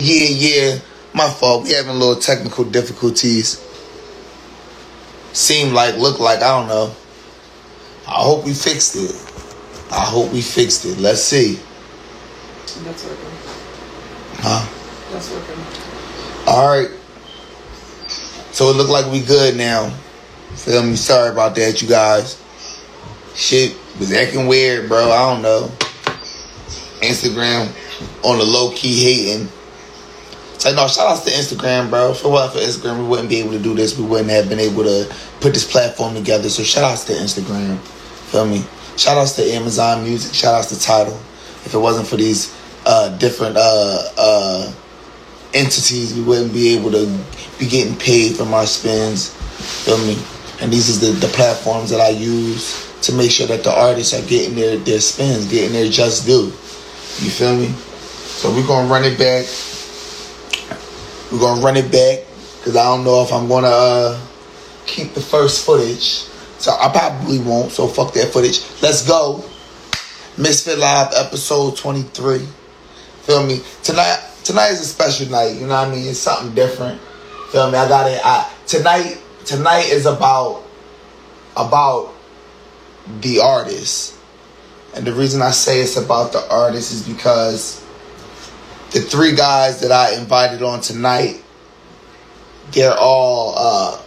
[0.00, 0.78] Yeah, yeah.
[1.14, 1.64] My fault.
[1.64, 3.66] We having a little technical difficulties.
[5.32, 6.94] Seem like, look like, I don't know.
[8.08, 9.14] I hope we fixed it.
[9.92, 10.98] I hope we fixed it.
[10.98, 11.60] Let's see.
[12.82, 13.24] That's working.
[14.38, 14.66] Huh?
[15.12, 16.46] That's working.
[16.46, 16.90] All right.
[18.52, 19.90] So it look like we good now.
[20.54, 20.96] Feel me?
[20.96, 22.42] Sorry about that, you guys.
[23.34, 25.10] Shit was acting weird, bro.
[25.10, 25.70] I don't know.
[27.00, 27.72] Instagram
[28.24, 29.48] on the low key hating.
[30.60, 32.10] So no, shout outs to Instagram, bro.
[32.10, 33.98] It wasn't for Instagram, we wouldn't be able to do this.
[33.98, 36.50] We wouldn't have been able to put this platform together.
[36.50, 37.78] So shout outs to Instagram.
[38.28, 38.62] Feel me?
[38.98, 40.34] Shout outs to Amazon Music.
[40.34, 41.14] Shout outs to Tidal.
[41.64, 44.72] If it wasn't for these uh, different uh, uh,
[45.54, 47.06] entities, we wouldn't be able to
[47.58, 49.30] be getting paid from our spins.
[49.86, 50.18] Feel me?
[50.60, 54.12] And these is the, the platforms that I use to make sure that the artists
[54.12, 56.52] are getting their, their spins, getting their just due.
[57.24, 57.68] You feel me?
[57.68, 59.46] So we're gonna run it back.
[61.32, 62.26] We're gonna run it back
[62.58, 64.20] because I don't know if I'm gonna uh,
[64.86, 66.26] keep the first footage.
[66.58, 67.72] So I probably won't.
[67.72, 68.60] So fuck that footage.
[68.82, 69.44] Let's go.
[70.36, 72.38] Mysfit Live episode 23.
[73.22, 73.60] Feel me?
[73.82, 75.54] Tonight tonight is a special night.
[75.54, 76.08] You know what I mean?
[76.08, 77.00] It's something different.
[77.52, 77.78] Feel me?
[77.78, 78.20] I got it.
[78.24, 80.64] I tonight tonight is about
[81.56, 82.12] about
[83.20, 84.16] the artist.
[84.94, 87.84] And the reason I say it's about the artist is because
[88.90, 91.42] the three guys that I invited on tonight,
[92.72, 94.02] they're all uh,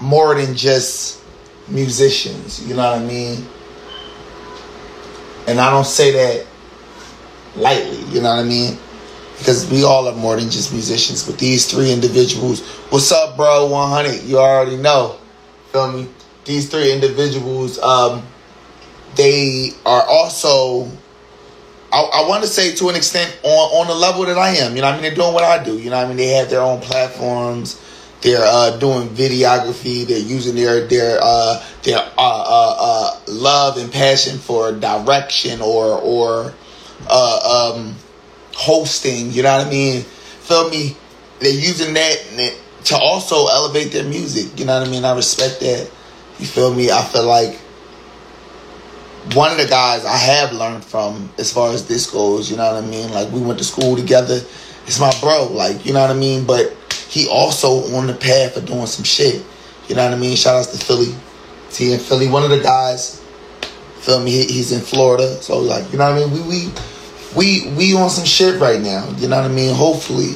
[0.00, 1.22] more than just
[1.68, 2.66] musicians.
[2.66, 3.46] You know what I mean?
[5.46, 6.46] And I don't say that
[7.56, 8.02] lightly.
[8.12, 8.76] You know what I mean?
[9.38, 11.24] Because we all are more than just musicians.
[11.26, 13.66] But these three individuals, what's up, bro?
[13.66, 15.18] 100, you already know.
[15.72, 16.08] Feel me?
[16.44, 18.22] These three individuals, um,
[19.14, 20.90] they are also
[21.92, 24.74] I, I want to say to an extent on, on the level that I am.
[24.74, 25.78] You know, I mean, they're doing what I do.
[25.78, 27.80] You know, I mean, they have their own platforms.
[28.22, 30.06] They're uh, doing videography.
[30.06, 35.98] They're using their their uh, their uh, uh, uh love and passion for direction or
[35.98, 36.54] or
[37.08, 37.96] uh, um,
[38.54, 39.32] hosting.
[39.32, 40.02] You know what I mean?
[40.02, 40.96] Feel me?
[41.40, 42.54] They're using that
[42.84, 44.58] to also elevate their music.
[44.58, 45.04] You know what I mean?
[45.04, 45.90] I respect that.
[46.38, 46.90] You feel me?
[46.90, 47.60] I feel like
[49.34, 52.72] one of the guys I have learned from as far as this goes, you know
[52.72, 53.10] what I mean?
[53.12, 54.40] Like we went to school together.
[54.84, 56.44] It's my bro, like, you know what I mean?
[56.44, 56.76] But
[57.08, 59.44] he also on the path of doing some shit.
[59.88, 60.36] You know what I mean?
[60.36, 61.14] Shout outs to Philly.
[61.70, 62.28] T in Philly.
[62.28, 63.22] One of the guys,
[64.00, 65.40] feel me, he, he's in Florida.
[65.42, 66.32] So like, you know what I mean?
[66.32, 66.72] We we
[67.36, 69.08] we we on some shit right now.
[69.18, 69.74] You know what I mean?
[69.74, 70.34] Hopefully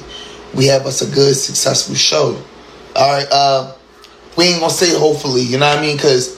[0.54, 2.40] we have us a good, successful show.
[2.96, 3.74] Alright, uh
[4.36, 5.98] we ain't gonna say hopefully, you know what I mean?
[5.98, 6.35] Cause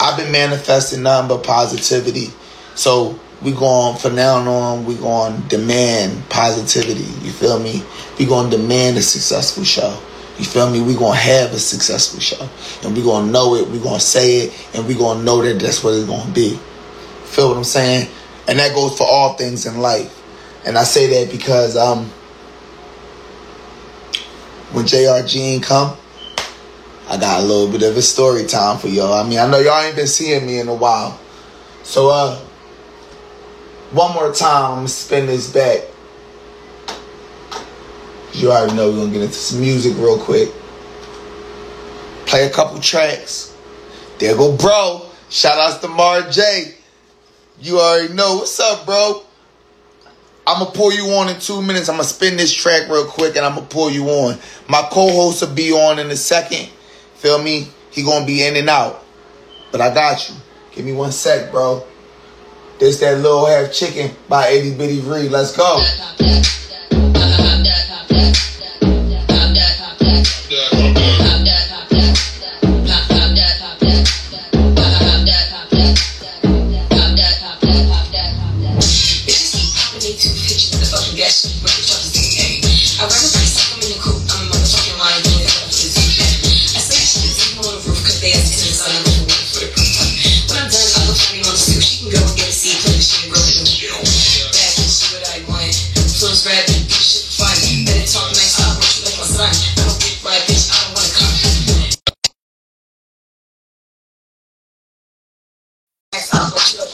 [0.00, 2.28] I've been manifesting nothing but positivity.
[2.74, 7.04] So we going from now on, we going demand positivity.
[7.24, 7.82] You feel me?
[8.18, 9.98] We going demand a successful show.
[10.38, 10.80] You feel me?
[10.80, 12.48] We going to have a successful show.
[12.82, 15.24] And we going to know it, we going to say it, and we going to
[15.24, 16.58] know that that's what it's going to be.
[17.24, 18.08] Feel what I'm saying?
[18.48, 20.20] And that goes for all things in life.
[20.66, 22.06] And I say that because um,
[24.72, 25.96] when JR Gene come,
[27.14, 29.12] I got a little bit of a story time for y'all.
[29.12, 31.16] I mean, I know y'all ain't been seeing me in a while.
[31.84, 32.36] So, uh,
[33.92, 35.82] one more time, spin this back.
[38.32, 40.48] You already know we're gonna get into some music real quick.
[42.26, 43.54] Play a couple tracks.
[44.18, 45.06] There go, bro.
[45.30, 46.74] Shout outs to Mar J.
[47.60, 49.22] You already know what's up, bro.
[50.48, 51.88] I'm gonna pull you on in two minutes.
[51.88, 54.36] I'm gonna spin this track real quick and I'm gonna pull you on.
[54.68, 56.70] My co-host will be on in a second.
[57.24, 57.68] Feel me?
[57.90, 59.02] He gonna be in and out.
[59.72, 60.34] But I got you.
[60.72, 61.82] Give me one sec, bro.
[62.78, 65.30] This that little half chicken by Itty Bitty Ree.
[65.30, 65.80] Let's go.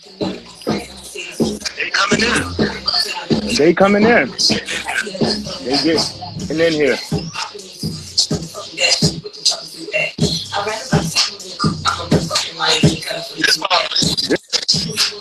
[2.10, 2.70] They coming in.
[3.58, 4.32] They coming in.
[5.66, 6.98] They get in here.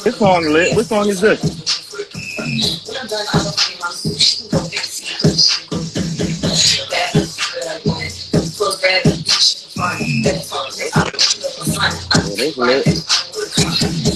[0.04, 0.76] This song lit.
[0.76, 1.66] What song is this?
[12.14, 14.15] Oh, they lit.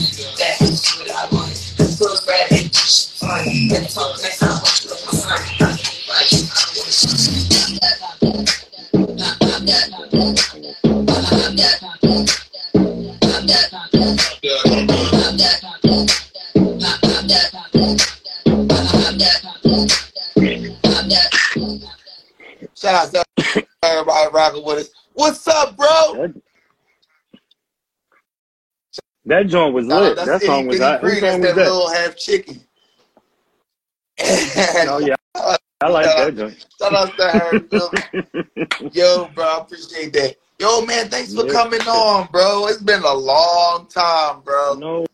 [22.77, 24.91] Shout out to everybody rocking with us.
[25.15, 26.33] What's up, bro?
[29.27, 30.17] That, joint was lit.
[30.17, 31.01] that's That song was hot.
[31.03, 31.65] Whose song was that that?
[31.65, 32.61] little half chicken.
[34.89, 35.15] Oh yeah,
[35.81, 36.67] I like that joint.
[36.79, 38.89] Shout out to her.
[38.93, 40.37] Yo, bro, I appreciate that.
[40.59, 41.53] Yo, man, thanks for Yeah.
[41.53, 42.67] coming on, bro.
[42.67, 44.75] It's been a long time, bro.
[44.75, 45.07] No,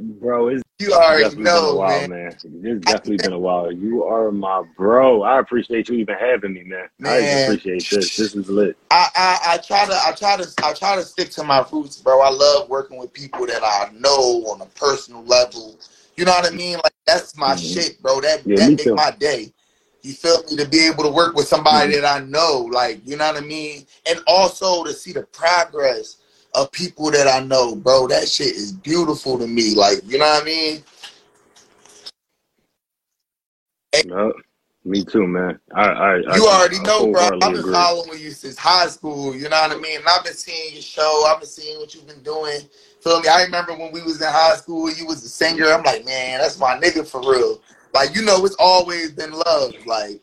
[0.00, 2.10] bro, it's You already definitely been a know, while, man.
[2.10, 2.36] man.
[2.64, 3.72] It's definitely been a while.
[3.72, 5.22] You are my bro.
[5.22, 6.88] I appreciate you even having me, man.
[7.04, 8.10] I appreciate this.
[8.16, 8.76] This is lit.
[8.90, 11.98] I, I, I try to I try to I try to stick to my roots,
[12.00, 12.20] bro.
[12.20, 15.78] I love working with people that I know on a personal level.
[16.16, 16.74] You know what I mean?
[16.84, 17.58] Like that's my Mhm.
[17.58, 18.20] shit, bro.
[18.20, 18.94] That Yeah, that make too.
[18.94, 19.52] my day.
[20.02, 20.56] You feel me?
[20.56, 22.02] To be able to work with somebody Mhm.
[22.02, 26.18] that I know, like you know what I mean, and also to see the progress
[26.54, 28.06] of people that I know, bro.
[28.08, 29.74] That shit is beautiful to me.
[29.74, 30.84] Like you know what I mean?
[34.06, 34.32] No,
[34.84, 35.58] me too, man.
[35.74, 37.22] I, I, I You already I know, bro.
[37.40, 37.72] I've been agree.
[37.72, 39.34] following you since high school.
[39.34, 39.98] You know what I mean?
[39.98, 41.24] And I've been seeing your show.
[41.26, 42.60] I've been seeing what you've been doing.
[43.00, 43.28] Feel me?
[43.28, 45.66] I remember when we was in high school, you was a singer.
[45.66, 47.60] I'm like, man, that's my nigga for real.
[47.94, 49.74] Like, you know, it's always been love.
[49.86, 50.20] Like,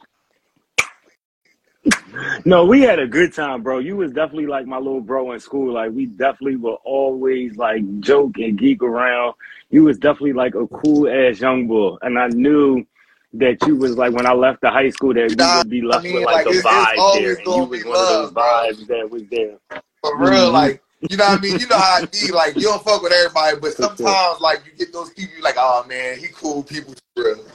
[2.46, 3.80] No, we had a good time, bro.
[3.80, 5.74] You was definitely like my little bro in school.
[5.74, 9.36] Like we definitely were always like joke and geek around.
[9.70, 12.86] You was definitely like a cool ass young boy, and I knew
[13.34, 16.02] that you was like when I left the high school that we would be left
[16.02, 18.34] I mean, with like, like, a vibe there, and you was one of those love,
[18.34, 18.44] bro.
[18.44, 19.58] vibes that was there.
[20.02, 20.54] for real, Mhm.
[20.54, 21.60] like, you know what I mean?
[21.60, 22.32] You know how I be.
[22.32, 25.56] Like, you don't fuck with everybody, but sometimes, like, you get those people, you like,
[25.58, 27.46] oh, man, he cool people for real.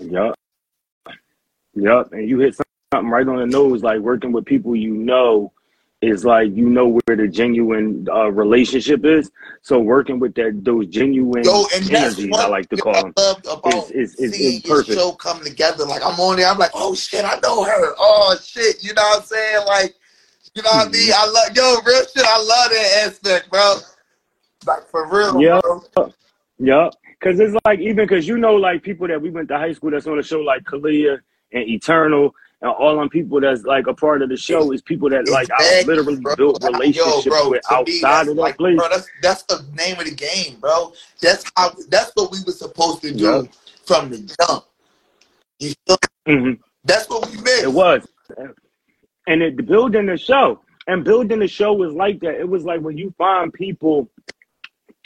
[0.00, 0.34] Yup.
[1.74, 2.12] Yup.
[2.12, 2.56] And you hit
[2.96, 5.52] something right on the nose, like working with people you know
[6.02, 9.30] is like you know where the genuine uh, relationship is.
[9.62, 13.14] So working with that those genuine Yo, and energies, I like to call them,
[13.66, 14.98] is is is, is perfect.
[14.98, 15.84] show come together.
[15.84, 17.94] Like I'm on there, I'm like, oh shit, I know her.
[17.98, 19.66] Oh shit, you know what I'm saying?
[19.66, 19.94] Like,
[20.54, 21.12] you know what I mean?
[21.14, 22.24] I love yo, real shit.
[22.24, 23.76] I love that aspect, bro.
[24.66, 25.60] Like for real, Yeah.
[25.94, 26.12] bro.
[26.58, 26.94] Yup.
[27.20, 29.90] Cause it's like even cause you know like people that we went to high school
[29.90, 31.18] that's on the show like Kalia
[31.52, 32.34] and Eternal
[32.66, 35.48] and all on people that's like a part of the show is people that like
[35.52, 36.34] I literally bro.
[36.36, 38.76] built Yo, relationships bro, with to me, outside of that like, place.
[38.76, 40.92] bro, that's that's the name of the game, bro.
[41.20, 43.48] That's how that's what we were supposed to do
[43.84, 44.64] from the jump.
[45.60, 45.96] You feel
[46.26, 46.52] hmm
[46.84, 47.64] that's what we missed.
[47.64, 48.06] It was.
[49.28, 50.60] And it building the show.
[50.88, 52.34] And building the show was like that.
[52.34, 54.08] It was like when you find people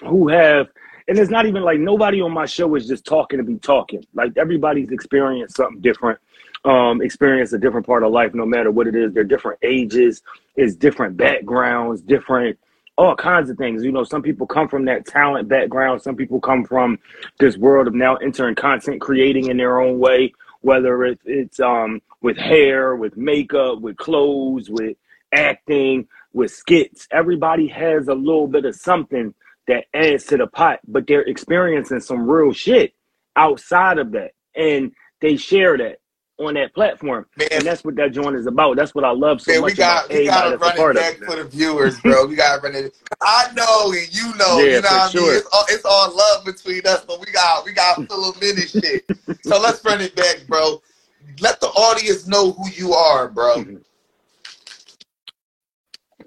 [0.07, 0.69] who have
[1.09, 4.05] and it's not even like nobody on my show is just talking to be talking.
[4.15, 6.21] Like everybody's experienced something different,
[6.65, 9.15] um, experience a different part of life, no matter what it is.
[9.15, 10.23] They're different ages,
[10.57, 12.59] it's different backgrounds, different
[12.99, 13.85] all kinds of things.
[13.85, 16.99] You know, some people come from that talent background, some people come from
[17.41, 22.03] this world of now entering content creating in their own way, whether it's it's um
[22.23, 24.97] with hair, with makeup, with clothes, with
[25.35, 27.09] acting, with skits.
[27.13, 29.35] Everybody has a little bit of something
[29.69, 32.95] that adds to the pot, but they're experiencing some real shit
[33.37, 34.33] outside of that.
[34.57, 36.00] And they share that
[36.41, 37.27] on that platform.
[37.37, 38.77] Man, And that's what that joint is about.
[38.77, 40.95] That's what I love so Man, much we got about we gotta a run it
[40.95, 42.27] back for the viewers, bro.
[42.27, 42.97] We gotta run it.
[43.21, 45.35] I know and you know, Yeah, you know what I mean.
[45.37, 48.71] It's all, it's all love between us, but we got we got full of minute
[48.71, 49.05] shit.
[49.43, 50.83] So let's run it back, bro.
[51.41, 53.65] let the audience know who you are, bro.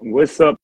[0.00, 0.60] What's up,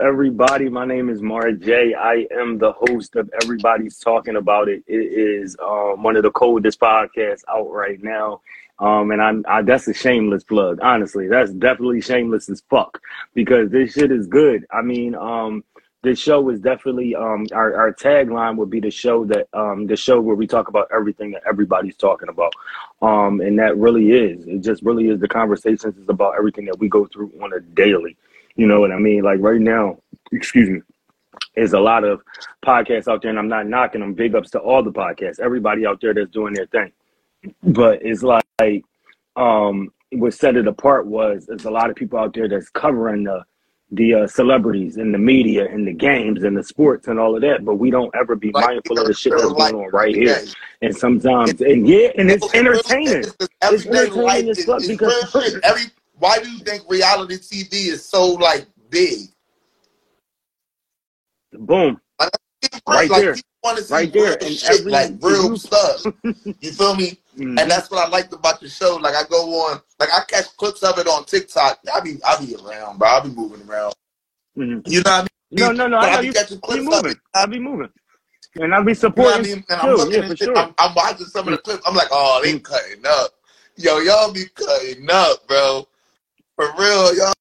[0.00, 0.68] everybody?
[0.68, 1.94] My name is Mar J.
[1.94, 4.84] I am the host of Everybody's Talking About It.
[4.86, 8.40] It is um, one of the coldest podcasts out right now.
[8.78, 10.80] Um, and I'm, I, that's a shameless plug.
[10.82, 13.00] Honestly, that's definitely shameless as fuck
[13.34, 14.66] because this shit is good.
[14.70, 15.64] I mean, um,
[16.02, 19.96] this show is definitely um, our, our tagline would be the show that um, the
[19.96, 22.52] show where we talk about everything that everybody's talking about.
[23.00, 24.46] Um, and that really is.
[24.46, 25.20] It just really is.
[25.20, 28.16] The conversations is about everything that we go through on a daily.
[28.56, 29.24] You know what i mean?
[29.24, 29.98] Like right now
[30.30, 30.80] excuse me
[31.56, 32.22] there's a lot of
[32.64, 35.40] podcasts out there and i'm not knocking them big ups to all the podcasts.
[35.40, 36.92] Everybody out there that's doing their thing
[37.62, 38.84] but it's like
[39.36, 43.24] um what set it apart was there's a lot of people out there that's covering
[43.24, 43.42] the
[43.90, 47.42] the uh, celebrities and the media and the games and the sports and all of
[47.42, 49.90] that, but we don't ever be Like, mindful of the shit that's like, going on
[49.92, 50.38] right here.
[50.42, 50.52] yeah.
[50.82, 53.18] And sometimes, and yeah, and it's It's entertaining.
[53.18, 55.60] it's Everyday entertaining as fuck because- real.
[55.62, 55.82] Every
[56.18, 59.28] why do you think reality TV is so like big?
[61.52, 62.30] Boom, Like
[62.88, 63.34] Right there.
[63.34, 64.32] to see Right there.
[64.42, 66.04] And shit, every- like real stuff.
[66.24, 67.18] You feel me?
[67.38, 67.58] Mhm.
[67.60, 68.96] And that's what I liked about the show.
[68.96, 71.80] Like I go on, like I catch clips of it on TikTok.
[71.92, 73.08] I be I be around, bro.
[73.08, 73.94] I be moving around.
[74.58, 74.84] Mhm.
[74.86, 75.60] You know what I mean?
[75.60, 75.98] No, no, no.
[76.00, 77.12] But I know be you catching be clips of moving.
[77.12, 77.18] it.
[77.34, 77.90] I'll be moving,
[78.56, 79.64] and I'll be You know I supporting mean?
[79.70, 79.96] And I'm too.
[79.96, 80.50] looking Yeah, at shit.
[80.50, 80.56] sure.
[80.56, 81.82] I'm, I'm watching some of the clips.
[81.86, 83.32] I'm like, oh, they cutting up.
[83.76, 85.88] Yo, y'all be cutting up, bro.
[86.56, 87.34] For real, y'all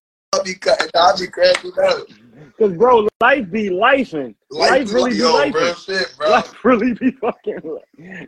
[0.45, 1.15] be cutting up.
[1.15, 2.07] I be cracking up.
[2.57, 4.35] Cause bro, life be lifing.
[4.51, 5.85] Life, be really be yo, lifing.
[5.85, 6.29] shit, bro.
[6.31, 7.79] Life really be fucking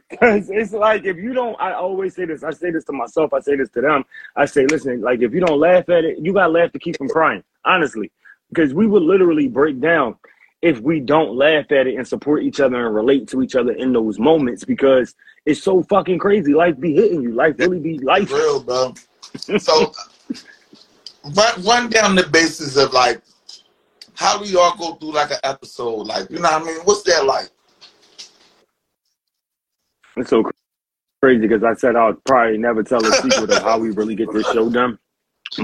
[0.10, 3.34] because it's like if you don't I always say this, I say this to myself,
[3.34, 4.04] I say this to them.
[4.36, 6.98] I say, listen, like if you don't laugh at it, you gotta laugh to keep
[6.98, 8.12] from crying, honestly.
[8.50, 10.16] Because we would literally break down
[10.66, 13.74] if we don't laugh at it and support each other and relate to each other
[13.74, 15.14] in those moments because
[15.46, 16.56] it's so fucking crazy.
[16.56, 17.34] Life be hitting you.
[17.34, 18.32] Life really be life.
[18.32, 18.96] Real, bro.
[19.60, 19.94] So,
[21.36, 23.22] run, run down the basis of like,
[24.16, 26.08] how do y'all go through like an episode?
[26.08, 26.78] Like, you know what I mean?
[26.84, 27.50] What's that like?
[30.18, 30.50] It's so
[31.22, 34.32] crazy because I said I'll probably never tell a secret of how we really get
[34.32, 34.98] this show done.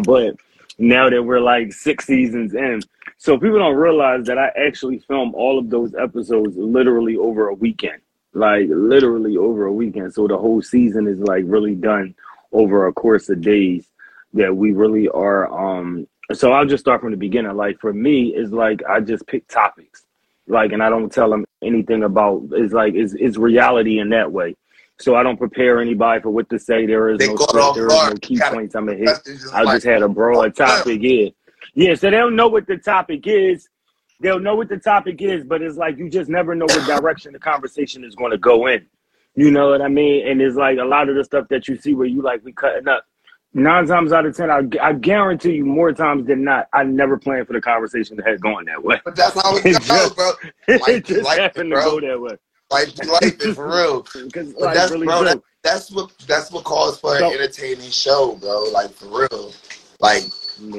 [0.03, 0.36] But
[0.77, 2.81] now that we're like six seasons in,
[3.17, 7.53] so people don't realize that I actually film all of those episodes literally over a
[7.53, 8.01] weekend.
[8.34, 10.13] Like literally over a weekend.
[10.13, 12.15] So the whole season is like really done
[12.51, 13.88] over a course of days
[14.34, 17.55] that we really are um so I'll just start from the beginning.
[17.55, 20.03] Like for me, it's like I just pick topics.
[20.47, 24.31] Like and I don't tell them anything about it's like it's it's reality in that
[24.31, 24.55] way.
[24.99, 26.85] So I don't prepare anybody for what to say.
[26.85, 29.09] There is They no script, there is no key Gotta- points I'm gonna hit.
[29.53, 31.29] I like, just had a broad topic, yeah.
[31.73, 33.67] Yeah, so they don't know what the topic is.
[34.19, 37.33] They'll know what the topic is, but it's like you just never know what direction
[37.33, 38.85] the conversation is going to go in.
[39.35, 40.27] You know what I mean?
[40.27, 42.51] And it's like a lot of the stuff that you see where you like we
[42.51, 43.05] cutting up.
[43.53, 47.17] Nine times out of ten, I, I guarantee you more times than not, I never
[47.17, 49.01] planned for the conversation to have gone that way.
[49.03, 50.31] but that's how it It goes, just- bro.
[50.70, 52.00] it Like- just like it, happened to bro.
[52.00, 52.38] go that way.
[52.70, 54.08] Like, life is for real.
[54.25, 58.38] Because that's really bro, that, that's what that's what calls for So- an entertaining show,
[58.39, 58.63] bro.
[58.72, 59.51] Like for real.
[60.00, 60.24] Like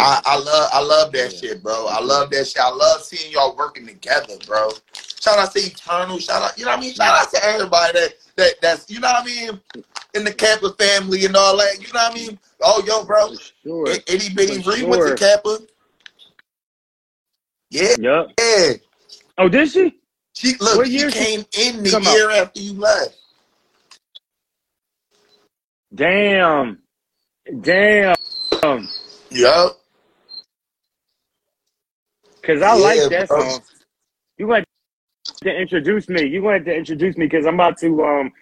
[0.00, 1.38] I, I love I love that Yeah.
[1.50, 1.88] shit, bro.
[1.91, 2.62] I love that shit.
[2.62, 4.71] I love seeing y'all working together, bro.
[5.21, 6.19] Shout out to Eternal.
[6.19, 6.95] Shout out, you know what I mean?
[6.95, 9.60] Shout out to everybody that that that's you know what I mean
[10.14, 11.76] in the CAPA family and all that.
[11.80, 12.38] You know what I mean?
[12.62, 13.28] Oh yo, bro.
[13.28, 14.00] For sure.
[14.06, 15.66] Itty bitty For Ree went to CAPA.
[17.70, 18.28] Yeah, Yep.
[18.38, 18.72] yeah.
[19.38, 19.94] Oh, did she?
[20.34, 22.20] She look, What she year she came in the come out?
[22.20, 23.16] year after you left.
[25.94, 26.82] Damn.
[27.62, 28.16] Damn.
[29.30, 29.80] Yup.
[32.42, 33.44] Cause I Yeah, like that bro.
[33.48, 33.62] song.
[34.38, 34.64] You want
[35.25, 36.26] to introduce me.
[36.26, 38.33] You wanted to introduce me because I'm about to um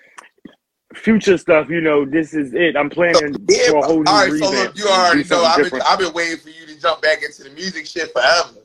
[0.94, 1.68] future stuff.
[1.68, 2.76] You know, this is it.
[2.76, 4.32] I'm planning Yeah, for a whole new all right.
[4.32, 5.44] So look, you already know.
[5.44, 5.80] I've been.
[5.82, 8.60] I've been waiting for you to jump back into the music shit forever.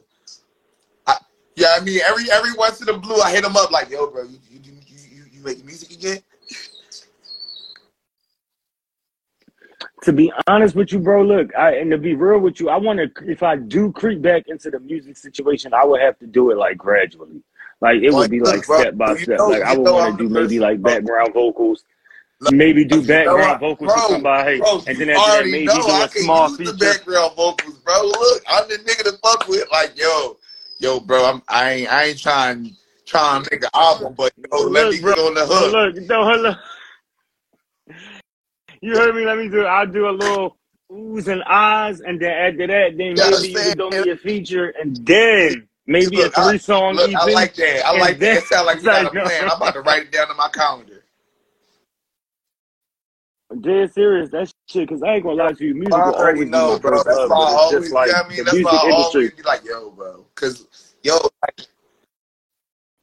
[1.07, 1.17] I,
[1.55, 4.07] yeah, I mean, every every once in a blue, I hit him up like, "Yo,
[4.07, 6.19] bro, you you you you, you make music again?"
[10.03, 12.77] To be honest with you, bro, look, I and to be real with you, I
[12.77, 13.29] want to.
[13.29, 16.57] If I do creep back into the music situation, I would have to do it
[16.57, 17.41] like gradually.
[17.85, 19.37] Like it would be like step by step.
[19.41, 21.83] Like I would want to do maybe like background vocals.
[22.39, 26.07] Look, Maybe do background vocals for somebody, and then after that, maybe do I a
[26.07, 26.71] can small feature.
[26.71, 28.01] the background vocals, bro.
[28.01, 29.71] Look, I'm the nigga to fuck with.
[29.71, 30.35] Like, yo,
[30.79, 32.75] yo, bro, I'm I ain't I ain't trying
[33.05, 35.71] trying to make an album, but yo, let me bro, get on the hook.
[35.71, 36.57] look, no, look.
[38.81, 39.25] You heard me.
[39.25, 39.63] Let me do.
[39.63, 40.57] I'll do a little
[40.91, 44.97] oohs and ahs, and then after that, then maybe you do me a feature, and
[45.05, 47.19] then maybe Look, a I- three song Look, EP.
[47.19, 47.85] I like that.
[47.85, 48.37] I like that.
[48.37, 49.43] It sounds like you got a plan.
[49.49, 51.03] I'm about to write it down in my calendar.
[53.61, 54.89] Dead serious, that shit.
[54.89, 57.03] Cause I ain't gonna lie to you, music I will already always be know, bro.
[57.03, 58.37] That's why I always, just like I mean?
[58.37, 60.25] the That's music why I always be like, yo, bro.
[60.35, 60.67] Cause,
[61.03, 61.67] yo, like,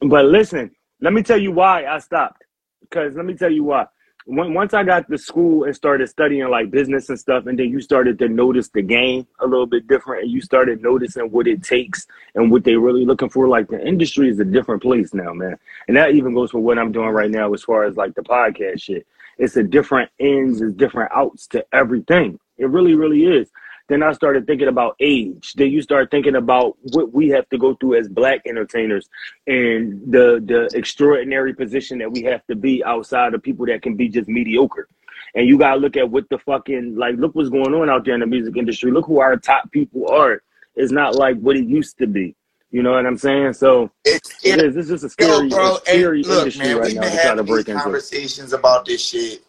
[0.01, 0.71] But listen,
[1.01, 2.43] let me tell you why I stopped.
[2.81, 3.85] Because let me tell you why.
[4.25, 7.69] When, once I got to school and started studying like business and stuff, and then
[7.69, 11.47] you started to notice the game a little bit different, and you started noticing what
[11.47, 13.47] it takes and what they really looking for.
[13.47, 15.57] Like the industry is a different place now, man.
[15.87, 18.23] And that even goes for what I'm doing right now as far as like the
[18.23, 19.05] podcast shit.
[19.37, 22.39] It's a different ins, it's different outs to everything.
[22.57, 23.49] It really, really is.
[23.89, 25.53] Then I started thinking about age.
[25.53, 29.09] Then you start thinking about what we have to go through as black entertainers
[29.45, 33.95] and the the extraordinary position that we have to be outside of people that can
[33.95, 34.87] be just mediocre.
[35.35, 38.13] And you gotta look at what the fucking like look what's going on out there
[38.13, 38.91] in the music industry.
[38.91, 40.41] Look who our top people are.
[40.75, 42.35] It's not like what it used to be.
[42.71, 43.53] You know what I'm saying?
[43.53, 44.75] So it's, it it, is.
[44.75, 45.75] It's just a scary, bro.
[45.75, 47.81] a scary look, industry man, right we've now been to try to these break into.
[47.83, 49.43] conversations about this shit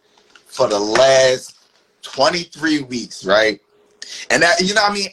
[0.46, 1.56] for the last
[2.02, 3.60] 23 weeks, right?
[4.30, 5.08] And that, you know what I mean?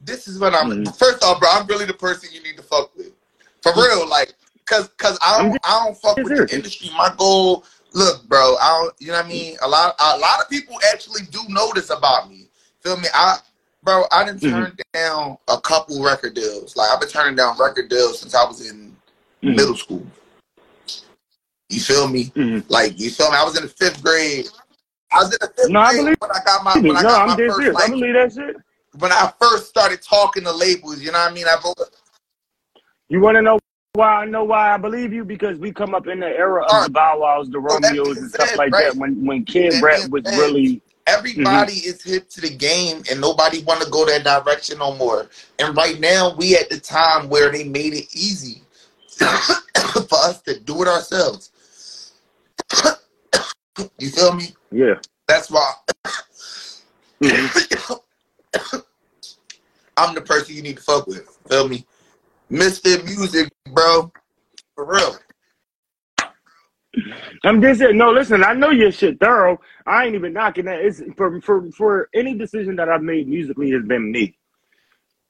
[0.00, 0.96] This is what I'm, Mhm.
[0.98, 3.12] first off, bro, I'm really the person you need to fuck with.
[3.62, 4.34] For real, like,
[4.66, 6.90] cause, cause I don't, I don't fuck with the industry.
[6.96, 9.56] My goal, look, bro, I don't, you know what I mean?
[9.62, 12.48] A lot, a lot of people actually do notice about me.
[12.80, 13.08] Feel me?
[13.14, 13.38] I,
[13.82, 16.76] bro, I didn't turn down a couple record deals.
[16.76, 18.96] Like, I've been turning down record deals since I was in
[19.42, 19.56] Mhm.
[19.56, 20.04] middle school.
[21.68, 22.32] You feel me?
[22.36, 22.64] Mhm.
[22.68, 23.36] Like, you feel me?
[23.36, 24.48] I was in the fifth grade.
[25.12, 27.02] I was in the fifth No, I grade believe when I got my, when I
[27.02, 27.76] No, got I'm my first, serious.
[27.76, 28.56] I believe that shit.
[28.98, 31.46] when I first started talking to labels, you know what I mean?
[31.46, 31.76] I wrote,
[33.08, 33.58] You want to know
[33.94, 35.24] why I know why I believe you?
[35.24, 38.54] Because we come up in the era of the Bow Wows, the Romeos, and stuff
[38.54, 38.96] like that.
[38.96, 41.88] When when kid rap was really everybody Mm-hmm.
[41.88, 45.28] is hip to the game and nobody want to go that direction no more.
[45.58, 48.62] And right now, we at the time where they made it easy
[49.18, 51.50] for us to do it ourselves.
[53.98, 54.54] you feel me?
[54.72, 54.94] Yeah.
[55.28, 55.72] That's why
[57.22, 58.00] Mhm.
[59.96, 61.28] I'm the person you need to fuck with.
[61.48, 61.86] Feel me?
[62.50, 64.12] Mysfit music, bro.
[64.74, 65.16] For real.
[67.44, 67.96] I'm just saying.
[67.98, 68.44] No, listen.
[68.44, 69.60] I know your shit thorough.
[69.86, 70.80] I ain't even knocking that.
[70.80, 74.36] It's for for for any decision that I've made musically has been me.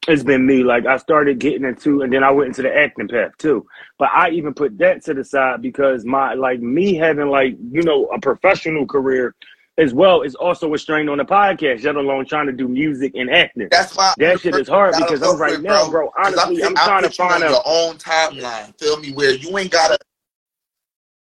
[0.09, 0.65] It's been me.
[0.65, 3.67] Like I started getting into, and then I went into the acting path too.
[3.99, 7.83] But I even put that to the side because my like me having like you
[7.83, 9.35] know a professional career
[9.79, 11.85] as well is also a strain on the podcast.
[11.85, 13.69] Let alone trying to do music and acting.
[13.71, 16.13] That's why I'm That shit is hard because I'm right with, now, bro.
[16.19, 18.79] Honestly, I'm put, I trying to you find on a your own timeline.
[18.79, 19.13] Feel me?
[19.13, 19.99] Where you ain't gotta.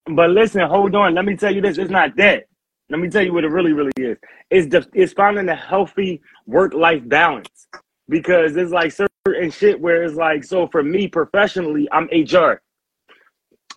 [0.07, 1.15] But listen, hold on.
[1.15, 1.79] Let me tell you this.
[1.79, 2.45] It's not that.
[2.91, 4.19] Let me tell you what it really, really is.
[4.51, 7.67] It's the it's finding a healthy work life balance.
[8.09, 12.63] Because it's like certain shit where it's like, so for me professionally, I'm HR.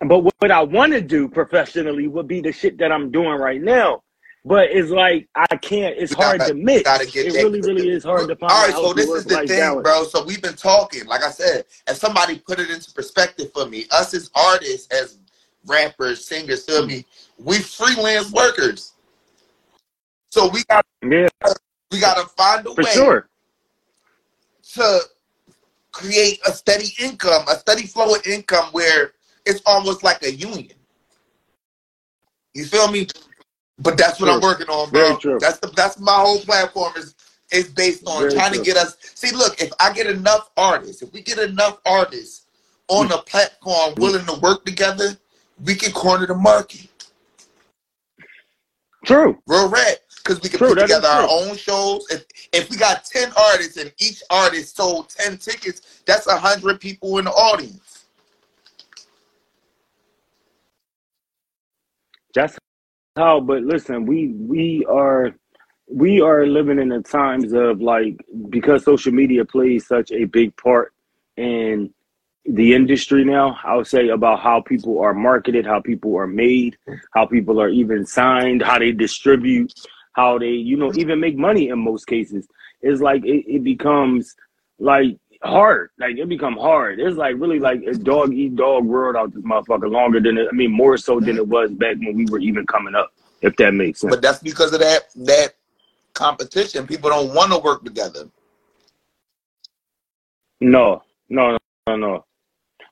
[0.04, 3.60] But what, I want to do professionally would be the shit that I'm doing right
[3.60, 4.02] now.
[4.44, 5.94] But it's like I can't.
[5.96, 7.14] It's hard gotta, to mix.
[7.14, 9.82] It really, really is hard to find All right, so this is the thing, balance.
[9.84, 10.02] bro.
[10.02, 11.06] So we've been talking.
[11.06, 15.18] Like I said, if somebody put it into perspective for me, us as artists, as
[15.64, 17.04] rappers, singers, feel me?
[17.38, 18.94] We freelance workers.
[20.30, 21.28] So we got Yeah,
[21.92, 23.28] we gotta find a for way sure.
[24.74, 25.00] To
[25.92, 29.12] create a steady income, a steady flow of income where
[29.44, 30.72] it's almost like a union.
[32.54, 33.06] You feel me?
[33.78, 35.18] But that's what I'm working on, bro.
[35.38, 37.14] That's the that's my whole platform is
[37.50, 38.60] is based on Very trying true.
[38.60, 38.96] to get us.
[39.14, 42.46] See, look, if I get enough artists, if we get enough artists
[42.88, 44.02] on the platform mm-hmm.
[44.02, 45.16] willing to work together,
[45.64, 46.88] we can corner the market.
[49.04, 49.38] True.
[49.46, 49.96] Real rap.
[50.22, 52.06] Because we can True, put together our own shows.
[52.10, 57.18] If if we got 10 artists and each artist sold 10 tickets, that's hundred people
[57.18, 58.04] in the audience.
[62.34, 62.56] That's
[63.16, 63.40] how.
[63.40, 65.34] But listen, we we are
[65.88, 68.16] we are living in the times of like
[68.48, 70.92] because social media plays such a big part
[71.36, 71.92] in
[72.44, 73.58] the industry now.
[73.64, 76.76] I would say about how people are marketed, how people are made,
[77.14, 79.72] how people are even signed, how they distribute,
[80.12, 82.46] how they you know even make money in most cases.
[82.80, 84.34] It's like it, it becomes
[84.78, 85.90] like hard.
[85.98, 87.00] Like it become hard.
[87.00, 90.48] It's like really like a dog eat dog world out this motherfucker longer than it,
[90.50, 93.12] I mean more so than it was back when we were even coming up.
[93.40, 94.12] If that makes sense.
[94.12, 95.54] But that's because of that that
[96.14, 96.86] competition.
[96.86, 98.28] People don't want to work together.
[100.60, 102.24] No, no, no, no.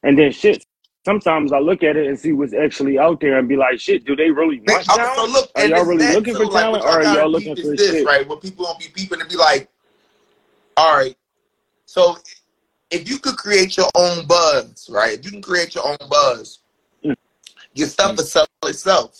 [0.02, 0.64] And then shit.
[1.04, 4.04] Sometimes I look at it and see what's actually out there and be like, shit,
[4.04, 5.14] do they really want talent?
[5.16, 6.38] so look, Are y'all really looking too.
[6.38, 8.06] for Like, talent, or are y'all looking for this, shit?
[8.06, 8.28] right?
[8.28, 9.68] Where people gonna be peeping and be like,
[10.76, 11.16] all right,
[11.86, 12.18] so
[12.90, 15.18] if you could create your own buzz, right?
[15.18, 16.60] If you can create your own buzz,
[17.04, 17.16] Mm.
[17.74, 19.18] your stuff will sell itself.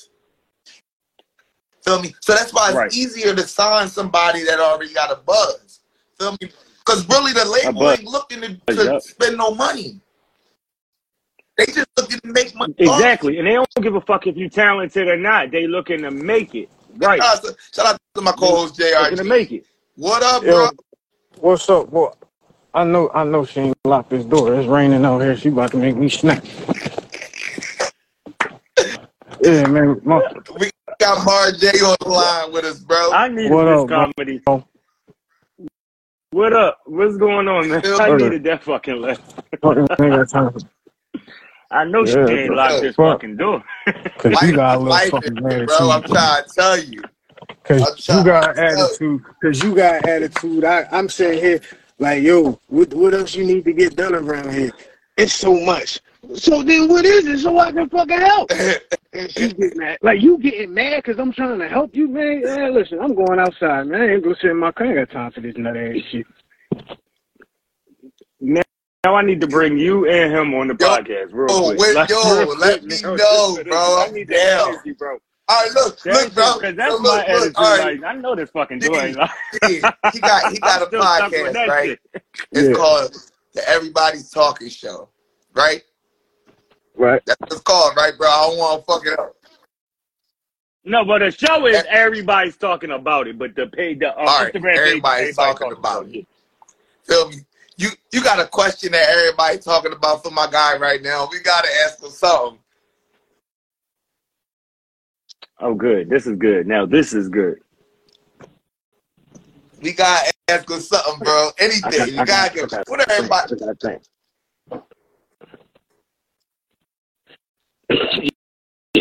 [1.85, 2.15] Feel me?
[2.21, 2.95] So that's why it's Right.
[2.95, 5.81] easier to sign somebody that already got a buzz.
[6.19, 6.51] Feel me?
[6.79, 9.03] Because really, the label ain't looking to, to Yup.
[9.03, 10.01] spend no money.
[11.61, 12.75] They just looking to make money.
[12.79, 15.51] Exactly, and they don't give a fuck if you're talented or not.
[15.51, 16.71] They looking to make it.
[16.97, 18.85] Right, Shout out to, shout out to my co-host Jr.
[18.99, 19.67] looking to make it.
[19.97, 20.71] What up, Yo, bro?
[21.37, 22.13] what's up, boy?
[22.73, 24.55] I know, I know she ain't locked this door.
[24.55, 25.37] It's raining out here.
[25.37, 26.43] She about to make me snap.
[29.43, 30.01] Yeah, man.
[30.03, 30.23] My,
[30.59, 33.13] We got Mar J on the line with us, bro.
[33.13, 34.13] I needed What this up, bro?
[34.17, 34.41] comedy.
[36.31, 36.79] What up?
[36.87, 37.83] What's going on, man?
[37.85, 38.23] I me?
[38.23, 39.19] needed that fucking laugh.
[41.73, 42.57] Ain't got time I know she Yeah, ain't bro.
[42.57, 43.21] locked this Fuck.
[43.21, 43.65] fucking door.
[43.87, 45.91] because you got a little life, fucking bro.
[45.91, 47.03] I'm trying to tell you.
[47.63, 49.23] Because you got to attitude.
[49.41, 50.65] Because you got attitude.
[50.65, 51.61] I, I'm sitting here
[51.99, 54.73] like, yo, what, what else you need to get done around here?
[55.17, 56.01] It's so much.
[56.35, 58.51] So then what is it so I can fucking help?
[59.13, 59.99] And she get mad.
[60.03, 62.43] Like, you getting mad because I'm trying to help you, man?
[62.45, 64.03] Yeah, listen, I'm going outside, man.
[64.03, 64.87] I ain't gonna sit in my car.
[64.87, 66.27] I ain't got time for this nut ass shit.
[68.41, 68.63] Now,
[69.05, 71.79] now I need to bring you and him on the Yo, podcast real yo, quick.
[71.79, 73.17] wait, Like, yo, real let quick, me man.
[73.17, 73.17] know,
[73.57, 73.97] this, bro.
[73.99, 74.69] I need that down.
[74.75, 75.19] energy, bro.
[75.49, 76.55] All right, look, That look, bro.
[76.59, 77.57] Because that's So my look, attitude.
[77.57, 79.33] All right, Like, I know this fucking door ain't locked.
[79.65, 79.81] he
[80.21, 81.89] got he got a still stuck with podcast, right?
[81.89, 82.01] shit.
[82.53, 82.75] It's Yeah.
[82.75, 83.17] called
[83.55, 85.09] the Everybody's Talking Show,
[85.55, 85.83] right?
[86.95, 87.23] Right.
[87.25, 88.29] That's what it's called, right, bro?
[88.29, 89.35] I don't want to fuck it up.
[90.85, 94.27] No, but the show is everybody's talking about it, but the page, the uh, All
[94.45, 96.27] right, Instagram page, everybody's talking about it.
[97.05, 97.37] Feel me?
[97.81, 101.27] You you got a question that everybody talking about for my guy right now.
[101.33, 102.59] We gotta ask him something.
[105.61, 106.11] Oh, good.
[106.11, 106.67] This is good.
[106.67, 107.57] Now this is good.
[109.81, 111.49] We gotta ask him something, bro.
[111.59, 112.17] Anything.
[112.19, 112.71] You gotta give.
[112.87, 113.55] What everybody?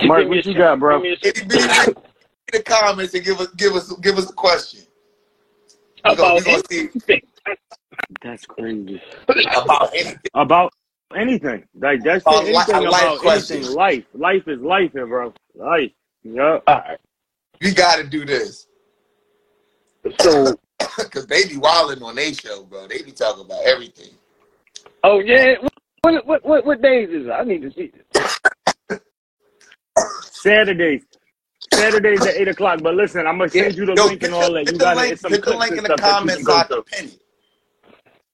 [0.05, 1.03] Mark, what you got, bro?
[1.03, 1.95] Itty bitty bitty in
[2.53, 4.83] the comments and give us give us give us a question.
[6.05, 6.89] We gonna, we gonna see
[8.23, 9.01] That's crazy.
[9.55, 10.19] about anything.
[10.35, 10.73] About
[11.15, 13.61] anything, like that's About li- anything a life about question.
[13.61, 13.73] anything.
[13.73, 15.33] Life, life is life, here, bro.
[15.55, 15.91] Life.
[16.23, 16.65] Yup.
[17.61, 18.67] We gotta do this.
[20.21, 22.87] So, Cause they be wilding on their show, bro.
[22.87, 24.11] They be talking about everything.
[25.03, 25.55] oh yeah,
[26.01, 27.31] what what what, what days is it?
[27.31, 28.03] I need to see this.
[30.31, 31.03] Saturdays.
[31.75, 32.81] Saturdays at eight o'clock.
[32.83, 34.67] But listen, I'm gonna send you the Yo, link and all the, that.
[34.67, 36.45] You got link, It's some hit the link in the stuff that you comments can
[36.45, 36.83] so go I through.
[36.83, 37.21] can pin it.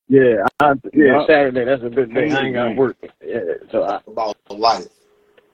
[0.08, 1.26] Yeah, I, yeah, Yeah.
[1.28, 1.66] Saturday.
[1.66, 2.30] That's a good day.
[2.32, 2.98] I ain't got work.
[3.26, 3.40] Yeah,
[3.72, 4.88] so I, About life.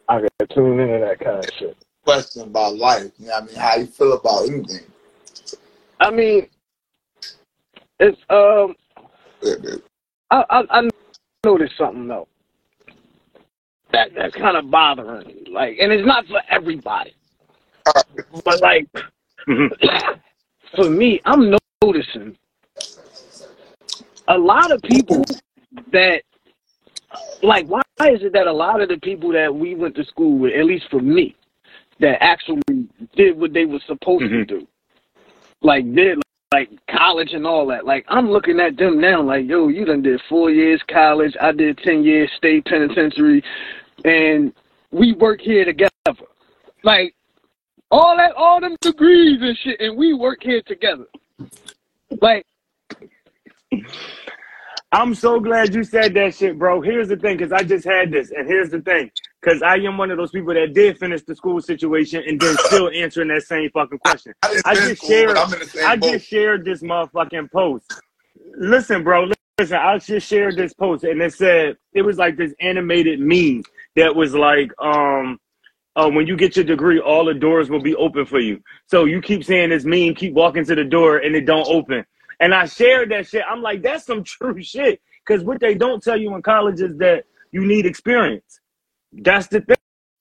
[0.09, 1.77] I got to tune into that kind of shit.
[2.03, 3.11] Question about life.
[3.17, 3.55] You know what I mean?
[3.55, 4.85] How you feel about anything.
[5.99, 6.47] I mean,
[7.99, 8.75] it's um,
[10.31, 10.89] I I, I
[11.45, 12.27] noticed something though.
[13.93, 15.43] That that's kind of bothering me.
[15.51, 17.13] Like, and it's not for everybody,
[18.43, 18.87] but like
[19.47, 19.69] Mhm.
[20.75, 22.37] for me, I'm noticing
[24.31, 25.23] a lot of people
[25.91, 26.21] that
[27.43, 30.37] like why is it that a lot of the people that we went to school
[30.37, 31.35] with, at least for me,
[31.99, 32.61] that actually
[33.15, 34.47] did what they were supposed to Mhm.
[34.47, 34.67] do,
[35.61, 36.17] like did
[36.53, 37.85] like college and all that.
[37.85, 41.51] Like I'm looking at them now, like yo, you done did four years college, I
[41.51, 43.43] did ten years state penitentiary,
[44.05, 44.53] and
[44.91, 45.91] we work here together.
[46.83, 47.13] Like
[47.89, 51.05] all that, all them degrees and shit, and we work here together.
[52.21, 52.45] Like
[54.93, 56.81] I'm so glad you said that shit, bro.
[56.81, 59.09] Here's the thing, because I just had this, and here's the thing,
[59.41, 62.57] because I am one of those people that did finish the school situation and then
[62.57, 64.33] still answering that same fucking question.
[64.43, 65.37] I didn't I just school, shared.
[65.37, 66.11] I'm in the same I boat.
[66.11, 68.01] just shared this motherfucking post.
[68.57, 69.29] Listen, bro.
[69.57, 73.63] Listen, I just shared this post, and it said it was like this animated meme
[73.95, 75.39] that was like, um,
[75.95, 78.61] uh, when you get your degree, all the doors will be open for you.
[78.87, 82.05] So you keep saying this meme, keep walking to the door, and it don't open.
[82.41, 83.43] And I shared that shit.
[83.49, 85.01] I'm like, that's some true shit.
[85.25, 88.59] Because what they don't tell you in college is that you need experience.
[89.13, 89.63] That's the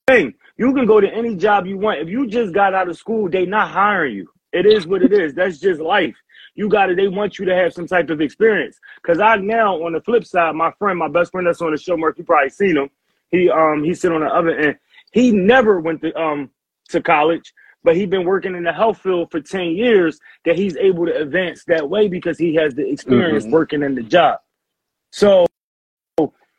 [0.07, 0.35] thing.
[0.57, 1.99] You can go to any job you want.
[2.01, 4.29] If you just got out of school, they not hiring you.
[4.53, 5.33] It is what it is.
[5.33, 6.15] That's just life.
[6.55, 8.77] You got to, they want you to have some type of experience.
[9.03, 11.77] Cause I now, on the flip side, my friend, my best friend that's on the
[11.77, 12.89] show, Mark, you probably seen him.
[13.29, 14.77] He, um, he sit on the other end.
[15.13, 16.51] He never went to, um,
[16.89, 20.77] to college, but he's been working in the health field for 10 years that he's
[20.77, 23.51] able to advance that way because he has the experience Mhm.
[23.51, 24.39] working in the job.
[25.11, 25.45] So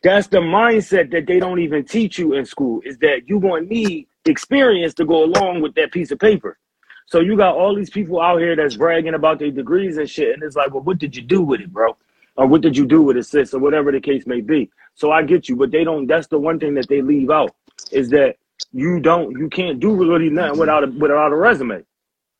[0.02, 3.68] that's the mindset that they don't even teach you in school is that you're going
[3.68, 6.58] to need experience to go along with that piece of paper.
[7.06, 10.34] So you got all these people out here that's bragging about their degrees and shit.
[10.34, 11.96] And it's like, well, what did you do with it, bro?
[12.36, 13.54] Or what did you do with it, sis?
[13.54, 14.70] Or whatever the case may be.
[14.94, 17.54] So I get you, but they don't, that's the one thing that they leave out
[17.90, 18.36] is that
[18.72, 21.84] you don't, you can't do really nothing without a, without a resume.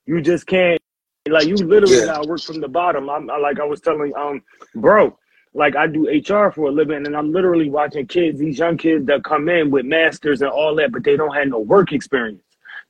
[0.06, 0.80] You just can't
[1.28, 2.06] like you literally Yeah.
[2.06, 3.08] gotta work from the bottom.
[3.08, 4.42] I'm I, like I was telling um
[4.74, 5.16] bro,
[5.54, 9.06] like I do HR for a living and I'm literally watching kids, these young kids
[9.06, 12.42] that come in with masters and all that, but they don't have no work experience.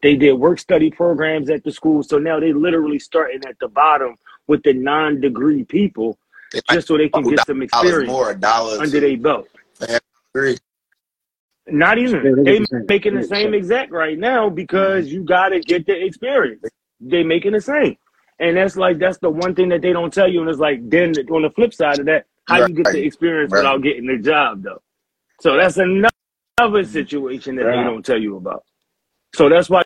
[0.03, 3.69] They did work study programs at the school, so now they literally starting at the
[3.69, 4.17] bottom
[4.49, 6.19] with the non-degree people
[6.71, 8.35] just so they can get some experience more,
[8.81, 9.49] under their belt.
[11.69, 12.23] Not even.
[12.23, 12.87] they They get the same.
[12.89, 16.63] making the same exact right now because you gotta get the experience.
[17.01, 17.97] They making the same.
[18.41, 20.41] And that's like that's the one thing that they don't tell you.
[20.41, 23.53] And it's like then on the flip side of that, how you get the experience
[23.53, 23.61] Right.
[23.61, 24.83] without getting the job though.
[25.41, 28.65] So that's another situation that they don't tell you about.
[29.35, 29.83] So that's why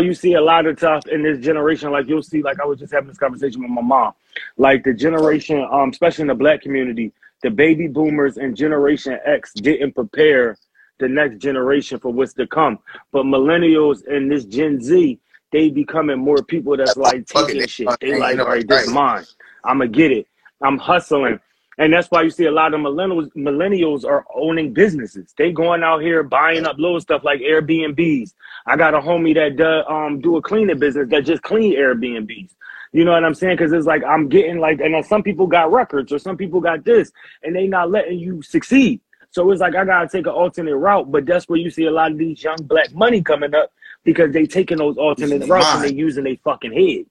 [0.00, 1.90] you see a lot of stuff in this generation.
[1.92, 4.14] Like you'll see, like I was just having this conversation with my mom.
[4.56, 9.54] Like the generation, um, especially in the black community, the baby boomers and Generation X
[9.54, 10.56] didn't prepare
[10.98, 12.78] the next generation for what's to come.
[13.12, 15.18] But millennials and this Gen Z,
[15.52, 17.88] they becoming more people that's like taking shit.
[18.00, 18.94] They like, all right, this right.
[18.94, 19.24] mine.
[19.64, 20.26] I'ma get it.
[20.62, 21.40] I'm hustling.
[21.78, 25.32] And that's why you see a lot of millennials millennials are owning businesses.
[25.38, 28.34] They going out here buying up little stuff like Airbnbs.
[28.66, 32.50] I got a homie that does, um do a cleaning business that just clean Airbnbs.
[32.92, 33.56] You know what I'm saying?
[33.56, 36.84] Because it's like I'm getting like, and some people got records or some people got
[36.84, 37.12] this,
[37.44, 39.00] and they not letting you succeed.
[39.38, 41.92] So it's like I gotta take an alternate route, but that's where you see a
[41.92, 43.70] lot of these young black money coming up
[44.02, 47.06] because they taking those alternate routes and they using their fucking head.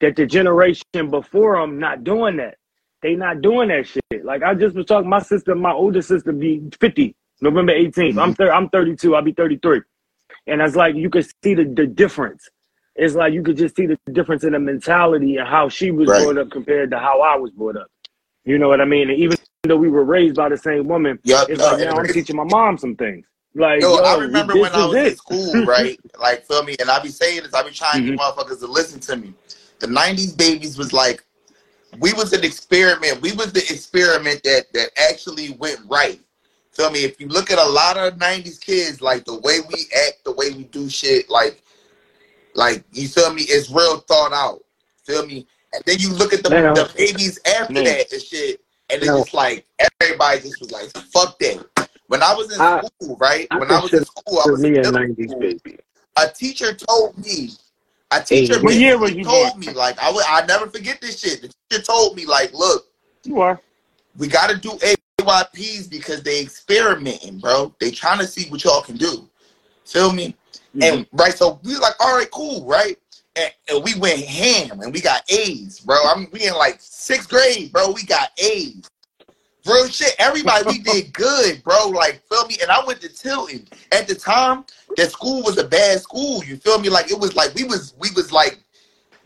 [0.00, 2.56] That the generation before them not doing that.
[3.00, 4.24] They not doing that shit.
[4.24, 8.20] Like I just was talking, my sister, my older sister, be 50, November 18th.
[8.20, 9.14] I'm thir- I'm 32.
[9.14, 9.82] I'll be 33,
[10.48, 12.48] and it's like you could see the, the difference.
[12.96, 16.08] It's like you could just see the difference in the mentality and how she was
[16.08, 16.24] Right.
[16.24, 17.86] brought up compared to how I was brought up.
[18.44, 19.10] You know what I mean?
[19.10, 21.98] And even though we were raised by the same woman, Yup, it's no, like now
[21.98, 23.24] I'm teaching my mom some things.
[23.54, 25.98] Like, Yo, yo, I remember when I was in school, right?
[26.20, 26.76] Like, feel me?
[26.80, 28.06] And I be saying this, I be trying Mhm.
[28.06, 29.34] you motherfuckers to listen to me.
[29.78, 31.24] The '90s babies was like,
[32.00, 33.20] we was an experiment.
[33.22, 36.20] We was the experiment that that actually went right.
[36.72, 37.04] Feel me?
[37.04, 40.32] If you look at a lot of '90s kids, like the way we act, the
[40.32, 41.62] way we do shit, like,
[42.54, 43.42] like you feel me?
[43.42, 44.64] It's real thought out.
[45.04, 45.46] Feel me?
[45.72, 48.61] And then you look at the, the babies after that and shit,
[48.92, 49.66] and it's Now- just like
[50.00, 53.46] everybody just was like, "Fuck that." When I was in I- school, right?
[53.50, 55.40] I when I was in school, I was in me, a middle '90s school.
[55.40, 55.78] baby.
[56.16, 57.50] A teacher told me.
[58.10, 60.24] A teacher What year were basically you told me like I would.
[60.28, 61.40] I never forget this shit.
[61.40, 62.86] The teacher told me like, look,
[63.24, 63.58] You are.
[64.18, 64.72] we got to do
[65.22, 67.74] AYPs because they experimenting, bro.
[67.80, 69.26] They trying to see what y'all can do.
[69.86, 70.36] Feel me?
[70.76, 70.82] Mm-hmm.
[70.82, 72.98] And right, so we like, all right, cool, right?
[73.36, 75.96] And, we went ham and we got A's, bro.
[75.96, 77.90] I mean, we in like sixth grade, bro.
[77.92, 78.88] We got A's.
[79.64, 80.14] Real shit.
[80.18, 81.88] Everybody, we did good, bro.
[81.88, 82.58] Like, feel me?
[82.60, 83.66] And I went to Tilton.
[83.92, 84.64] At the time,
[84.96, 86.44] that school was a bad school.
[86.44, 86.90] You feel me?
[86.90, 88.58] Like it was like we was we was like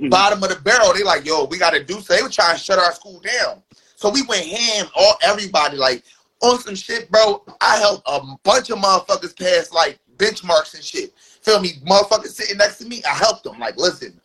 [0.01, 0.11] Mhm.
[0.11, 0.92] bottom of the barrel.
[0.92, 2.14] They like, yo, we gotta do so.
[2.14, 3.62] They were trying to shut our school down.
[3.97, 6.05] So we went ham, all everybody like
[6.42, 7.42] on some shit, bro.
[7.62, 11.14] I helped a bunch of motherfuckers pass like benchmarks and shit.
[11.46, 11.74] Feel me?
[11.87, 13.61] Motherfuckers sitting next to me, I helped them.
[13.61, 14.20] Like, listen,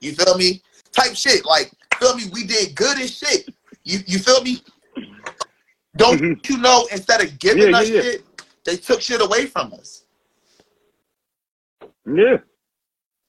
[0.00, 0.62] you feel me?
[0.92, 1.46] Type shit.
[1.46, 2.24] Like, feel me?
[2.30, 3.48] We did good as shit.
[3.84, 4.62] You you feel me?
[5.96, 6.46] Don't Mhm.
[6.50, 6.86] you know?
[6.92, 8.02] Instead of giving Yeah, us yeah, yeah.
[8.02, 8.24] shit,
[8.64, 10.02] they took shit away from us.
[12.04, 12.36] Yeah.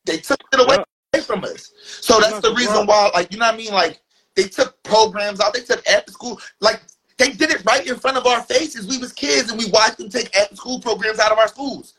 [0.06, 0.84] They took it away
[1.16, 1.22] Yeah.
[1.22, 1.72] from us.
[2.02, 3.72] So that's the reason why, like, you know what I mean?
[3.72, 4.02] Like,
[4.36, 5.54] they took programs out.
[5.54, 6.42] They took after school.
[6.60, 6.82] Like,
[7.18, 8.86] they did it right in front of our faces.
[8.86, 11.94] We was kids and we watched them take after school programs out of our schools.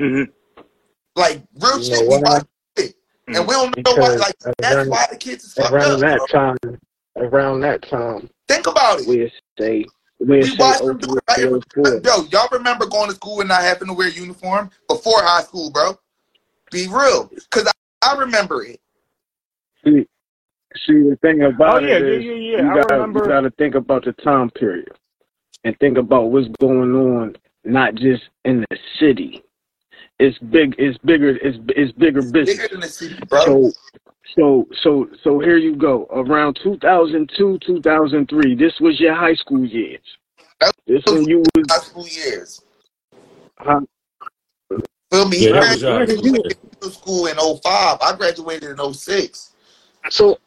[0.00, 0.22] Hmm
[1.14, 1.92] Like, real You shit.
[1.92, 2.20] know We why?
[2.20, 2.46] watched.
[3.28, 4.16] And we don't know why.
[4.16, 6.00] Because Like, that's around, why the kids is fucked around up.
[6.00, 6.26] that bro.
[6.26, 6.78] time,
[7.16, 9.06] around that time, Think about it.
[9.06, 9.84] we'll say,
[10.18, 11.38] we'll We say watched them do it right.
[11.38, 12.00] 03, 04.
[12.02, 15.42] Yo, y'all remember going to school and not having to wear a uniform before high
[15.42, 15.96] school, bro?
[16.72, 17.26] Be real.
[17.32, 17.68] Because
[18.02, 18.80] I, I remember it.
[19.84, 20.06] See,
[20.86, 22.62] see, the thing about Oh, yeah, it yeah, yeah, yeah.
[22.62, 24.90] you I gotta, remember- you gotta think about the time period,
[25.62, 29.44] and think about what's going on, not just in the city.
[30.20, 30.74] It's big.
[30.78, 31.30] It's bigger.
[31.30, 32.56] It's it's bigger business.
[32.58, 33.44] Bigger than the city, bro.
[33.44, 33.72] So,
[34.36, 36.06] so, so, so here you go.
[36.10, 40.02] Around 2002, 2003, this was your high school years.
[40.86, 41.64] This when you was.
[41.70, 42.60] high school years.
[43.58, 43.80] Huh?
[45.10, 45.38] Feel me?
[45.38, 46.34] Yeah, He that was your high graduated school.
[46.34, 47.98] in middle school in 05.
[48.02, 49.52] I graduated in 06.
[50.10, 50.38] So,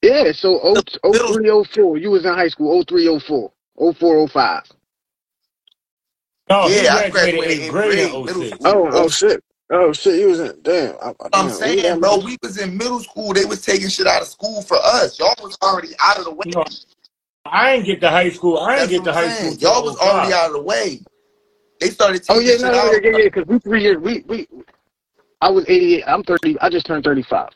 [0.00, 0.32] yeah.
[0.32, 0.74] So, oh,
[1.10, 2.82] Middle- 03, 04, You was in high school.
[2.84, 3.52] 03, 04,
[3.94, 4.62] 04, 05.
[6.52, 8.58] No, he yeah, I graduated graduated eighth in grade grade, in 06.
[8.64, 9.42] Oh, oh shit.
[9.72, 10.20] Oh shit.
[10.20, 10.60] You was in.
[10.62, 10.96] Damn.
[11.02, 13.34] I, I, I'm damn, saying, damn, bro, we was in middle school.
[13.34, 15.18] They was taking shit out of school for us.
[15.18, 16.44] Y'all was already out of the way.
[16.46, 16.64] No,
[17.46, 18.58] I ain't get to high school.
[18.58, 19.58] I That's ain't get to high saying.
[19.58, 19.58] school.
[19.60, 21.00] Y'all was already out of the way.
[21.80, 22.92] They started Oh taking yeah, shit no, no, out.
[22.92, 23.24] yeah, yeah, yeah.
[23.24, 23.98] Because we three years.
[23.98, 24.48] We we
[25.40, 26.04] I was 88.
[26.06, 26.60] I'm 30.
[26.60, 27.48] I just turned 35.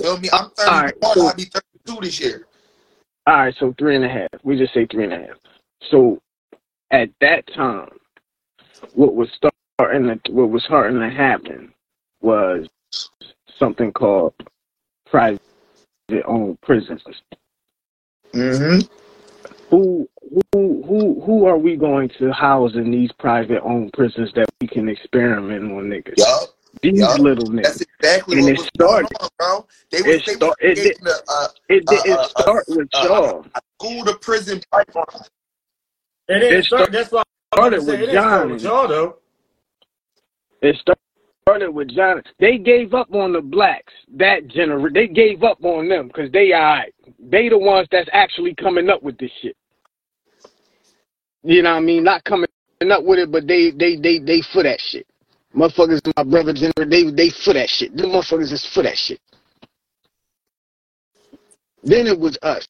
[0.00, 0.30] Feel me?
[0.32, 1.14] I'm All right, 31.
[1.14, 2.46] so- I'll be 32 this year.
[3.26, 4.28] All right, so three and a half.
[4.44, 5.36] We just say three and a half.
[5.90, 6.20] So
[6.92, 7.88] at that time,
[8.94, 11.72] what was starting to, what was starting to happen
[12.20, 12.68] was
[13.58, 14.34] something called
[15.10, 15.40] private
[16.26, 17.02] owned prisons.
[18.32, 18.80] Mm-hmm.
[19.70, 20.08] Who
[20.52, 24.68] who who who are we going to house in these private owned prisons that we
[24.68, 26.14] can experiment on niggas?
[26.18, 26.50] Yup.
[26.82, 27.18] These yup.
[27.18, 27.62] little niggas.
[27.62, 29.66] That's exactly And what it was started- on, bro.
[29.90, 32.88] They it was, they start- it did- a, a It did uh, it start with
[32.94, 33.46] y'all.
[33.78, 35.06] school to prison pipeline.
[36.28, 36.80] It It start.
[36.82, 38.64] start- That's why I started with it didn't with.
[40.62, 40.76] It
[41.44, 42.22] started with John.
[42.38, 43.92] They gave up on the blacks.
[44.16, 44.92] That gener.
[44.92, 46.94] They gave up on them because they alright.
[47.18, 49.56] They the ones that's actually coming up with this shit.
[51.42, 52.04] You know what I mean?
[52.04, 52.46] Not coming
[52.90, 55.06] up with it, but they they they they for that shit.
[55.54, 56.88] Motherfuckers, my brother gener.
[56.88, 57.96] They they for that shit.
[57.96, 59.20] Them motherfuckers is for that shit.
[61.82, 62.66] Then it was us.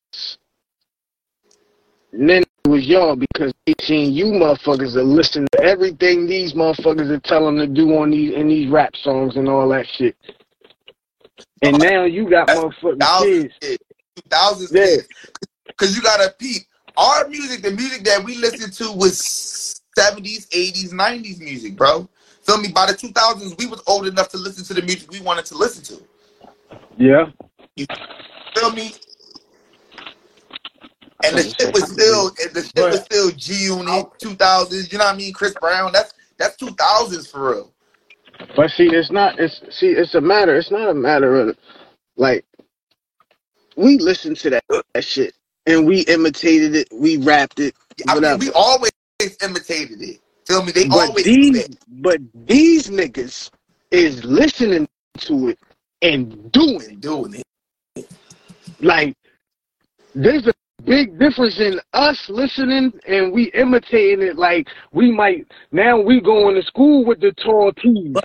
[2.12, 6.53] And then it was y'all because they seen you motherfuckers are listening to everything these
[6.55, 9.87] motherfuckers are telling them to do on these in these rap songs and all that
[9.96, 10.16] shit.
[11.62, 13.79] And now you got That's motherfucking Thousands kids.
[14.29, 14.85] thousands Yeah.
[14.85, 15.09] kids.
[15.77, 16.62] Cause you gotta peep.
[16.96, 22.09] Our music, the music that we listened to was 70s, 80s, 90s music, bro.
[22.42, 22.68] Feel me?
[22.68, 25.57] By the 2000s, we was old enough to listen to the music we wanted to
[25.57, 26.05] listen to.
[26.98, 27.31] Yeah.
[27.77, 27.87] You
[28.55, 28.92] Feel me?
[31.25, 34.93] And the shit was still, and the shit was still G Unit, 2000s.
[34.93, 35.33] You know what I mean?
[35.33, 35.93] Chris Brown.
[35.93, 37.73] That's that's 2000s for real.
[38.57, 39.39] But see, it's not.
[39.39, 40.57] It's see, it's a matter.
[40.57, 41.57] It's not a matter of
[42.17, 42.45] like
[43.77, 45.35] we listened to that that shit
[45.67, 46.89] and we imitated it.
[46.93, 47.75] We rapped it.
[48.09, 48.91] I mean, we always
[49.43, 50.21] imitated it.
[50.47, 50.73] Feel me?
[50.73, 53.51] They But always do these, but these niggas
[53.91, 55.59] is listening to it
[56.01, 56.89] and doing it.
[56.89, 58.11] and doing it.
[58.81, 59.15] Like,
[60.15, 60.53] there's a
[60.85, 64.37] big difference in us listening and we imitating it.
[64.37, 68.16] Like, we might now we going to school with the tall tees.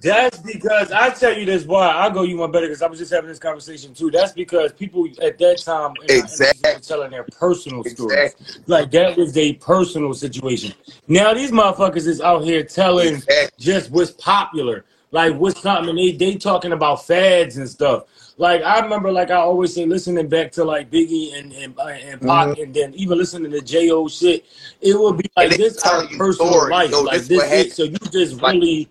[0.00, 3.00] That's because I tell you this why I go you one better because I was
[3.00, 4.08] just having this conversation too.
[4.08, 6.74] That's because people at that time Exactly.
[6.74, 8.34] were telling their personal stories.
[8.34, 8.62] Exactly.
[8.68, 10.74] Like that was a personal situation.
[11.08, 13.48] Now these motherfuckers is out here telling Exactly.
[13.58, 15.88] just what's popular, like what's something.
[15.88, 18.04] And they they talking about fads and stuff.
[18.36, 21.84] Like I remember, like I always say, listening back to like Biggie and and, uh,
[21.86, 24.44] and Pac, and then even listening to Jo shit,
[24.80, 25.62] it would be like Mm-hmm.
[25.62, 26.70] This our personal stories.
[26.70, 26.90] life.
[26.90, 28.88] Yo, like this this what is so you just Like- really.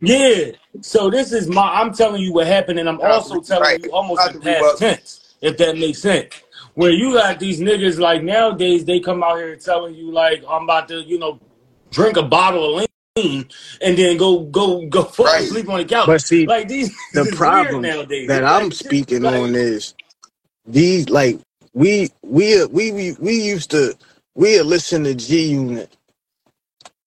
[0.00, 0.52] Yeah.
[0.80, 1.62] So this is my.
[1.80, 3.82] I'm telling you what happened, and I'm also telling Right.
[3.82, 6.34] you almost in past tense, if that makes sense.
[6.74, 10.62] Where you got these niggas like nowadays, they come out here telling you like I'm
[10.64, 11.40] about to, you know,
[11.90, 12.82] drink a bottle of
[13.82, 15.42] and then go go go fall Right.
[15.42, 16.06] asleep on the couch.
[16.06, 18.28] But see, like these the problem nowadays.
[18.28, 19.94] that It's I'm speaking like, on is
[20.66, 21.40] these like
[21.74, 23.96] we we we we, we used to
[24.34, 25.96] we listen to G Unit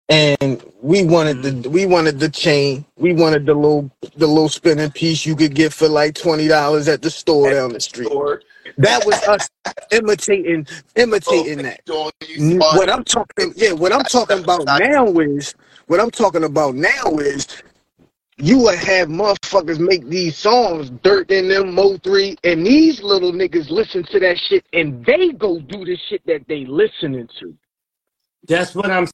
[0.08, 1.70] and we wanted the mm-hmm.
[1.70, 5.72] we wanted the chain we wanted the little the little spinning piece you could get
[5.72, 8.06] for like twenty dollars at the store down the street.
[8.12, 8.42] Or
[8.78, 9.48] That was us
[9.92, 11.80] imitating imitating that.
[11.86, 12.76] doing you N- smart.
[12.76, 15.54] What I'm talking, yeah, what I'm talking about now is,
[15.90, 17.48] what I'm talking about now is,
[18.36, 23.70] you would have motherfuckers make these songs, Dirt in them, Mo3, and these little niggas
[23.70, 27.56] listen to that shit, and they go do the shit that they listening to.
[28.46, 29.08] That's what I'm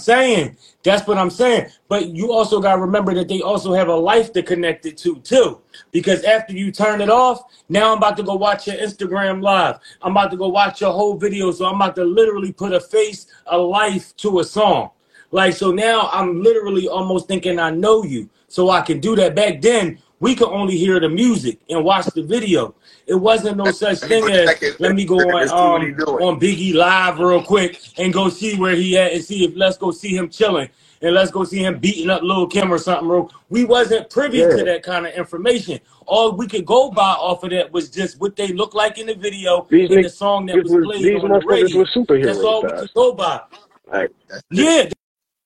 [0.00, 0.56] saying.
[0.82, 1.68] That's what I'm saying.
[1.88, 4.96] But you also got to remember that they also have a life to connect it
[4.98, 5.60] to too.
[5.92, 9.78] Because after you turn it off, now I'm about to go watch your Instagram live.
[10.00, 11.50] I'm about to go watch your whole video.
[11.50, 14.88] So I'm about to literally put a face, a life to a song.
[15.34, 18.30] Like so now I'm literally almost thinking I know you.
[18.46, 19.34] So I can do that.
[19.34, 22.76] Back then, we could only hear the music and watch the video.
[23.08, 26.08] It wasn't no such thing as let me go Let's see what he on um,
[26.22, 29.76] on Biggie live real quick and go see where he at and see if let's
[29.76, 30.68] go see him chilling
[31.02, 33.08] and let's go see him beating up Lil Kim or something.
[33.08, 33.28] Bro.
[33.50, 34.50] We wasn't privy Yeah.
[34.50, 35.80] to that kind of information.
[36.06, 39.08] All we could go by off of that was just what they looked like in
[39.08, 41.78] the video These and the song that was, was played these on the radio.
[41.78, 42.24] were superheroes.
[42.24, 43.40] That's all we could go by.
[43.92, 44.10] Like,
[44.52, 44.88] Yeah,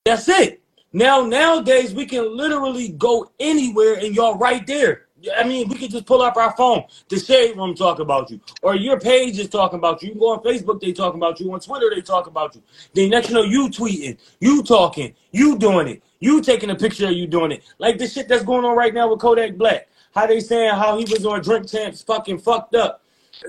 [0.08, 0.62] that's it.
[0.92, 5.08] Now nowadays we can literally go anywhere and y'all right there.
[5.36, 6.84] I mean, we can just pull up our phone.
[7.08, 10.08] The shade room talk about you, or your page is talking about you.
[10.08, 11.52] You can go on Facebook, they talk about you.
[11.52, 12.62] On Twitter, they talk about you.
[12.94, 17.06] Then next you know, you tweeting, you talking, you doing it, you taking a picture
[17.06, 17.64] of you doing it.
[17.78, 19.88] Like the shit that's going on right now with Kodak Black.
[20.14, 23.02] How they saying how he was on Drink Champs, fucking fucked up.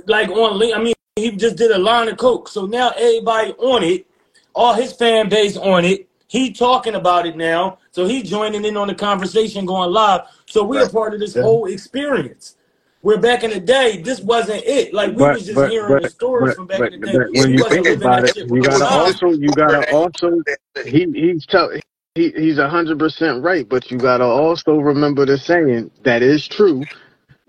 [0.07, 2.47] Like on, I mean, he just did a line of coke.
[2.47, 4.07] So now everybody on it,
[4.55, 6.08] all his fan base on it.
[6.29, 10.23] He talking about it now, so he joining in on the conversation, going live.
[10.47, 10.91] So we a Right.
[10.91, 11.43] part of this Yeah.
[11.43, 12.57] whole experience.
[13.01, 14.93] Where back in the day, this wasn't it.
[14.93, 16.99] Like we But was just but hearing the stories but from back but, in the
[16.99, 17.19] day.
[17.19, 18.89] but when you think about it, you gotta time.
[18.89, 20.43] also you gotta also
[20.85, 21.71] he he's tell
[22.15, 26.47] he he's a hundred percent right, but you gotta also remember the saying that is
[26.47, 26.83] true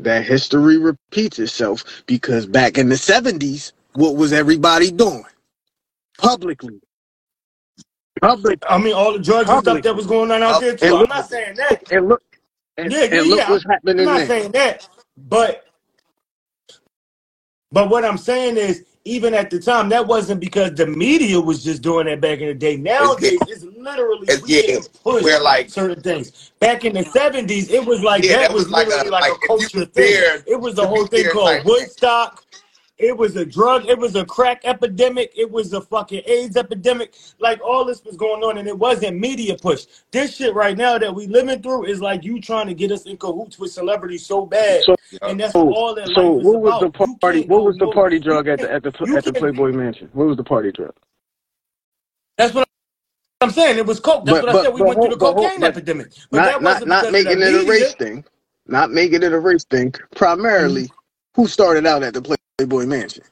[0.01, 5.25] that history repeats itself because back in the seventies, what was everybody doing
[6.19, 6.81] publicly?
[8.21, 10.73] Public I mean, all the drugs and stuff that was going on out uh, there
[10.73, 10.95] and too.
[10.95, 11.93] I'm look not saying that.
[11.93, 12.23] and look
[12.77, 13.51] and, Yeah, yeah, look yeah.
[13.51, 14.27] what's I'm not now.
[14.27, 14.89] saying that.
[15.17, 15.65] But
[17.73, 21.65] but what I'm saying is, even at the time, that wasn't because the media was
[21.65, 22.77] just doing that back in the day.
[22.77, 26.53] It's, Nowadays, it's literally it's, we yeah, getting we're like, certain things.
[26.61, 29.11] Back in the 70s, it was like yeah, that that was was like literally a
[29.11, 30.13] like like a culture thing.
[30.13, 31.67] there It was a whole thing called type thing.
[31.67, 32.45] Woodstock.
[33.01, 37.15] It was a drug, it was a crack epidemic, it was a fucking AIDS epidemic.
[37.39, 39.87] Like all this was going on, and it wasn't media push.
[40.11, 43.07] This shit right now that we living through is like you trying to get us
[43.07, 44.83] in cahoots with celebrities so bad.
[44.85, 47.09] So And that's so all that so what was the about.
[47.09, 49.73] You party what was the party you drug at the at the at the Playboy
[49.73, 50.11] Mansion?
[50.13, 50.95] What was the party drug?
[52.37, 52.69] that's what
[53.41, 53.79] I'm saying.
[53.79, 54.25] It was coke.
[54.25, 54.71] That's But what I said.
[54.71, 56.13] but We but went through the cocaine epidemic.
[56.31, 58.25] But not that not wasn't not the making it a race thing.
[58.67, 59.95] Not making it a race thing.
[60.15, 61.41] Primarily, mm-hmm.
[61.41, 62.21] who started out at the
[62.61, 63.25] Playboy Mansion?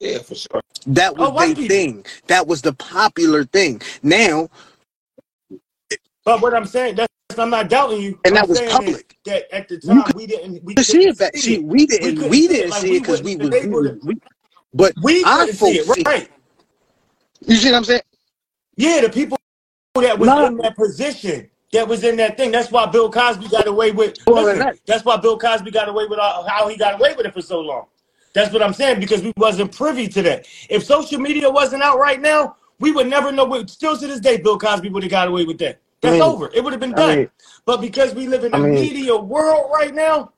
[0.00, 0.60] Yeah, for sure.
[0.86, 1.86] That Oh, was white their people.
[1.86, 2.06] thing.
[2.28, 3.82] That was the popular thing.
[4.02, 4.50] Now,
[6.24, 7.08] But what I'm saying, that's
[7.38, 8.20] I'm not doubting you.
[8.24, 9.16] and What I'm that was public.
[9.26, 11.36] that at the You time we didn't we could see it back.
[11.36, 12.14] see See, we We didn't.
[12.14, 12.66] couldn't We see it.
[12.66, 13.60] didn't see it because wouldn't we been was.
[13.60, 13.98] We able was.
[14.02, 14.16] We,
[14.74, 15.86] but we our couldn't see it.
[15.86, 16.06] see.
[16.06, 16.30] Right.
[17.46, 18.02] You see what I'm saying?
[18.76, 19.38] Yeah, the people
[19.96, 22.52] that was Not in that position, that was in that thing.
[22.52, 24.16] That's why Bill Cosby got away with.
[24.26, 24.76] all Listen, that.
[24.86, 27.42] that's why Bill Cosby got away with all, how he got away with it for
[27.42, 27.86] so long.
[28.32, 30.46] That's what I'm saying because we wasn't privy to that.
[30.68, 33.44] If social media wasn't out right now, we would never know.
[33.44, 35.80] What, still to this day, Bill Cosby would have got away with that.
[36.02, 36.50] I That's mean, over.
[36.54, 37.18] It would have been I done.
[37.18, 37.30] mean,
[37.64, 40.32] But because we live in I a mean, media world right now,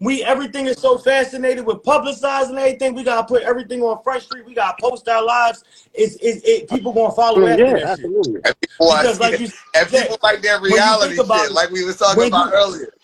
[0.00, 2.94] we everything is so fascinated with publicizing everything.
[2.94, 4.44] We gotta put everything on Front Street.
[4.44, 5.64] We gotta post our lives.
[5.94, 8.40] It's, it's it, people gonna follow mean, after yeah, that shit absolutely.
[8.44, 11.40] And people because, like you And said, people like that when you reality think about
[11.42, 12.94] shit, it, like we was talking about you earlier.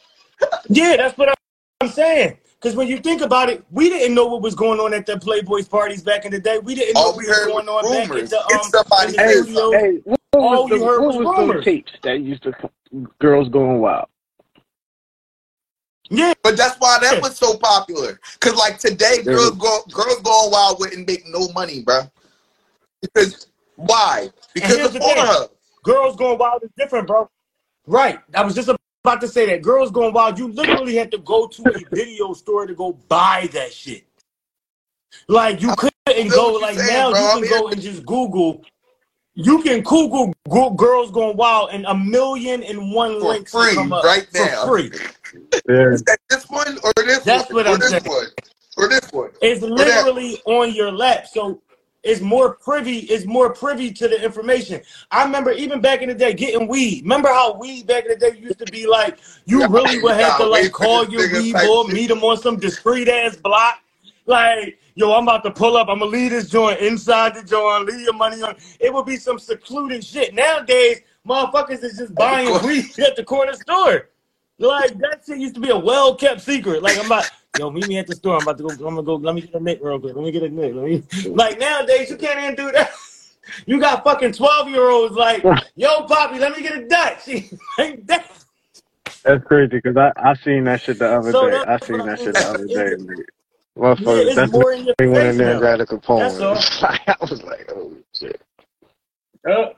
[0.68, 1.34] yeah, that's what
[1.80, 2.38] I'm saying.
[2.62, 5.14] Because when you think about it, we didn't know what was going on at the
[5.14, 6.58] Playboys parties back in the day.
[6.60, 8.52] We didn't know All what we was heard was going on back at the um
[8.52, 9.72] in somebody the Hey, said something, studios.
[9.72, 11.64] hey, what was All the you heard what was was those rumors.
[11.64, 12.52] tapes that used to
[13.18, 14.06] girls going wild?
[16.08, 18.20] Yeah, but that's why that was so popular.
[18.38, 22.02] Cause like today, There girls go girls going wild wouldn't make no money, bro.
[23.00, 24.30] Because why?
[24.54, 25.48] Because of Pornhub.
[25.82, 27.28] girls going wild is different, bro.
[27.88, 28.20] Right.
[28.34, 28.68] I was just
[29.04, 29.62] about to say that.
[29.62, 33.48] Girls going wild, you literally had to go to a video store to go buy
[33.52, 34.04] that shit.
[35.28, 37.20] Like you couldn't go like saying, now bro.
[37.20, 37.58] you I'm can here.
[37.60, 38.64] go and just Google.
[39.34, 43.74] You can Google go- girls going wild, and a million and one for links free
[43.74, 44.90] come up right for free.
[45.68, 45.88] Yeah.
[45.92, 48.04] Is that this one or this That's one what or I'm this saying.
[48.04, 48.26] one
[48.76, 51.60] or this one It's literally on your lap, so
[52.02, 52.98] it's more privy.
[52.98, 54.80] It's more privy to the information.
[55.10, 57.02] I remember even back in the day getting weed.
[57.02, 60.36] Remember how weed back in the day used to be like you really would have
[60.38, 63.78] to like call your weed boy, meet him on some discreet ass block.
[64.26, 65.88] Like, yo, I'm about to pull up.
[65.88, 67.86] I'm gonna leave this joint inside the joint.
[67.86, 68.56] Leave your money on.
[68.80, 70.34] It would be some secluded shit.
[70.34, 74.08] Nowadays, motherfuckers is just buying weed at the corner store.
[74.58, 76.82] Like that shit used to be a well kept secret.
[76.82, 78.36] Like I'm about, yo, meet me at the store.
[78.36, 78.70] I'm about to go.
[78.70, 79.16] I'm gonna go.
[79.16, 80.14] Let me get a nick real quick.
[80.14, 80.74] Let me get a nick.
[80.74, 81.02] Let me.
[81.30, 82.92] Like nowadays, you can't even do that.
[83.66, 85.42] You got fucking twelve year olds like,
[85.74, 87.26] yo, Poppy, let me get a Dutch.
[87.78, 88.30] like that.
[89.24, 91.58] That's crazy because I I seen that shit the other So day.
[91.66, 92.96] I seen that shit the other day.
[92.96, 93.24] Nigga.
[93.98, 96.18] yeah, that's more in your me went in there and got a Capone.
[96.20, 96.56] That's all.
[97.08, 98.40] I was like, oh shit.
[99.48, 99.70] Uh,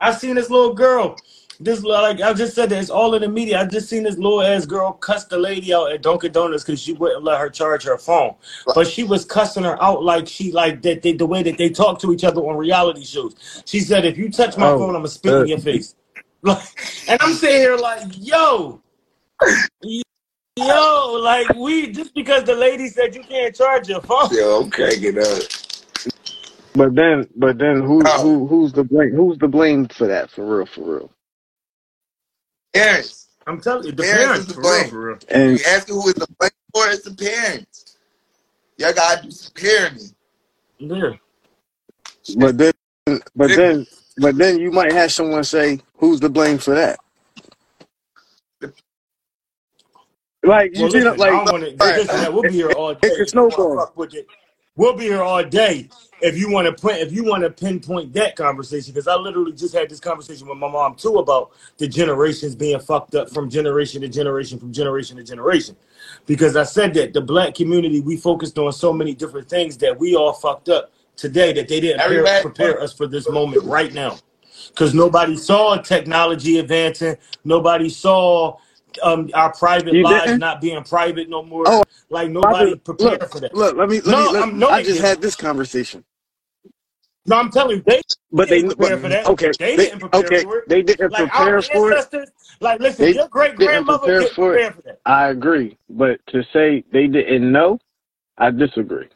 [0.00, 1.16] I seen this little girl.
[1.58, 3.60] This like I just said that it's all in the media.
[3.60, 6.80] I just seen this little ass girl cuss the lady out at Dunkin' Donuts because
[6.80, 8.34] she wouldn't let her charge her phone.
[8.74, 11.70] But she was cussing her out like she like that they, the way that they
[11.70, 13.62] talk to each other on reality shows.
[13.64, 15.94] She said, "If you touch my Oh, phone, I'm gonna spit in uh, your face."
[16.42, 16.62] Like,
[17.08, 18.80] and I'm sitting here like, "Yo,
[20.56, 24.70] yo, like we just because the lady said you can't charge your phone." Yo, I'm
[24.70, 25.42] cracking up.
[26.74, 29.16] but then, but then, who Oh, who who's the blame?
[29.16, 30.30] Who's the blame for that?
[30.30, 31.10] For real, for real.
[32.80, 33.28] Parents.
[33.46, 34.86] I'm telling you, the Parents is parents the for real, blame.
[34.86, 35.18] for real.
[35.28, 36.88] And You asking who is the blame for?
[36.88, 36.94] it?
[36.94, 37.96] It's the parents.
[38.78, 40.14] Y'all gotta do some parenting.
[40.78, 41.12] Yeah.
[42.36, 42.72] but then,
[43.36, 43.86] but then,
[44.18, 47.00] but then you might have someone say, "Who's the blame for that?"
[50.44, 51.76] Like you Well, see, listen, I like don't want to.
[51.80, 51.94] Right.
[51.94, 53.74] Listen, that we'll be here all day could if you want to snowball.
[53.74, 54.28] fuck with it.
[54.76, 55.90] we'll be here all day
[56.20, 59.52] if you want to print if you want to pinpoint that conversation because I literally
[59.52, 63.50] just had this conversation with my mom too about the generations being fucked up from
[63.50, 65.76] generation to generation from generation to generation.
[66.26, 69.98] Because I said that the black community we focused on so many different things that
[69.98, 73.92] we all fucked up today that they didn't prepare, prepare us for this moment right
[73.92, 74.18] now.
[74.68, 77.16] Because nobody saw technology advancing.
[77.44, 78.56] Nobody saw
[79.02, 80.38] um, our private You lives didn't?
[80.38, 83.76] not being private no more Oh, like nobody Look, prepared for that look.
[83.76, 84.00] Let me.
[84.02, 84.28] Let no me.
[84.28, 86.04] Let, no I just had this conversation,
[87.26, 88.62] no I'm telling you they but they.
[88.62, 89.52] didn't But, prepare for that okay.
[89.58, 90.34] they didn't prepare Okay.
[90.34, 92.00] for it They didn't like prepare for it.
[92.60, 95.78] like listen They your great didn't grandmother prepare didn't for prepare for that I agree,
[95.90, 97.78] but to say they didn't know,
[98.38, 99.08] I disagree.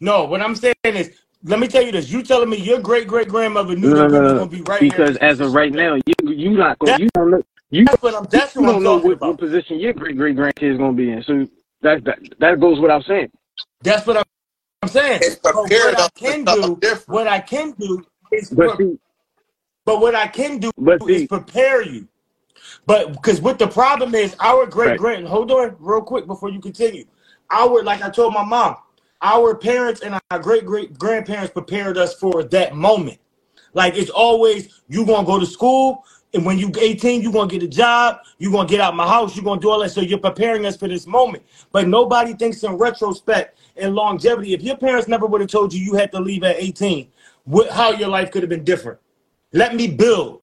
[0.00, 1.12] no what I'm saying is
[1.44, 4.08] let me tell you this you telling me your great great grandmother knew No, that
[4.08, 6.78] no, we no, gonna be right here Because as of right now, you you not
[6.80, 6.96] going.
[6.96, 7.42] that, You don't know.
[7.70, 9.80] You that's what I'm that's you what I'm don't know talking what, what about position
[9.80, 11.22] your great great grandkids gonna be in.
[11.26, 11.46] So
[11.82, 13.30] that that that goes without saying.
[13.82, 14.24] that's what I'm,
[14.82, 17.08] I'm saying it's but prepared what I can do different.
[17.08, 18.98] what I can do is But pre- see,
[19.86, 22.06] but what I can do but is see, prepare you
[22.86, 24.96] But because what the problem is, our great right.
[24.96, 27.06] grand hold on real quick before you continue.
[27.50, 28.76] Our like I told my mom,
[29.22, 33.18] our parents and our great great grandparents prepared us for that moment.
[33.74, 36.04] Like it's always you gonna go to school,
[36.34, 39.36] and when you 18, you gonna get a job, you gonna get out my house,
[39.36, 39.90] you're gonna do all that.
[39.90, 41.44] So you're preparing us for this moment.
[41.72, 44.54] But nobody thinks in retrospect and longevity.
[44.54, 47.08] If your parents never would have told you you had to leave at 18,
[47.44, 48.98] what, how your life could have been different.
[49.52, 50.42] Let me build.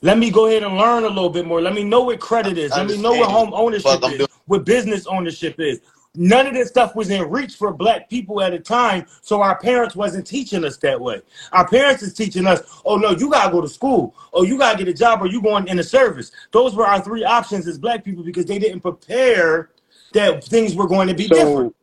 [0.00, 1.60] Let me go ahead and learn a little bit more.
[1.60, 2.70] Let me know what credit is.
[2.70, 5.80] Let me know what home ownership is, what business ownership is.
[6.18, 9.56] None of this stuff was in reach for black people at a time, so our
[9.56, 11.22] parents wasn't teaching us that way.
[11.52, 14.76] Our parents is teaching us, oh no, you gotta go to school, oh you gotta
[14.76, 16.32] get a job, or you going in the service.
[16.50, 19.70] Those were our three options as black people because they didn't prepare
[20.12, 21.76] that things were going to be different.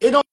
[0.00, 0.26] It don't,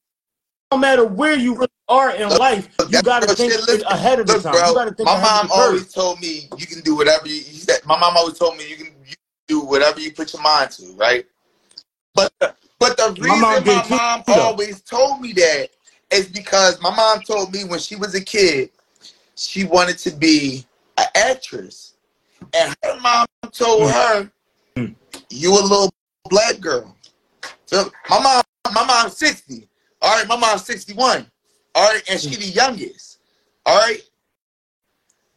[0.72, 3.84] don't matter where you really are in Look, life, look, you gotta think shit.
[3.86, 4.56] Ahead of the time.
[4.56, 7.36] You gotta think My mom always told me you can do whatever you.
[7.36, 9.18] He said my mom always told me you can you can
[9.48, 11.28] do whatever you put your mind to, right?
[12.16, 12.34] But
[12.80, 15.69] but the My mom reason my mom always told me that
[16.11, 18.69] is because my mom told me when she was a kid
[19.36, 20.65] she wanted to be
[20.97, 21.93] an actress,
[22.53, 24.32] and her mom told her
[24.78, 24.93] Mm.
[25.30, 25.89] you a little
[26.30, 26.95] black girl.
[27.65, 29.69] So my mom, my mom's 60.
[30.01, 31.30] All right, my mom's 61.
[31.76, 33.19] All right, and she the youngest.
[33.65, 34.01] All right.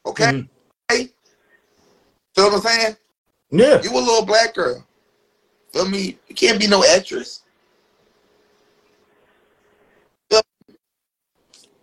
[0.06, 0.24] Okay.
[0.90, 1.12] Mhm.
[2.34, 2.96] Feel what I'm saying?
[3.50, 3.82] Yeah.
[3.82, 4.86] You a little black girl.
[5.78, 6.18] Feel me?
[6.26, 7.42] You can't be no actress.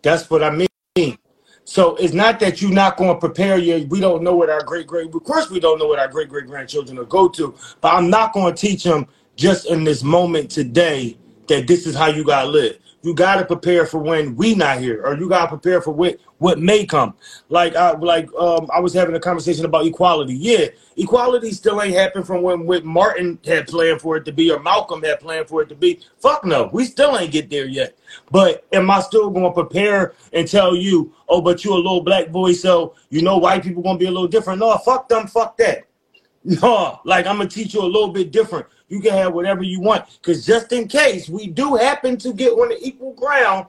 [0.02, 1.18] That's what I mean.
[1.64, 3.88] So it's not that you're not going to prepare you.
[3.88, 5.16] We don't know what our great great.
[5.16, 7.56] Of course, we don't know what our great great grandchildren will go to.
[7.80, 11.18] But I'm not going to teach them just in this moment today
[11.48, 12.78] that this is how you gotta live.
[13.06, 16.58] You gotta prepare for when we not here, or you gotta prepare for what what
[16.58, 17.14] may come.
[17.50, 20.34] Like I like um, I was having a conversation about equality.
[20.34, 24.50] Yeah, equality still ain't happened from when Whit Martin had planned for it to be,
[24.50, 26.00] or Malcolm had planned for it to be.
[26.18, 27.96] Fuck no, we still ain't get there yet.
[28.32, 32.32] But am I still to prepare and tell you, oh, but you a little black
[32.32, 34.62] boy, so you know white people gonna be a little different?
[34.62, 35.84] No, fuck them, fuck that.
[36.44, 38.66] No, like I'm gonna teach you a little bit different.
[38.96, 42.54] You can have whatever you want, because just in case we do happen to get
[42.54, 43.68] on the equal ground,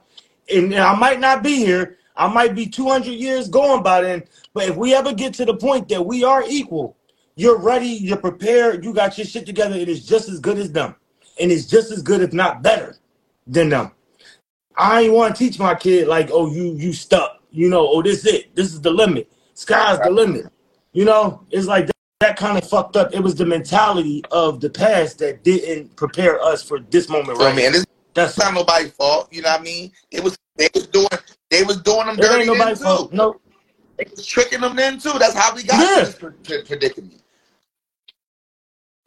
[0.53, 4.23] and I might not be here, I might be 200 years going by then.
[4.53, 6.95] But if we ever get to the point that we are equal,
[7.35, 9.73] you're ready, you're prepared, you got your shit together.
[9.73, 10.95] And It is just as good as them,
[11.41, 12.95] and it's just as good, if not better,
[13.45, 13.91] than them.
[14.77, 18.01] I ain't want to teach my kid like, oh, you you stuck, you know, oh,
[18.01, 20.45] this is it, this is the limit, sky's the limit.
[20.93, 21.89] You know, it's like
[22.19, 23.13] that, kind of fucked up.
[23.13, 27.55] It was the mentality of the past that didn't prepare us for this moment right
[27.55, 27.67] now.
[27.67, 29.27] And it's That's not nobody's fault.
[29.31, 29.91] You know what I mean?
[30.11, 31.07] It was they was doing
[31.51, 32.85] they was doing them it dirty then nobody's too.
[32.85, 33.13] fault.
[33.13, 33.39] No,
[33.97, 35.13] They was tricking them then too.
[35.19, 36.05] That's how we got Yeah.
[36.05, 37.21] this pre- pre- predicament.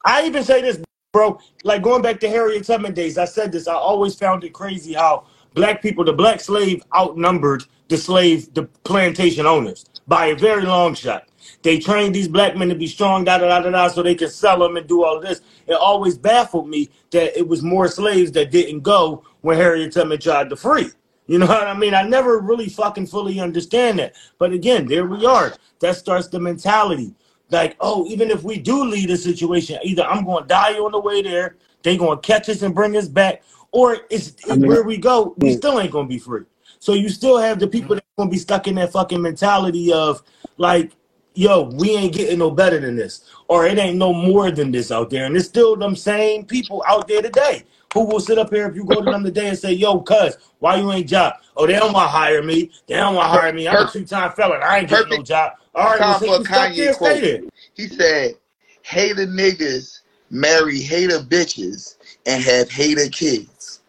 [0.04, 0.80] I even say this,
[1.12, 1.38] bro.
[1.64, 3.68] Like going back to Harriet Tubman days, I said this.
[3.68, 8.64] I always found it crazy how black people, the black slave, outnumbered the slave, the
[8.84, 11.29] plantation owners by a very long shot.
[11.62, 14.14] They trained these black men to be strong, da da da da da, so they
[14.14, 15.40] could sell them and do all this.
[15.66, 20.20] It always baffled me that it was more slaves that didn't go when Harriet Tubman
[20.20, 20.90] tried to free.
[21.26, 21.94] You know what I mean?
[21.94, 24.16] I never really fucking fully understand that.
[24.38, 25.54] But again, there we are.
[25.80, 27.14] That starts the mentality.
[27.50, 30.92] Like, oh, even if we do lead a situation, either I'm going to die on
[30.92, 34.56] the way there, they going to catch us and bring us back, or it's I
[34.56, 35.56] mean- where we go, we mm.
[35.56, 36.44] still ain't going to be free.
[36.78, 39.92] So you still have the people that going to be stuck in that fucking mentality
[39.92, 40.22] of
[40.56, 40.92] like,
[41.34, 44.90] yo, we ain't getting no better than this, or it ain't no more than this
[44.90, 45.26] out there.
[45.26, 47.64] And it's still them same people out there today.
[47.92, 50.36] who will sit up here if you go to them today and say, "Yo, cuz,
[50.60, 51.34] why you ain't job?
[51.56, 52.70] Oh, they don't want to hire me.
[52.86, 53.66] They don't want to hire me.
[53.66, 54.62] I'm a Perfect, two time felon.
[54.62, 55.54] I ain't getting no job.
[55.74, 57.20] All right, well, time since you stuck Kanye there, quote.
[57.20, 57.40] there.
[57.74, 58.36] He said,
[58.82, 63.80] "Hater niggas marry hater bitches and have hater kids."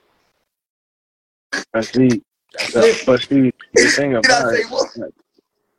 [1.74, 2.22] I see.
[2.54, 3.04] That's.
[3.06, 4.90] But see, the thing about it, what?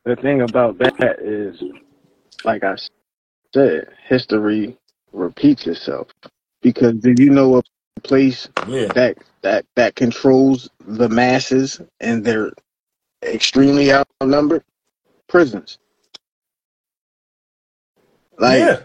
[0.05, 1.63] The thing about that is,
[2.45, 2.77] like I
[3.55, 4.77] said, history
[5.13, 6.09] repeats itself.
[6.63, 7.63] Because do you know a
[8.03, 8.89] place Yeah.
[8.89, 12.53] that that that controls the masses and they're
[13.23, 14.65] extremely outnumbered?
[15.29, 15.79] Prisons.
[18.39, 18.81] Like Yeah.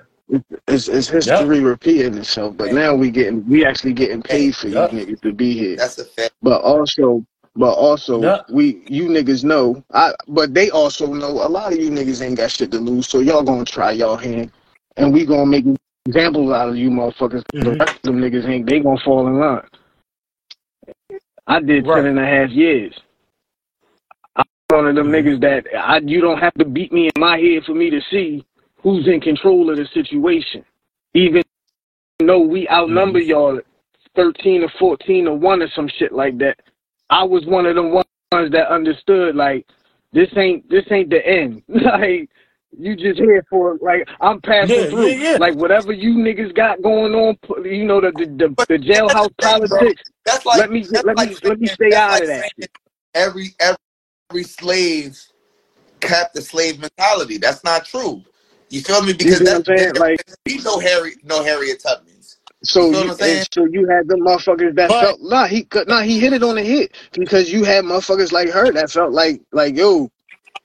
[0.68, 1.16] it's, it's Yep.
[1.16, 2.58] history repeating itself.
[2.58, 4.92] But now we getting we actually getting paid for you Yep.
[4.92, 5.78] niggas to be here.
[5.78, 6.34] that's a fact.
[6.42, 7.26] But also,
[7.58, 8.46] but also, Yep.
[8.52, 9.84] we you niggas know.
[9.94, 13.08] I but they also know a lot of you niggas ain't got shit to lose.
[13.10, 14.52] So y'all gonna try y'all hand,
[14.96, 15.66] and we gonna make
[16.06, 17.44] examples out of you motherfuckers.
[17.54, 17.80] The Mhm.
[17.80, 18.70] rest of them niggas ain't.
[18.70, 19.66] They gonna fall in line.
[21.48, 22.06] I did ten Right.
[22.06, 22.94] and a half years.
[24.36, 25.12] I'm one of them Mhm.
[25.12, 28.02] niggas that I you don't have to beat me in my head for me to
[28.12, 28.46] see
[28.84, 30.64] who's in control of the situation.
[31.16, 31.42] Even
[32.20, 33.28] though we outnumber Mhm.
[33.28, 33.62] y'all
[34.16, 36.60] thirteen or fourteen or one or some shit like that.
[37.10, 39.68] I was one of the ones that understood like
[40.14, 41.64] this ain't this ain't the end.
[41.70, 42.30] like
[42.78, 45.16] you just here for like I'm passing Yeah, through.
[45.16, 45.38] yeah, yeah.
[45.38, 49.20] Like whatever you niggas got going on, you know the the the, But the that's
[49.22, 49.38] the jailhouse
[49.70, 49.82] bro.
[49.82, 50.04] politics.
[50.26, 52.50] That's like Let me that's let like me let me stay out like of that
[53.16, 53.78] every every
[54.32, 55.20] every slave
[56.02, 57.38] kept the slave mentality.
[57.38, 58.24] That's not true.
[58.70, 59.14] You feel me?
[59.14, 59.94] Because see what I'm that's saying?
[59.94, 62.17] there Like be no Harry no Harriet Tubmans.
[62.76, 65.48] You so feel you I'm and so you had the motherfuckers that But felt nah
[65.48, 68.92] he nah he hit it on the hit because you had motherfuckers like her that
[68.92, 70.10] felt like like yo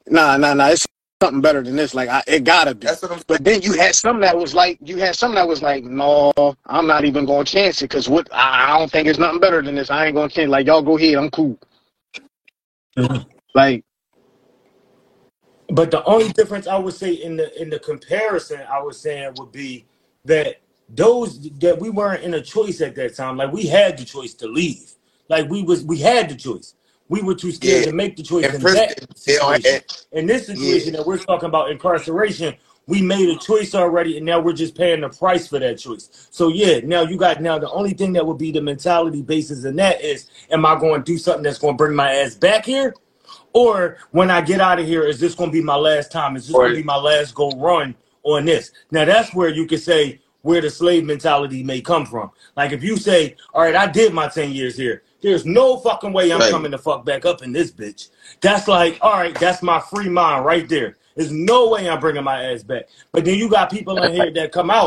[0.09, 0.87] nah nah nah it's
[1.23, 2.89] something better than this like I, it gotta be.
[2.89, 3.23] That's what I'm.
[3.29, 6.33] But then you had some that was like, you had some that was like, no,
[6.67, 9.63] I'm not even gonna chance it because what I, I don't think it's nothing better
[9.63, 9.91] than this.
[9.91, 10.51] I ain't gonna chance.
[10.51, 11.59] Like y'all go ahead, I'm cool.
[12.99, 13.27] Mhm.
[13.55, 13.85] Like
[15.71, 19.35] But the only difference I would say in the in the comparison I was saying
[19.37, 19.87] would be
[20.27, 20.57] that
[20.95, 23.37] those that we weren't in a choice at that time.
[23.37, 24.93] Like we had the choice to leave.
[25.29, 26.75] Like we was we had the choice.
[27.09, 27.91] We were too scared Yeah.
[27.91, 29.73] to make the choice In in that situation.
[29.73, 31.01] have, In this situation yeah.
[31.01, 32.55] that we're talking about incarceration,
[32.87, 36.29] we made a choice already, and now we're just paying the price for that choice.
[36.31, 39.65] So yeah, now you got now the only thing that would be the mentality basis
[39.65, 42.35] in that is, am I going to do something that's going to bring my ass
[42.35, 42.95] back here?
[43.55, 46.37] Or when I get out of here, is this going to be my last time?
[46.37, 48.73] Is this going to be my last go run on this?
[48.91, 52.31] Now that's where you can say where the slave mentality may come from.
[52.57, 55.03] Like if you say, all right, I did my 10 years here.
[55.23, 56.51] There's no fucking way I'm right.
[56.51, 58.09] coming the fuck back up in this bitch.
[58.41, 60.97] That's like, all right, that's my free mind right there.
[61.17, 62.89] There's no way I'm bringing my ass back.
[63.13, 64.87] But then you got people in here that come out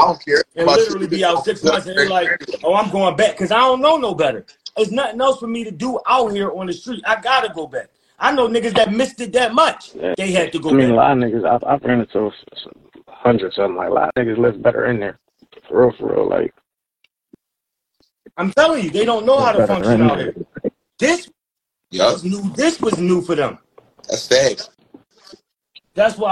[0.56, 2.30] and literally be out six months and they're like,
[2.64, 4.46] oh, I'm going back because I don't know no better.
[4.76, 7.04] There's nothing else for me to do out here on the street.
[7.08, 7.90] I gotta go back.
[8.20, 9.94] I know niggas that missed it that much.
[9.96, 10.14] yeah.
[10.18, 10.70] They had to go.
[10.70, 11.46] I go mean, a lot of niggas.
[11.48, 12.68] I've, I've ran into s- s-
[13.08, 13.76] hundreds of them.
[13.78, 15.20] Like a lot of niggas live better in there.
[15.68, 16.30] For real, for real.
[16.30, 16.54] Like
[18.38, 20.36] I'm telling you, they don't know how to function out here.
[21.00, 21.30] This
[21.92, 22.54] Yup, was new.
[22.56, 23.58] This was new for them.
[24.08, 24.70] that's facts.
[25.94, 26.32] That's why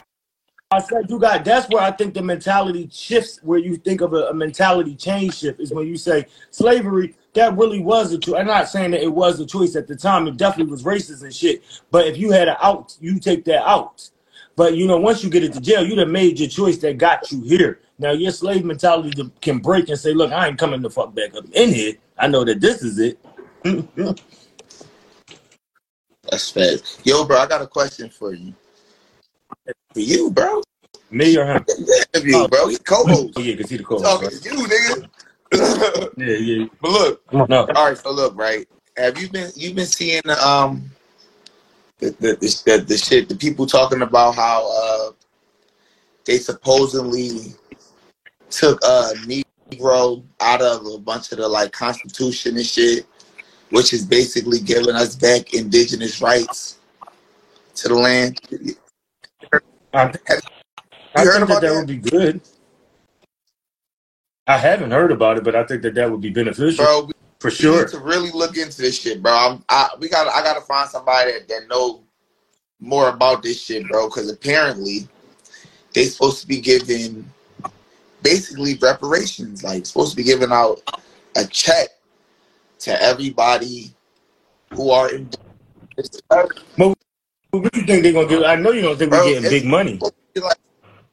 [0.72, 1.46] I said you got.
[1.46, 3.40] That's where I think the mentality shifts.
[3.44, 7.16] Where you think of a, a mentality change shift is when you say slavery.
[7.34, 8.36] That really was a choice.
[8.40, 10.28] I'm not saying that it was a choice at the time.
[10.28, 11.64] It definitely was racist and shit.
[11.90, 14.10] But if you had an out, you take that out.
[14.56, 17.32] But you know, once you get into jail, you'd have made your choice that got
[17.32, 17.80] you here.
[18.00, 21.36] Now your slave mentality can break and say, "Look, I ain't coming the fuck back
[21.36, 21.94] up in here.
[22.18, 23.20] I know that this is it."
[26.30, 27.00] That's facts.
[27.04, 28.54] Yo, bro, I got a question for you.
[29.94, 30.62] For you, bro.
[31.12, 31.66] Me or him?
[32.14, 32.68] Interview, Oh, bro.
[32.70, 33.38] He's oh co-host.
[33.38, 35.10] yeah, cause he the co-host, Talking to you, nigga.
[36.18, 36.66] Yeah, yeah.
[36.82, 37.48] but look, Come on.
[37.50, 37.98] No, all right.
[37.98, 38.68] So look, right.
[38.98, 40.90] Have you been you been seeing the um
[42.00, 45.12] the the the, the, the shit the people talking about how uh
[46.26, 47.54] they supposedly
[48.54, 53.06] took a Negro out of a bunch of the like Constitution and shit,
[53.72, 56.80] which is basically giving us back indigenous rights
[57.76, 58.40] to the land.
[59.94, 60.42] I, Have
[61.16, 62.42] I you heard think about that that, would be good.
[64.48, 67.04] I haven't heard about it, but I think that that would be beneficial bro?
[67.06, 67.88] We for we need sure.
[67.88, 69.34] to really look into this shit, bro.
[69.34, 72.04] I'm, I we got I got to find somebody that, that know
[72.80, 74.08] more about this shit, bro.
[74.08, 75.08] Because apparently
[75.94, 77.30] they supposed to be giving
[78.24, 80.82] basically reparations, like supposed to be giving out
[81.36, 81.90] a check
[82.80, 83.94] to everybody
[84.74, 85.30] who are in.
[86.30, 86.52] But
[87.52, 88.44] what do you think they're gonna give?
[88.44, 89.94] I know you don't think we're getting big money.
[89.94, 90.58] supposed to be like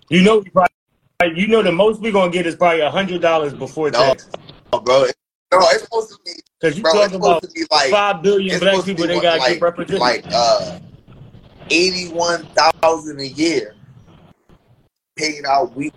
[0.08, 3.52] You know, probably, you know, the most we're gonna get is probably a hundred dollars
[3.52, 4.32] before no, taxes.
[4.70, 5.06] bro.
[5.52, 6.82] No, it's supposed to be, Because you.
[6.84, 10.00] Talking about be like five billion black people they gotta like get represented.
[10.00, 10.78] like uh
[11.70, 13.74] eighty-one thousand a year
[15.16, 15.92] paid out week.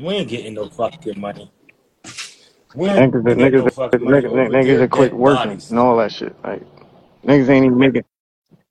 [0.00, 1.50] We ain't getting no fucking money.
[2.74, 5.14] We ain't Niggas, getting no niggas, fucking money niggas, over niggas their are quit dead
[5.14, 5.70] working bodies.
[5.70, 6.36] and all that shit.
[6.44, 6.62] Like
[7.26, 8.04] niggas ain't even making.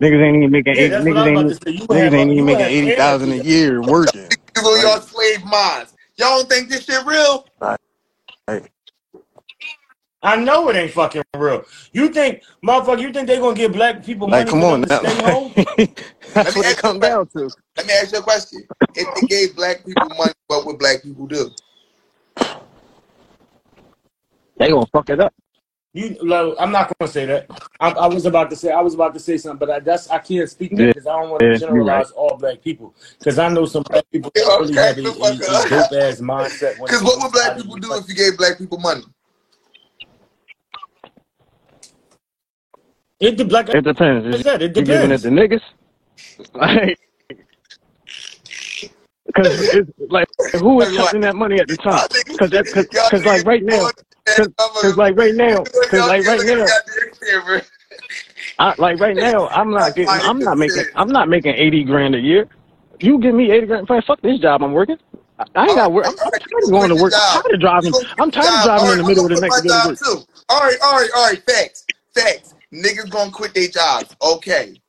[0.04, 0.98] Niggas ain't even making Yeah, eight.
[1.00, 1.60] that's what I Niggas about ain't.
[1.66, 1.72] say.
[1.72, 4.38] You Niggas have ain't even making have eighty thousand a year working.
[4.56, 5.94] Niggas on Like, y'all slave minds.
[6.18, 7.48] Y'all don't think this shit real?
[10.22, 11.64] Like, like, I know it ain't fucking real.
[11.94, 14.88] You think, motherfucker, you think they gonna give black people like, money come on to
[14.88, 15.00] now.
[15.00, 15.54] stay home?
[16.34, 17.50] That's what it ask comes down to.
[17.78, 18.68] Let me ask you a question.
[18.96, 21.50] If they gave black people money, what would black people do?
[24.58, 25.34] They gonna fuck it up.
[25.94, 27.50] You, like, I'm not gonna say that.
[27.80, 30.10] I, I was about to say, I was about to say something, but I, that's
[30.10, 31.60] I can't speak that Yeah, because I don't want to yeah, you right.
[31.60, 32.94] generalize all black people.
[33.18, 36.22] Because I know some black people that Yo, really have a, a, a dope ass
[36.22, 39.04] mindset Because what would black people do if you gave black people money?
[43.20, 43.70] It the black.
[43.70, 44.28] It depends.
[44.28, 45.62] I Is said it you giving it to niggas?
[46.54, 46.98] Like,
[49.36, 51.14] cause it's like who is Tell me what.
[51.14, 51.98] counting that money at the time?
[51.98, 53.90] Y'all niggas, Cause that, cause, cause like right now,
[54.26, 54.48] cause,
[54.82, 57.62] cause like right now, cause like y'all right niggas now, got the camera.
[58.60, 60.86] I like right now, I'm not getting, I'm not making.
[60.96, 62.48] I'm not making eighty grand a year.
[63.02, 64.98] You give me eighty grand, fine, fuck this job I'm working.
[65.40, 66.06] I, I ain't got work.
[66.08, 67.14] I'm, I'm tired of gonna going quit to your work.
[67.16, 67.94] I'm tired of driving.
[68.18, 70.00] I'm tired of driving in the middle of the quit night to go to work.
[70.50, 71.44] All right, all right, all right.
[71.44, 72.54] Facts, facts.
[72.74, 74.16] Niggas gonna quit their jobs.
[74.22, 74.80] Okay,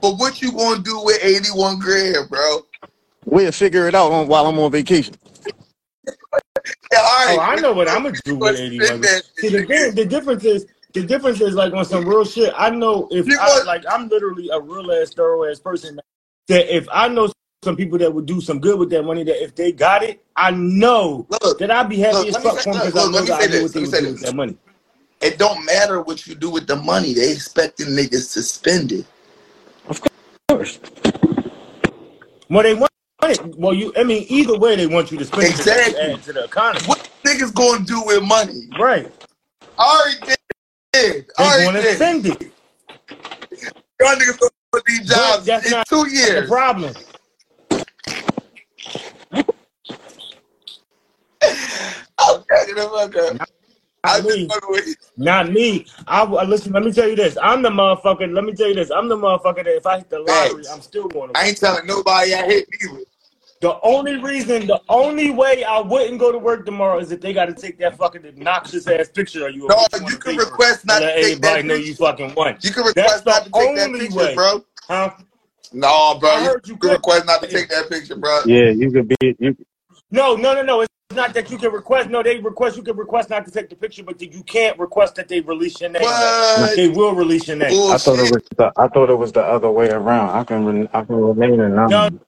[0.00, 2.60] but what you gonna do with eighty-one grand, bro?
[3.24, 5.14] We'll figure it out on, while I'm on vacation.
[6.92, 7.40] Yeah, all Oh.
[7.40, 9.02] I know what I'm gonna do with 81.
[9.02, 9.22] spend?
[9.38, 12.52] See, the the difference is, the difference is like on some real shit.
[12.56, 15.98] I know if You I gonna like, I'm literally a real ass, thorough ass person.
[16.48, 17.28] That if I know
[17.64, 20.24] some people that would do some good with that money, that if they got it,
[20.36, 22.26] I know look, that I'd be happy look.
[22.28, 23.72] as Let me fuck say, for them look, because I know that I know what
[23.72, 24.30] they would say do with this.
[24.30, 24.56] that money.
[25.20, 27.14] It don't matter what you do with the money.
[27.14, 29.06] They expecting niggas to spend it.
[29.88, 30.00] Of
[30.48, 30.78] course.
[32.48, 32.90] Well, they want
[33.24, 33.56] it.
[33.56, 35.96] Well, you, I mean, either way, they want you to spend it Exactly.
[36.00, 38.68] add to the economy, What niggas gonna do with money?
[38.78, 39.12] right?
[39.78, 40.36] I already
[40.92, 41.26] did.
[41.38, 41.96] They already to did.
[41.96, 42.52] spend it,
[44.00, 46.48] Y'all niggas gonna put these jobs that's in not two the years.
[46.48, 46.94] problem.
[52.18, 53.48] I'm cracking the fuck up.
[54.06, 54.48] Not me.
[55.16, 55.86] Not me.
[56.06, 56.72] I I- listen.
[56.72, 57.36] Let me tell you this.
[57.42, 58.32] I'm the motherfucker.
[58.32, 58.90] Let me tell you this.
[58.90, 60.74] I'm the motherfucker that if I hit the lottery, facts.
[60.74, 63.00] I'm still going to I ain't telling nobody I hit either.
[63.62, 67.32] The only reason, the only way I wouldn't go to work tomorrow is if they
[67.32, 70.36] got to take that fucking obnoxious ass picture of you and No, you you can
[70.36, 72.58] request not to take everybody that know you fucking won.
[72.60, 74.64] You can request the not to take that only picture, way, bro.
[74.88, 75.10] huh?
[75.72, 76.30] No, bro.
[76.30, 78.40] I You heard you can request not to take that picture, bro.
[78.44, 79.36] Yeah, you could be.
[79.38, 79.56] You,
[80.10, 80.80] No, no, no, no.
[80.82, 82.10] It's not that you can request.
[82.10, 82.76] No, they request.
[82.76, 85.80] You can request not to take the picture, but you can't request that they release
[85.80, 86.02] your name.
[86.02, 86.76] What?
[86.76, 87.92] They will release your name.
[87.92, 88.72] I thought it was the.
[88.76, 90.30] I thought it was the other way around.
[90.30, 90.64] I can.
[90.64, 92.20] Re, I can remain anonymous.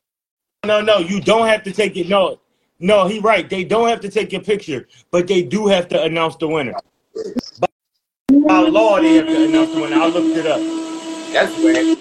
[0.64, 0.80] no, no.
[0.80, 0.98] no.
[0.98, 2.08] You don't have to take it.
[2.08, 2.40] No,
[2.80, 3.06] no.
[3.06, 3.48] He right.
[3.48, 6.74] They don't have to take your picture, but they do have to announce the winner.
[7.60, 7.68] By,
[8.46, 9.96] by law, they have to announce the winner.
[9.96, 10.60] I looked it up.
[11.32, 11.98] That's bad.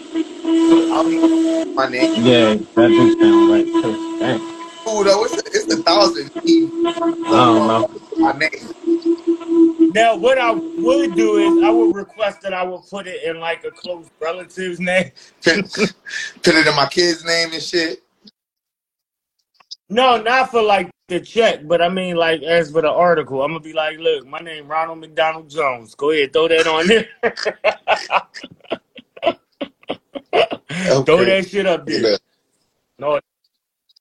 [0.48, 2.24] I don't even know my name.
[2.24, 4.20] Yeah, that do sound right too.
[4.20, 4.57] Dang.
[4.88, 5.26] Cool though.
[5.26, 7.92] It's a, it's a thousand even I don't know.
[8.16, 9.92] my name.
[9.94, 13.42] Now, what I would do is I would request that I would put it in
[13.42, 15.12] like a close relative's name.
[15.44, 18.02] Put, put it in my kid's name and shit.
[19.90, 23.52] No, not for like the check, but I mean like as for the article, I'm
[23.52, 25.96] gonna be like, look, my name Ronald McDonald Jones.
[25.96, 27.10] Go ahead, throw that on there.
[31.04, 32.18] throw that shit up there.
[33.00, 33.20] No,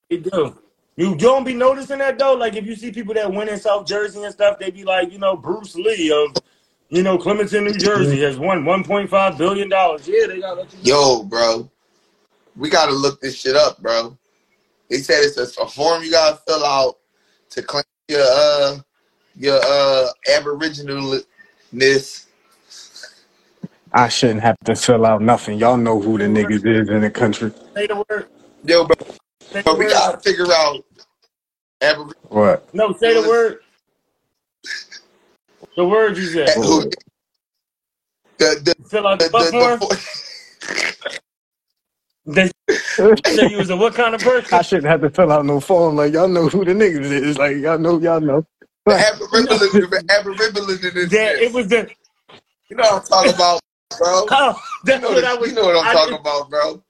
[0.09, 0.57] they do.
[0.97, 2.35] You don't be noticing that though.
[2.35, 5.13] Like if you see people that win in South Jersey and stuff, they be like,
[5.13, 6.37] you know, Bruce Lee of,
[6.91, 10.09] you know, Clementon, New Jersey has won 1.5 billion dollars.
[10.09, 10.85] Yeah, they gotta let you know.
[10.85, 11.71] Yo, bro.
[12.57, 14.17] We gotta look this shit up, bro.
[14.91, 16.97] They said it's a, a form you gotta fill out
[17.51, 18.79] to claim your uh
[19.37, 22.27] your uh aboriginalness.
[23.93, 25.59] I shouldn't have to fill out nothing.
[25.59, 27.53] Y'all know who the niggas is in the country.
[27.77, 28.29] Say the word.
[28.65, 28.97] Yo, bro,
[29.53, 29.93] Say the but we word.
[29.93, 30.86] gotta figure out
[31.83, 32.69] aboriginal What?
[32.73, 33.61] No, say the word.
[35.77, 36.63] The word you said.
[36.63, 36.91] who
[38.39, 39.83] the the Fill out the, the butt the, form.
[42.27, 42.53] the,
[43.25, 44.53] They said you was a what kind of person?
[44.53, 45.97] I shouldn't have to fill out no form.
[45.97, 47.39] Like y'all know who the niggas is.
[47.39, 48.47] Like y'all know, y'all know.
[48.87, 51.11] the Like, aboriginal the aboriginalness.
[51.11, 51.91] That it was the
[52.71, 53.61] You know what I'm talking about,
[53.99, 54.27] bro.
[54.31, 56.51] oh You know, what the, I was you know what I'm I talking didn't- about,
[56.51, 56.83] bro.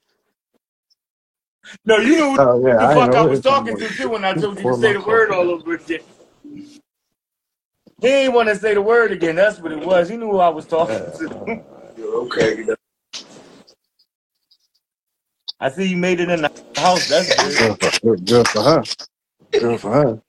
[1.85, 3.67] No, you know what oh yeah, the I fuck know I what was it's talking
[3.67, 3.79] talking about.
[3.79, 6.01] to too when I told you Pour to say the my word all over again.
[8.01, 9.35] He ain't want to say the word again.
[9.35, 10.09] That's what it was.
[10.09, 11.31] He knew who I was talking to.
[11.97, 12.65] You're okay.
[15.59, 17.07] I see you made it in the house.
[17.07, 17.59] That's good.
[17.59, 18.87] Good for, good for her.
[19.59, 20.21] Good for her.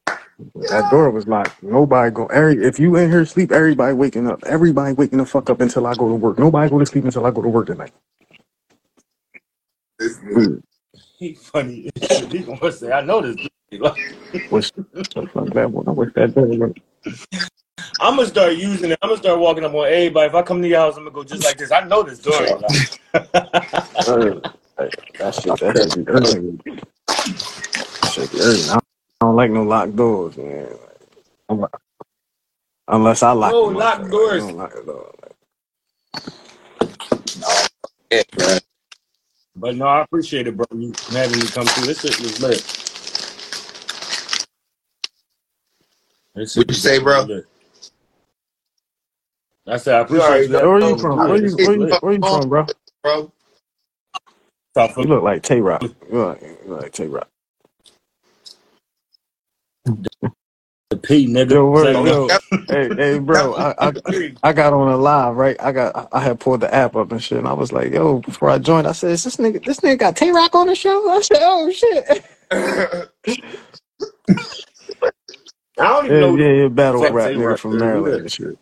[0.69, 1.63] That door was locked.
[1.63, 2.27] Nobody go.
[2.27, 4.45] Every if you in here sleep, everybody waking up.
[4.47, 6.39] Everybody waking the fuck up until I go to work.
[6.39, 7.93] Nobody go to sleep until I go to work tonight.
[9.99, 10.63] This nigga.
[11.21, 11.91] He funny.
[12.31, 13.37] he gonna say, I know this.
[14.53, 14.87] Wish that.
[15.57, 16.73] I wish that door was.
[18.01, 18.99] I'm gonna start using it.
[19.03, 20.29] I'm gonna start walking up on everybody.
[20.29, 21.73] If I come to your house, I'm gonna go just like this.
[21.73, 22.47] I know this door.
[22.47, 23.01] ain't locked.
[24.79, 24.89] Uh,
[25.19, 25.59] that shit.
[25.59, 26.61] That shit be early.
[28.13, 28.63] Shit be early.
[28.71, 28.79] I
[29.21, 30.69] don't like no locked doors, man.
[31.49, 31.67] I'm-
[32.87, 34.45] Unless I lock No them locked doors.
[34.45, 35.15] I don't lock the door.
[38.13, 38.59] Yeah, bro.
[39.59, 40.67] But no, I appreciate it, bro.
[40.75, 41.87] You having me come through.
[41.89, 42.65] This shit was lit.
[46.35, 47.27] This shit What'd you was say, bro?
[47.27, 47.47] lit.
[49.67, 50.49] I said I You appreciate know.
[50.49, 50.61] you.
[50.61, 51.27] Where are you from?
[51.27, 52.71] Where you, where you, where you from, bro?
[53.03, 53.33] bro.
[54.99, 55.85] You of look like Tay Roc.
[56.11, 57.29] You look, you look like Tay Roc.
[60.91, 61.53] The P, nigga.
[61.53, 62.35] Yo, word, Say, yo,
[62.69, 63.55] hey, hey, bro.
[63.55, 63.93] I, I,
[64.43, 65.57] I got on a live, right?
[65.61, 68.21] I got, I had pulled the app up and shit, and I was like, yo,
[68.21, 70.75] before I joined, I said, is this nigga, this nigga got Tay Roc on the
[70.77, 71.11] show?
[71.11, 72.25] I said, oh shit.
[72.53, 73.09] I
[75.79, 76.41] don't even Yeah, know.
[76.41, 77.79] yeah, yeah, battle Fuck rap Tay nigga Rock, from.
[77.79, 78.59] Maryland and shit.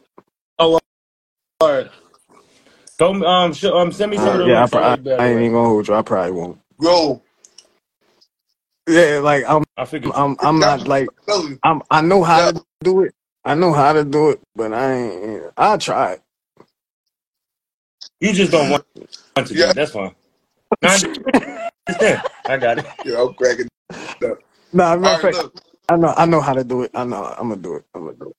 [0.59, 0.81] All
[1.63, 1.91] right.
[2.99, 4.99] Go, um, sh- um, send me some of Uh, the yeah, I, pro- I.
[5.19, 5.95] I ain't even gonna hold you.
[5.95, 6.61] I probably won't.
[6.81, 7.23] Yo,
[8.89, 10.15] Yeah, like I'm, I figured.
[10.15, 11.11] I'm, I'm not like
[11.63, 11.83] I'm.
[11.91, 12.53] I know how Yeah.
[12.53, 13.15] to do it.
[13.45, 15.45] I know how to do it, but I ain't.
[15.57, 16.23] I try it.
[18.21, 18.85] You just don't want
[19.37, 19.57] want to.
[19.57, 19.67] Yeah.
[19.67, 19.73] Yeah.
[19.75, 20.15] That's fine.
[22.49, 22.87] I got it.
[23.05, 23.69] Yo, I'm cracking.
[24.73, 25.55] Nah, All matter right, look.
[25.89, 26.15] I know.
[26.17, 26.93] I know how to do it.
[26.95, 27.25] I know.
[27.25, 27.85] I'm gonna do it.
[27.95, 28.37] I'm gonna do it.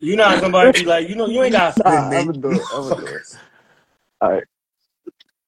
[0.00, 2.38] You know how somebody be like, you know, you ain't got to Nah, I'm gonna
[2.40, 2.68] do it.
[2.70, 3.22] I'm gonna do it.
[4.22, 4.44] All right.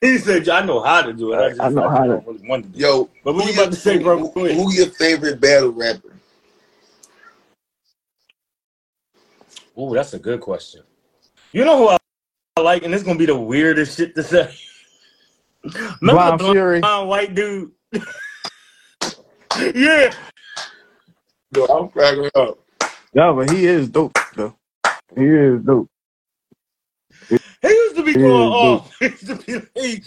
[0.03, 1.37] He said, I know how to do it.
[1.39, 2.81] I just I know I how to- don't really want to do it.
[2.83, 4.19] Yo, But what you about to say, bro?
[4.19, 6.13] Who, who your favorite battle rapper?
[9.77, 10.83] Oh, that's a good question.
[11.53, 11.97] You know who I,
[12.57, 14.53] I like, and it's gonna be the weirdest shit to say.
[15.65, 16.81] Remember Blind the Fury.
[16.81, 17.71] blonde white dude?
[19.75, 20.13] yeah.
[21.55, 22.59] Yo, I'm cracking up.
[23.15, 24.57] Yeah, but he is dope though.
[25.17, 25.89] He is dope.
[27.93, 28.99] He used to be He going is off.
[28.99, 30.03] He used to be he,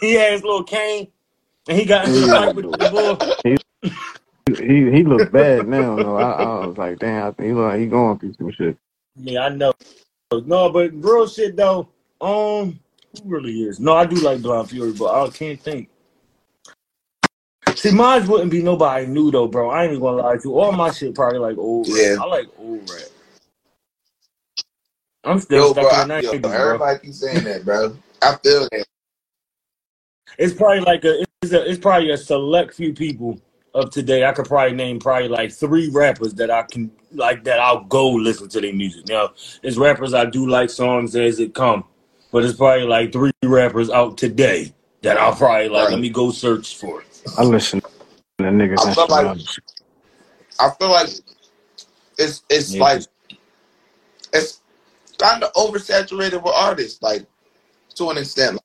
[0.00, 1.08] he had his little cane,
[1.68, 3.18] and he got into the fight with the bull.
[4.58, 5.96] He he looks bad now.
[5.96, 6.16] though.
[6.16, 7.28] I, I was like, damn.
[7.28, 8.76] I think he look like he going through some shit.
[9.16, 9.72] Yeah, I know.
[10.32, 11.88] No, but real shit though.
[12.20, 12.78] Um,
[13.12, 13.80] who really is?
[13.80, 15.88] No, I do like Blind Fury, but I can't think.
[17.74, 19.70] See, mine wouldn't be nobody new though, bro.
[19.70, 20.58] I ain't even gonna lie to you.
[20.58, 21.96] All my shit probably like old rap.
[21.98, 22.16] Yeah.
[22.20, 23.08] I like old rap.
[25.26, 26.52] I'm still Yo, stuck bro, in the I, yo, 90s, bro.
[26.52, 27.96] everybody keep saying that, bro.
[28.22, 28.86] I feel that.
[30.38, 33.40] It's probably like a it's, a it's probably a select few people
[33.74, 34.24] of today.
[34.24, 38.08] I could probably name probably like three rappers that I can like that I'll go
[38.10, 39.08] listen to their music.
[39.08, 41.84] Now, it's rappers I do like songs as it come,
[42.30, 44.72] but it's probably like three rappers out today
[45.02, 45.84] that I'll probably like.
[45.86, 45.92] Right.
[45.92, 47.22] Let me go search for it.
[47.36, 47.88] I listen to
[48.38, 49.38] the niggas I feel like-
[50.58, 51.08] I feel like
[52.18, 52.82] it's it's Yeah.
[52.82, 53.02] like
[54.32, 54.60] it's
[55.18, 57.26] kind of oversaturated with artists, like
[57.94, 58.58] to an extent.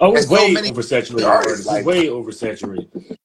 [0.00, 1.26] Oh, it's There's so way many oversaturated.
[1.26, 1.66] artists, Artists.
[1.66, 3.16] like- way oversaturated.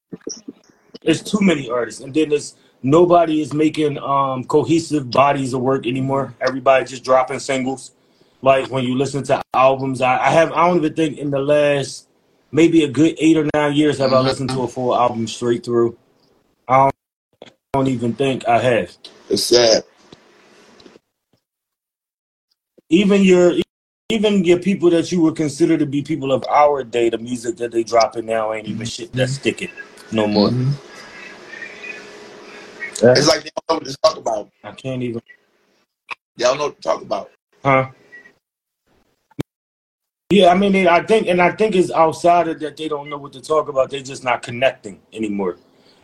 [1.02, 5.86] It's too many artists, and then there's nobody is making um cohesive bodies of work
[5.86, 6.34] anymore.
[6.40, 7.92] Everybody just dropping singles.
[8.42, 11.38] Like when you listen to albums, I, I have I don't even think in the
[11.40, 12.08] last
[12.52, 14.24] maybe a good eight or nine years have I Mhm.
[14.24, 15.96] listened to a full album straight through.
[16.68, 16.94] I don't,
[17.44, 18.96] I don't even think I have.
[19.28, 19.84] It's sad.
[22.90, 23.54] Even your
[24.10, 27.56] even your people that you would consider to be people of our day, the music
[27.56, 29.70] that they dropping now ain't even shit that's sticking
[30.12, 30.50] no more.
[30.50, 30.72] Mhm.
[33.02, 34.50] It's like they don't know what to talk about.
[34.62, 35.22] I can't even.
[36.36, 37.30] They don't know what to talk about.
[37.64, 37.90] Huh?
[40.30, 43.18] Yeah, I mean, I think, and I think it's outside of that they don't know
[43.18, 43.90] what to talk about.
[43.90, 45.58] They're just not connecting anymore.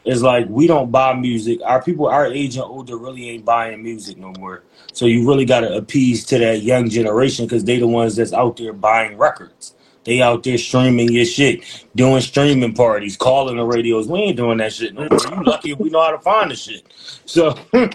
[0.05, 1.61] It's like we don't buy music.
[1.65, 4.63] Our people, our age and older, really ain't buying music no more.
[4.93, 8.33] So you really got to appease to that young generation because they the ones that's
[8.33, 9.75] out there buying records.
[10.05, 14.09] They out there streaming your shit, doing streaming parties, calling the radios.
[14.09, 15.37] We ain't doing that shit no more.
[15.37, 16.87] You lucky if we know how to find the shit.
[17.27, 17.55] So,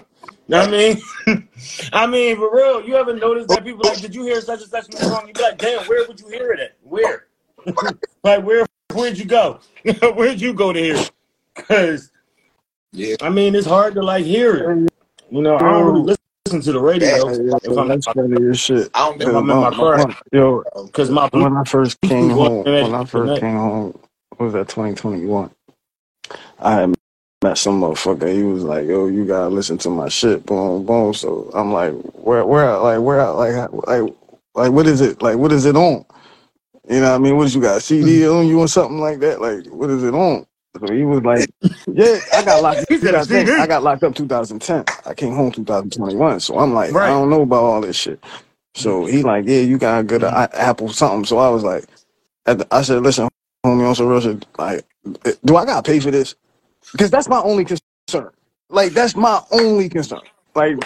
[0.53, 1.01] I mean,
[1.93, 4.70] I mean, for real, you ever noticed that people like, did you hear such and
[4.70, 5.28] such song?
[5.28, 6.78] You be like, damn, where would you hear it at?
[6.84, 7.26] Where?
[8.24, 8.66] like, where?
[8.93, 9.60] Where'd you go?
[10.14, 10.95] Where'd you go to hear?
[10.95, 11.12] it?
[11.56, 12.12] Cause
[12.91, 13.16] Yeah.
[13.22, 14.91] I mean, it's hard to like hear it.
[15.32, 18.89] You know, I don't really listen to the radio if I'm That's better your shit.
[18.93, 22.64] I don't if I'm in my car Yo, because my when I first came home,
[22.64, 23.39] when I first that.
[23.39, 23.99] came home,
[24.30, 25.49] what was that 2021?
[26.60, 26.95] I had
[27.43, 28.34] met some motherfucker.
[28.34, 31.14] He was like, "Yo, you gotta listen to my shit." Boom, boom.
[31.14, 34.14] So I'm like, "Where, where, like, where, like, like,
[34.53, 35.22] like, what is it?
[35.22, 36.06] Like, what is it on?"
[36.89, 37.38] You know what I mean?
[37.38, 37.78] What you got?
[37.78, 38.39] a CD mm.
[38.39, 39.41] on you or something like that?
[39.41, 40.45] Like, what is it on?
[40.80, 41.49] So he was like,
[41.93, 42.86] "Yeah, I got locked.
[42.89, 44.86] He You said a think, I got locked up 2010.
[45.05, 46.41] I came home 2021.
[46.41, 47.05] So I'm like, Right.
[47.05, 48.23] I don't know about all this shit.
[48.76, 51.26] So he like, yeah, you got a good uh, Apple something.
[51.26, 51.86] So I was like,
[52.47, 53.30] at the- I said, listen,
[53.65, 54.86] homie, on some real shit, like,
[55.45, 56.36] do I gotta pay for this?
[56.93, 58.32] Because that's my only concern.
[58.69, 60.21] Like, that's my only concern.
[60.55, 60.78] Like,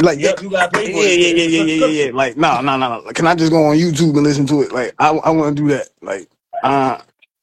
[0.00, 1.14] like, Yep, you got to pay yeah, for yeah, it.
[1.14, 2.12] yeah, yeah, yeah, yeah, yeah.
[2.14, 3.12] Like, no, no, no, no.
[3.12, 4.72] Can I just go on YouTube and listen to it?
[4.72, 5.88] Like, I, I want to do that.
[6.02, 6.28] Like,
[6.62, 6.98] uh,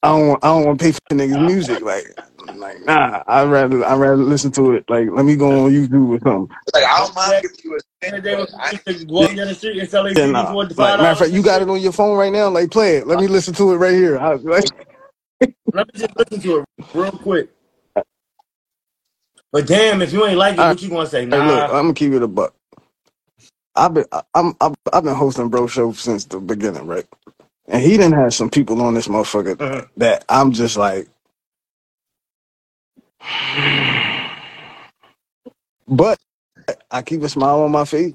[0.06, 1.82] I don't, want, I don't want to pay for niggas' music.
[1.82, 2.06] Like,
[2.56, 3.24] like, nah.
[3.28, 4.86] I would rather, I would rather listen to it.
[4.90, 6.58] Like, let me go on YouTube or something.
[6.74, 9.56] Like I don't mind giving you a And cent, they but I, just down the
[9.56, 10.56] street and sell their Yeah, CD nah.
[10.68, 12.50] for Like, five matter of fact, you got it on your phone right now.
[12.50, 13.08] Like, play it.
[13.08, 14.20] Let me listen to it right here.
[14.20, 14.72] I, like,
[15.74, 17.50] Let me just listen to it real quick.
[19.52, 21.26] But damn, if you ain't like it, All what you gonna say?
[21.32, 22.56] Hey, look, I'm gonna keep it a buck.
[23.76, 27.06] I've been, I- I'm, I've, I've been hosting bro show since the beginning, right?
[27.68, 29.90] And he didn't have some people on this motherfucker Mhm.
[29.98, 31.08] that I'm just like,
[35.88, 36.20] but
[36.92, 38.14] I keep a smile on my face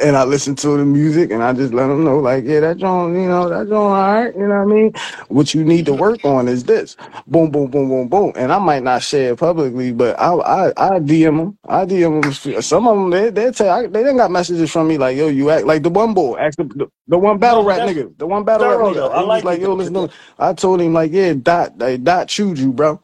[0.00, 2.78] and I listen to the music and I just let them know, like, yeah, that
[2.78, 4.92] joint, you know, that joint, all right, you know what I mean?
[5.28, 8.32] What you need to work on is this, boom, boom, boom, boom, boom.
[8.36, 12.22] And I might not share it publicly, but I, I, I DM them, I DM
[12.22, 12.62] them.
[12.62, 15.28] Some of them, they, they tell, I, they didn't got messages from me like, yo,
[15.28, 18.16] you act like the one boy, act the, the, the one battle No, rap nigga,
[18.18, 19.08] the one battle rap nigga.
[19.12, 20.10] I like like, yo, listen.
[20.38, 23.00] I told him like, yeah, dot, like, dot chewed you, bro.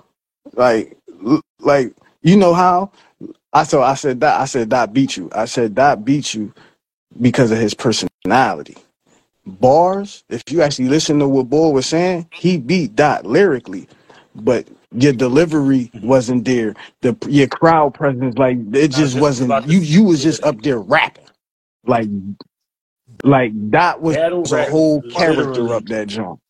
[0.55, 0.99] Like,
[1.61, 2.93] like, you know how?
[3.53, 5.31] I so I said that I said Dot beat you.
[5.35, 6.53] I said Dot beat you
[7.21, 8.77] because of his personality.
[9.47, 13.89] Bars, if you actually listen to what Boy was saying, he beat Dot lyrically,
[14.37, 16.07] but your delivery mm-hmm.
[16.07, 16.75] wasn't there.
[17.01, 19.49] The your crowd presence, like it I was just just wasn't.
[19.49, 21.27] about to You you was just up there rapping,
[21.87, 22.09] like
[23.25, 25.73] like Dot was Battle a rap, whole character literally.
[25.73, 26.41] up that joint.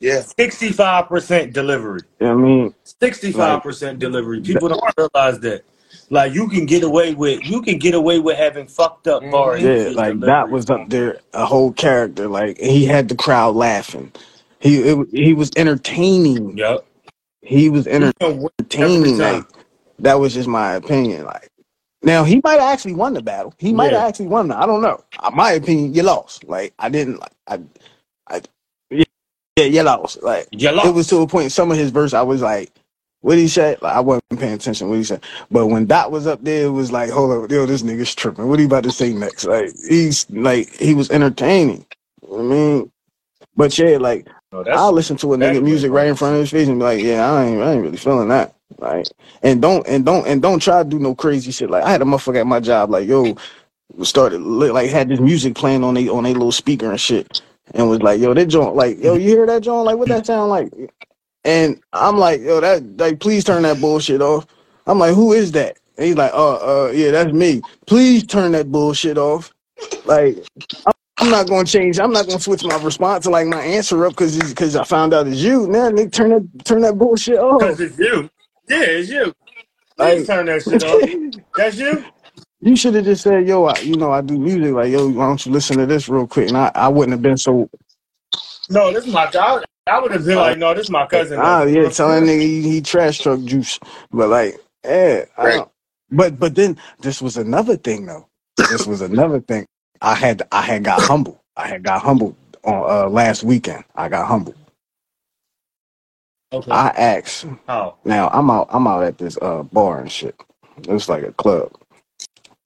[0.00, 0.22] yeah.
[0.22, 2.00] Sixty-five percent delivery.
[2.20, 4.40] You know what I mean, Sixty-five percent delivery.
[4.40, 5.64] People don't realize that.
[6.10, 9.62] Like you can get away with you can get away with having fucked up bars.
[9.62, 12.28] yeah, like Dot delivery was up there a whole character.
[12.28, 14.12] Like he had the crowd laughing.
[14.60, 16.56] He it, he was entertaining.
[16.58, 16.86] Yep.
[17.42, 19.18] He was He can win every entertaining.
[19.18, 19.44] Like
[20.00, 21.24] that was just my opinion.
[21.24, 21.50] Like
[22.02, 23.54] now he might have actually won the battle.
[23.58, 24.06] He might have Yeah.
[24.06, 24.48] actually won.
[24.48, 25.02] The, I don't know.
[25.18, 26.44] Uh, My opinion, you lost.
[26.44, 27.20] Like I didn't.
[27.20, 27.60] Like I,
[28.28, 28.42] I,
[28.90, 29.04] yeah,
[29.56, 30.22] yeah, you lost.
[30.22, 31.52] Like You it was to a point.
[31.52, 32.72] Some of his verse, I was like,
[33.24, 33.80] what he said.
[33.82, 34.90] Like I wasn't paying attention.
[34.90, 35.22] What he said.
[35.50, 38.48] But when Dot was up there, it was like, hold up, yo, this nigga's tripping.
[38.48, 39.44] What he about to say next?
[39.46, 41.86] Like he's like he was entertaining.
[42.22, 42.92] You know what I mean,
[43.56, 46.50] but yeah, like No, I'll listen to a nigga music right in front of his
[46.50, 48.54] face and be like, yeah, I ain't, I ain't really feeling that.
[48.78, 49.06] Like,
[49.42, 51.70] and don't and don't and don't try to do no crazy shit.
[51.70, 53.36] Like I had a motherfucker at my job, like yo,
[54.02, 57.42] started like had this music playing on a on a little speaker and shit,
[57.74, 59.86] and was like, yo, that joint, like, yo, you hear that joint?
[59.86, 60.72] Like, what that sound like?
[61.44, 64.46] And I'm like, yo, that like, please turn that bullshit off.
[64.86, 65.78] I'm like, who is that?
[65.96, 67.62] And he's like, uh, uh, yeah, that's me.
[67.86, 69.52] Please turn that bullshit off.
[70.04, 70.44] Like,
[71.18, 71.98] I'm not gonna change.
[71.98, 75.14] I'm not gonna switch my response to like my answer up because because I found
[75.14, 75.66] out it's you.
[75.68, 77.60] Now, nigga, turn that turn that bullshit off.
[77.60, 78.30] because it's you.
[78.68, 79.34] Yeah, it's you.
[79.96, 81.42] Like, Please turn that shit off.
[81.56, 82.04] That's you.
[82.60, 84.72] you should have just said, yo, I, you know, I do music.
[84.72, 86.48] Like, yo, why don't you listen to this real quick?
[86.48, 87.68] And I, I wouldn't have been so.
[88.70, 91.38] No, this is my I, I would have been like, no, this is my cousin.
[91.40, 93.78] Ah, yeah, tell that nigga he, he trash truck juice.
[94.12, 95.68] But like, yeah, I Right.
[96.10, 98.28] But but then this was another thing though.
[98.68, 99.66] This was another thing.
[100.02, 101.42] I had I had got humble.
[101.56, 103.84] I had got humbled on uh, last weekend.
[103.96, 104.56] I got humbled.
[106.52, 106.70] Okay.
[106.72, 107.46] I asked.
[107.68, 107.96] Oh.
[108.04, 108.68] Now I'm out.
[108.70, 110.36] I'm out at this uh bar and shit.
[110.78, 111.72] It was like a club,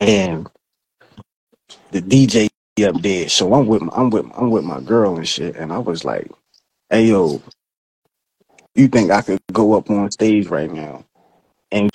[0.00, 0.48] and
[1.92, 2.50] the DJ
[2.84, 3.28] up there.
[3.28, 5.56] So I'm with my, I'm with I'm with my girl and shit.
[5.56, 6.30] And I was like,
[6.90, 7.42] "Hey yo,
[8.74, 11.04] you think I could go up on stage right now
[11.72, 11.90] and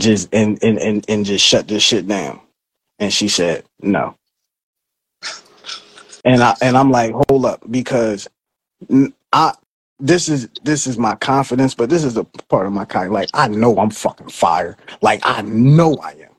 [0.00, 2.40] just and and and, and just shut this shit down?"
[3.00, 4.16] And she said, "No."
[6.24, 8.28] And I and I'm like, "Hold up," because
[9.32, 9.54] I
[10.00, 13.12] this is this is my confidence, but this is a part of my kind.
[13.12, 14.76] Like I know I'm fucking fire.
[15.02, 16.30] Like I know I am.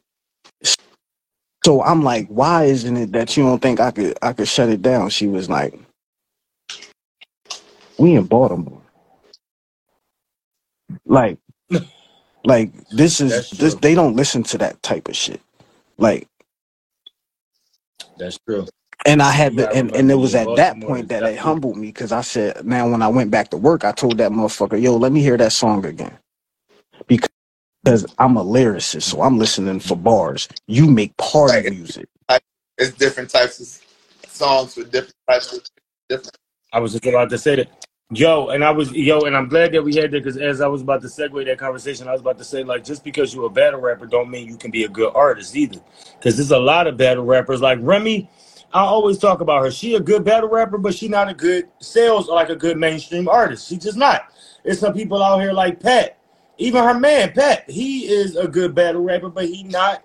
[1.65, 4.69] So I'm like, why isn't it that you don't think I could I could shut
[4.69, 5.09] it down?
[5.09, 5.79] She was like,
[7.97, 8.81] we in Baltimore.
[11.05, 11.37] Like
[12.43, 13.77] Like this is That's this true.
[13.77, 15.41] they don't listen to that type of shit.
[15.97, 16.27] Like
[18.17, 18.67] That's true.
[19.05, 20.81] and I had You to gotta and, and remember it was in at that Baltimore,
[20.81, 23.49] point it's that it definitely humbled me because I said, now when I went back
[23.51, 26.17] to work, I told that motherfucker, yo, let me hear that song again.
[27.07, 30.49] Because I'm a lyricist, so I'm listening for bars.
[30.67, 31.65] You make party Right.
[31.65, 32.07] music.
[32.77, 35.63] It's different types of songs with different types of
[36.09, 36.37] different.
[36.73, 37.87] I was just about to say that.
[38.11, 40.67] Yo, and I was yo, and I'm glad that we had that because as I
[40.67, 43.45] was about to segue that conversation, I was about to say like just because you're
[43.45, 45.79] a battle rapper don't mean you can be a good artist either.
[46.17, 48.29] Because there's a lot of battle rappers like Remy.
[48.73, 49.71] I always talk about her.
[49.71, 53.27] She a good battle rapper, but she not a good sales like a good mainstream
[53.27, 53.69] artist.
[53.69, 54.33] She just not.
[54.63, 56.17] There's some people out here like Pat.
[56.57, 60.03] Even her man Pat, he is a good battle rapper, but he not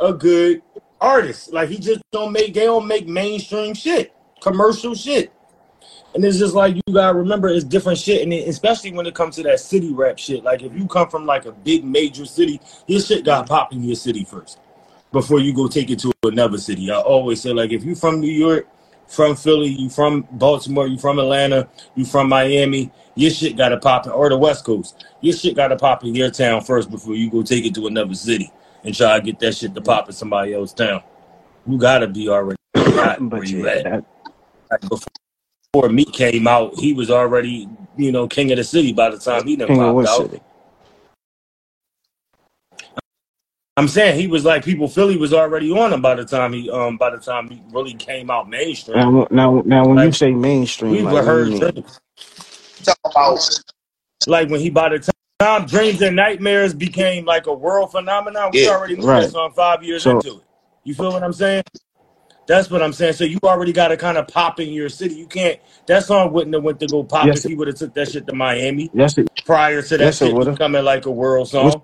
[0.00, 0.62] a good
[1.00, 1.52] artist.
[1.52, 5.32] Like he just don't make they don't make mainstream shit, commercial shit.
[6.14, 9.14] And it's just like you gotta remember it's different shit, and it, especially when it
[9.14, 10.44] comes to that city rap shit.
[10.44, 13.82] Like if you come from like a big major city, your shit got pop in
[13.82, 14.58] your city first
[15.12, 16.90] before you go take it to another city.
[16.90, 18.68] I always say like if you from New York,
[19.08, 24.06] from Philly, you from Baltimore, you from Atlanta, you from Miami, your shit gotta pop
[24.06, 25.04] in or the West Coast.
[25.20, 28.14] Your shit gotta pop in your town first before you go take it to another
[28.14, 28.52] city
[28.84, 31.02] and try to get that shit to pop in somebody else's town.
[31.66, 33.84] You gotta be already hot where But you yeah, at.
[33.84, 34.04] that,
[34.70, 35.13] Like before
[35.74, 39.18] Before Meek came out, he was already, you know, king of the city by the
[39.18, 40.30] time he done King of popped what out.
[40.30, 40.42] city?
[43.76, 46.70] I'm saying he was like people Philly was already on him by the time he
[46.70, 48.96] um by the time he really came out mainstream.
[48.98, 51.84] Now, now, now, when you say mainstream, we like were you heard.
[52.84, 53.60] Talk about
[54.28, 58.62] like when he by the time Dreams and Nightmares became like a world phenomenon, we
[58.62, 58.70] Yeah.
[58.70, 59.22] already knew Right.
[59.22, 60.44] that song five years So- into it.
[60.84, 61.64] You feel what I'm saying?
[62.46, 63.14] That's what I'm saying.
[63.14, 65.16] So you already got to kind of pop in your city.
[65.16, 65.60] You can't.
[65.86, 68.10] That song wouldn't have went to go pop Yes, if he would have took that
[68.10, 70.60] shit to Miami Yes, it, prior to that yes, it shit would have.
[70.60, 71.64] becoming like a world song.
[71.64, 71.82] What song.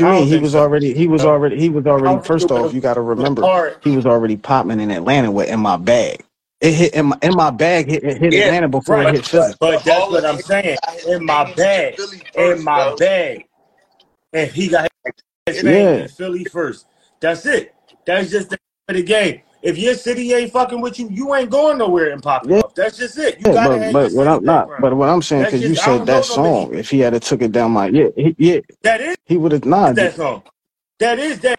[0.00, 0.28] you mean?
[0.28, 0.56] He was so.
[0.56, 0.94] already.
[0.94, 1.26] He was No.
[1.26, 1.58] already.
[1.60, 2.18] He was already.
[2.20, 3.78] First off, you got to remember, hard.
[3.82, 6.24] he was already popping in Atlanta with "In My Bag."
[6.60, 7.88] It hit in my, in my bag.
[7.88, 9.54] Hit, it hit Yeah, Atlanta before it hit Philly.
[9.60, 10.78] But but that's what I'm saying.
[11.08, 11.94] In my bag.
[11.94, 13.46] in Philly In first, my bag.
[14.32, 14.88] And he got
[15.46, 16.86] his name Yeah, in Philly first.
[17.20, 17.74] That's it.
[18.06, 18.58] That's just the,
[18.88, 19.42] the game.
[19.64, 22.62] If your city ain't fucking with you, you ain't going nowhere and popping yeah.
[22.76, 23.40] That's just it.
[23.40, 23.54] You yeah.
[23.54, 24.68] gotta But but what I'm not.
[24.68, 24.82] background.
[24.82, 27.70] But what I'm saying, because you said that song, if he had took it down
[27.72, 29.92] my yeah, he, yeah, That is he would have nah.
[29.92, 30.42] that song.
[30.98, 31.58] That is that.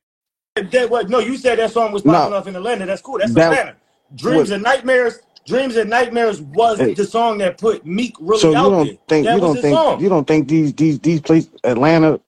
[0.55, 1.09] That what?
[1.09, 2.85] No, you said that song was popping off in Atlanta.
[2.85, 3.17] That's cool.
[3.17, 3.75] That's that Atlanta.
[4.15, 5.19] Dreams and Nightmares.
[5.47, 8.85] Dreams and Nightmares was Hey, the song that put Meek really so you out don't
[8.87, 8.97] there.
[9.07, 10.01] think That you was don't think song.
[10.01, 12.19] you don't think these these these places Atlanta,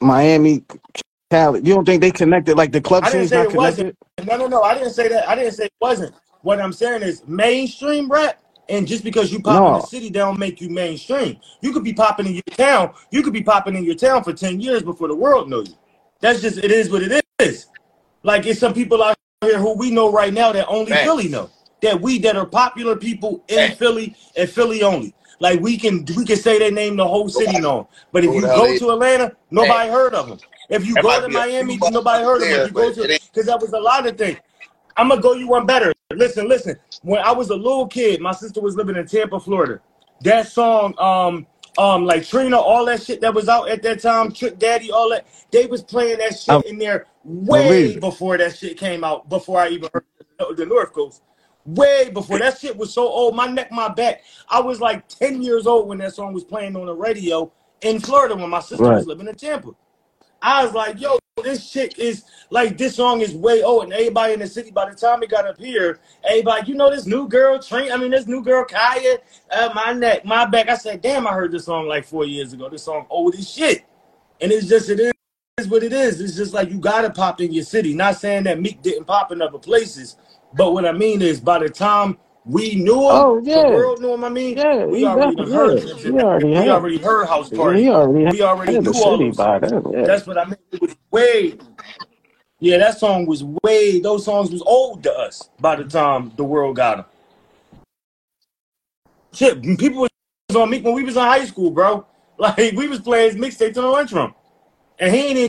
[0.00, 0.64] Miami,
[1.30, 3.54] Cali, you don't think they connected like the club I didn't scene's say not it
[3.54, 3.88] wasn't.
[3.88, 3.96] connected?
[4.26, 4.62] No, no, no.
[4.62, 5.28] I didn't say that.
[5.28, 6.14] I didn't say it wasn't.
[6.42, 8.40] What I'm saying is mainstream rap.
[8.68, 11.38] And just because you pop in the No, city, they don't make you mainstream.
[11.62, 12.94] You could be popping in your town.
[13.10, 15.74] You could be popping in your town for 10 years before the world know you.
[16.20, 17.66] That's just, it is what it is.
[18.24, 21.28] Like it's some people out here who we know right now that only Philly Facts.
[21.28, 21.50] know.
[21.82, 23.78] That we that are popular people in Facts.
[23.78, 25.14] Philly and Philly only.
[25.40, 27.86] Like we can we can say their name, the whole city Nobody know 'em.
[28.12, 29.84] But if who you the hell go they to Atlanta, Facts.
[29.84, 30.40] nobody heard of them.
[30.70, 32.62] If you There go to be a few Miami, bars nobody heard of them.
[32.64, 34.38] You go to it because that was a lot of things.
[34.96, 35.92] I'm gonna go you one better.
[36.12, 36.76] Listen, listen.
[37.02, 39.80] When I was a little kid, my sister was living in Tampa, Florida.
[40.22, 41.46] That song, um,
[41.78, 45.10] um, like Trina, all that shit that was out at that time, Trick Daddy, all
[45.10, 47.06] that, they was playing that I shit in there
[47.50, 48.00] believe way it.
[48.00, 50.04] before that shit came out, before I even heard
[50.38, 51.22] the the North Coast.
[51.66, 54.22] Way before that shit was so old, my neck, my back.
[54.50, 57.52] I was like 10 years old when that song was playing on the radio
[57.82, 58.92] in Florida when my sister Right.
[58.92, 59.72] was living in Tampa.
[60.46, 64.34] I was like, yo, this shit is like this song is way old, and everybody
[64.34, 67.28] in the city by the time it got up here, everybody, you know, this new
[67.28, 67.90] girl train.
[67.90, 69.18] I mean, this new girl Khia,
[69.50, 70.68] uh, my neck, my back.
[70.68, 72.68] I said, damn, I heard this song like four years ago.
[72.68, 73.86] This song old as shit,
[74.40, 75.12] and it's just it
[75.58, 76.20] is what it is.
[76.20, 77.92] It's just like you gotta pop in your city.
[77.92, 80.16] Not saying that Meek didn't pop in other places,
[80.54, 84.00] but what I mean is by the time we knew him, Oh the yeah, world
[84.00, 84.22] knew him.
[84.22, 86.10] I mean, yeah, we he already done heard definitely Dreams yeah.
[86.10, 86.64] and already Nightmares.
[86.64, 87.88] We already heard House he Party.
[87.88, 89.92] already We already the knew all those songs.
[89.92, 90.56] Yeah, That's what I mean.
[90.70, 91.58] It was way,
[92.60, 96.44] yeah, that song was way, those songs was old to us by the time the
[96.44, 97.06] world got them.
[99.32, 102.06] Shit, people was on me when we was in high school, bro.
[102.38, 104.34] Like, we was playing his mixtape to the lunchroom.
[104.98, 105.48] And he ain't even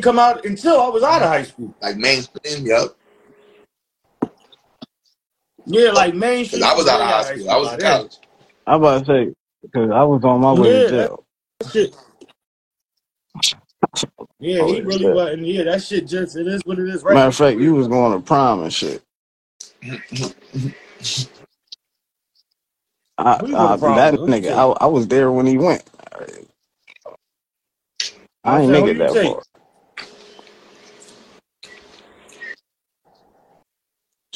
[0.00, 1.72] come out until I was out of high school.
[1.80, 2.96] Like mainstream, yup.
[5.66, 6.14] Yeah, like
[6.50, 7.50] Because mainstream I was was out way of out high of school.
[7.50, 7.80] I was by in then.
[7.80, 8.18] college.
[8.66, 11.24] I'm about to say because I was on my way to Yeah, jail.
[11.60, 11.96] that shit.
[14.40, 15.10] Yeah, Oh he really shit.
[15.10, 15.46] wasn't.
[15.46, 17.74] Yeah, that shit just, it is what it is right Matter of for fact, you
[17.74, 19.02] was going to prom and shit.
[23.18, 24.22] I, Who you going I to prom that with?
[24.26, 25.84] Nigga, tell I, I was there when he went.
[28.44, 29.20] I I'm ain't saying, make who it you that take?
[29.20, 29.42] far.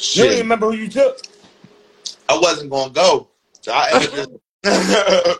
[0.01, 1.19] You don't even Shit, remember who you took?
[2.27, 3.27] I wasn't gonna go,
[3.61, 4.29] so I ended up
[4.63, 5.39] just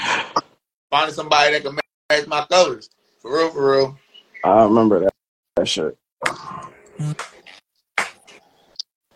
[0.90, 1.78] finding somebody that can
[2.10, 2.90] match my colors.
[3.22, 3.98] For real, for real.
[4.44, 5.12] I remember that,
[5.56, 5.96] that shit.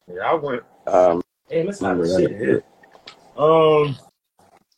[0.09, 0.62] Yeah, I went.
[0.86, 2.65] Um, Hey, let's have remember that shit here.
[3.36, 3.97] Um,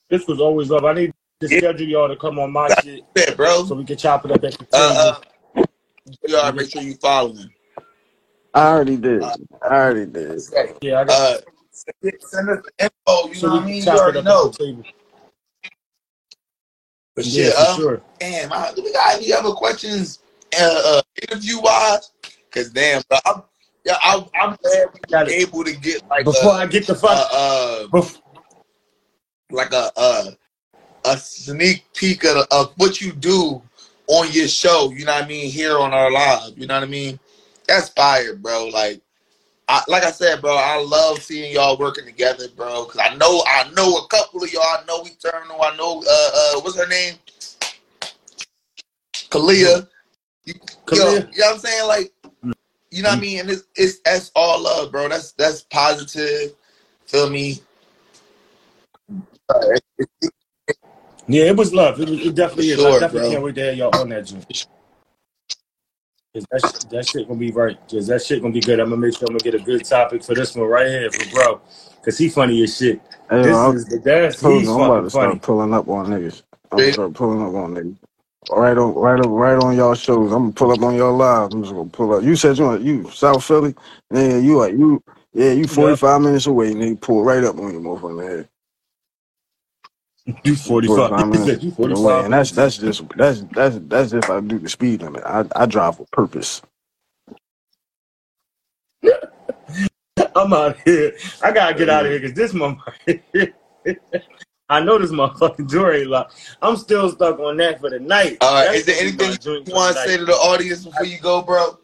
[0.09, 0.85] this was always love.
[0.85, 3.65] I need to Yeah, schedule y'all to come on my shit yeah, bro.
[3.65, 4.69] so we can chop it up at the table.
[4.73, 5.19] Uh,
[5.57, 5.63] uh,
[6.07, 7.49] you gotta make sure you following.
[8.55, 9.23] I already did.
[9.23, 10.41] Uh, I already did.
[10.53, 10.75] okay.
[10.81, 11.39] yeah, I got Uh,
[11.71, 13.29] send send us the info.
[13.29, 13.77] You so know we what I can mean?
[13.77, 14.49] You chop it already up at know.
[14.51, 14.85] table.
[17.17, 18.03] But Yeah, shit, for um, sure.
[18.19, 20.21] damn, I, do we got any other questions,
[20.59, 22.11] uh, uh interview wise?
[22.51, 23.43] Cause damn, bro, I'm,
[23.85, 25.49] yeah, I'm, I'm glad we Got were it.
[25.49, 28.21] able to get like Before a, I get the uh, fuck, uh, bef-
[29.51, 30.31] like a, uh,
[31.05, 33.63] a sneak peek of, of what you do
[34.09, 34.91] on your show.
[34.91, 35.51] You know what I mean?
[35.51, 36.57] Here on our live.
[36.57, 37.19] You know what I mean?
[37.69, 38.69] That's fire, bro.
[38.69, 39.03] Like,
[39.69, 42.87] I, like I said, bro, I love seeing y'all working together, bro.
[42.87, 44.63] Cause I know, I know a couple of y'all.
[44.63, 45.63] I know Eternal.
[45.63, 47.15] I know, uh, uh, what's her name?
[49.31, 49.89] Kalia.
[50.45, 50.55] You,
[50.91, 51.33] yo, Kalia.
[51.33, 51.89] you know what I'm saying?
[51.89, 52.13] Like,
[52.91, 53.23] you know what I Mm.
[53.23, 53.41] mean?
[53.41, 55.09] And it's, it's that's all love, bro.
[55.09, 56.55] That's that's positive.
[57.07, 57.61] Feel me?
[61.29, 62.01] Yeah, it was love.
[62.01, 62.85] It, was, it definitely is.
[62.85, 63.31] I definitely bro.
[63.31, 64.47] can't wait to have y'all on that joint.
[66.35, 67.79] 'Cause That, sh- that shit gonna be right.
[67.91, 68.81] Cause that shit gonna be good.
[68.81, 71.11] I'm gonna make sure I'm gonna get a good topic for this one right here
[71.13, 71.61] for bro.
[72.05, 73.03] Cause he funny as shit.
[73.31, 75.43] Hey, This I is the that's told he's I'm about fucking to start funny.
[75.43, 76.43] pulling up on niggas.
[76.73, 77.97] I'm gonna start pulling up on niggas.
[78.49, 80.33] Right on, right on, right on y'all shows.
[80.33, 81.53] I'm gonna pull up on y'all live.
[81.53, 82.25] I'm just gonna pull up.
[82.25, 83.75] You said you want you South Philly,
[84.13, 84.39] yeah.
[84.39, 85.03] You like you,
[85.35, 85.53] yeah.
[85.53, 86.01] You Yep.
[86.01, 87.01] 45 minutes away, nigga.
[87.01, 88.49] Pull right up on you, motherfucker.
[90.27, 90.39] Head.
[90.45, 91.15] You 45.
[91.17, 92.53] 45 He minutes said you away, 45 and that's minutes.
[92.53, 95.25] that's just that's that's that's if I do the speed limit.
[95.25, 96.63] I I drive with purpose.
[100.37, 101.15] I'm out here.
[101.43, 103.55] I gotta get out of here because this motherfucker.
[104.71, 106.59] I know this motherfucking door ain't locked.
[106.63, 108.41] I'm still stuck on that for the night.
[108.41, 108.73] All right.
[108.73, 110.11] That's Is there gonna be my anything joint you for the want to night.
[110.11, 111.79] say to the audience before you go, bro?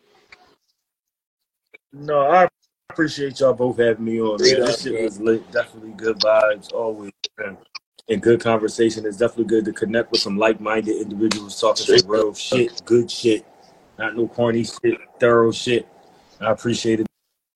[1.93, 2.49] No, I
[2.91, 4.61] appreciate y'all both having me on, Straight man.
[4.61, 5.01] up, This shit bro.
[5.01, 5.51] was lit.
[5.53, 7.13] Definitely good vibes, always.
[7.39, 7.59] Man.
[8.11, 9.07] And good conversation.
[9.07, 13.09] It's definitely good to connect with some like-minded individuals talking Straight some real shit, good
[13.09, 13.47] shit,
[13.99, 15.87] not no corny shit, thorough shit.
[16.41, 17.07] I appreciate it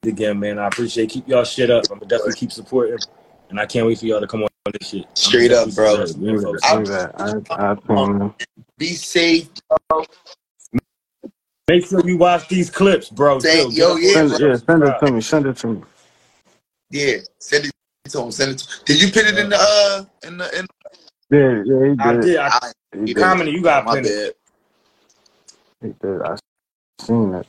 [0.04, 0.60] again, man.
[0.60, 1.90] I appreciate keep y'all shit up.
[1.90, 2.98] I'm gonna definitely keep supporting,
[3.50, 4.48] and I can't wait for y'all to come on
[4.78, 5.06] this shit.
[5.06, 6.06] I'm Straight up, bro.
[6.06, 6.64] supporting, man, Look folks.
[6.64, 7.20] at I'm that.
[7.58, 8.34] I I told
[8.78, 9.48] be safe,
[9.88, 10.04] bro.
[11.66, 13.40] Make sure you watch these clips, bro.
[13.40, 15.20] Say, yo, yeah, Send it, yeah, send it to me.
[15.20, 15.82] Send it to me.
[16.90, 17.72] Yeah, send it
[18.10, 18.30] to him.
[18.30, 18.58] Send it.
[18.58, 20.66] To, did you put it in the uh in the in?
[21.30, 22.20] Yeah, yeah, he I did.
[22.22, 22.36] did.
[22.38, 23.16] I, I, He you did.
[23.16, 24.08] Comedy, you got my plenty.
[24.08, 24.32] bad.
[25.82, 26.22] He did.
[26.22, 26.36] I
[27.00, 27.46] seen it.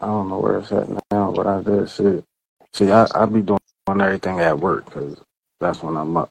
[0.00, 2.24] I don't know where it's at now, but I did see it.
[2.72, 5.20] See, I I be doing everything at work because
[5.60, 6.30] that's when I'm up.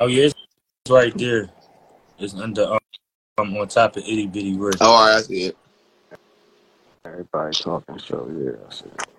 [0.00, 0.34] Oh yeah, it's
[0.90, 1.50] right there.
[2.18, 2.78] It's under um,
[3.38, 4.76] um on top of itty bitty word.
[4.80, 5.56] Oh, all right, I see it.
[7.04, 9.13] Everybody talking, so yeah, I see it.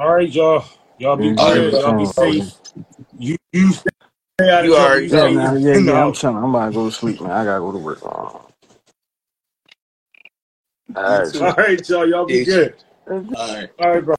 [0.00, 0.64] All right, y'all.
[0.98, 1.70] Y'all be All right, good.
[1.70, 1.80] bro.
[1.80, 2.54] Y'all be safe.
[3.18, 3.90] You you stay
[4.50, 4.92] out of You trouble.
[4.92, 5.62] already You Yeah, stay man.
[5.62, 6.02] Yeah, in yeah.
[6.02, 6.14] I'm house.
[6.14, 6.36] chilling.
[6.38, 7.30] I'm about to go to sleep, man.
[7.32, 8.02] I gotta go to work.
[8.02, 8.50] All
[11.06, 11.42] You right, too.
[11.42, 12.08] All right, y'all.
[12.08, 12.40] Y'all be Peace.
[12.40, 12.74] good.
[13.34, 13.70] All right.
[13.78, 14.14] All right, bro.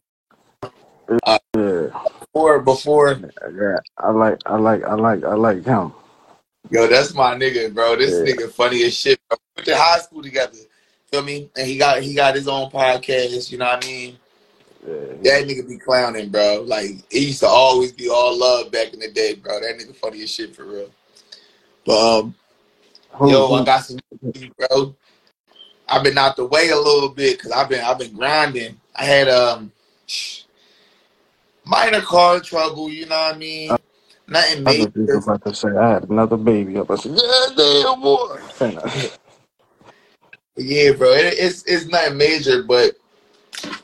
[1.24, 1.41] All right.
[1.58, 1.88] yeah.
[2.34, 3.20] Before before
[3.53, 5.94] Yeah, I like, I like, I like, I like him.
[6.70, 7.95] yo, that's my nigga, bro.
[7.95, 9.20] This Yeah, nigga funny as shit.
[9.30, 9.38] Bro.
[9.58, 10.58] We went to high school together.
[11.12, 11.49] Feel me?
[11.58, 13.52] And he got he got his own podcast.
[13.52, 14.18] You know what I mean?
[14.86, 15.14] Yeah.
[15.24, 16.64] That nigga be clowning, bro.
[16.66, 19.60] Like it used to always be all love back in the day, bro.
[19.60, 20.90] That nigga funny as shit for real.
[21.86, 22.36] But um,
[23.28, 23.99] yo, I got some,
[24.58, 24.95] bro.
[25.88, 28.80] I've been out the way a little bit because I've been I've been grinding.
[28.95, 29.72] I had um
[31.66, 32.90] minor car trouble.
[32.90, 33.72] You know what I mean?
[33.72, 33.78] I,
[34.28, 34.91] Nothing I major.
[35.08, 36.90] was about to say I had another baby up.
[36.90, 38.40] I said, yeah, damn boy.
[40.58, 41.14] Yeah, bro.
[41.14, 42.95] It, it's it's nothing major, but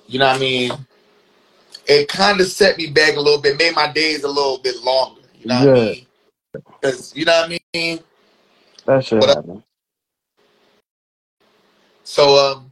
[0.06, 0.72] you know what I mean.
[1.88, 4.84] It kind of set me back a little bit, made my days a little bit
[4.84, 5.22] longer.
[5.36, 6.08] You know what I mean?
[6.82, 8.00] Because you know what I mean.
[8.86, 9.64] that shit But uh, happened.
[12.04, 12.72] so um,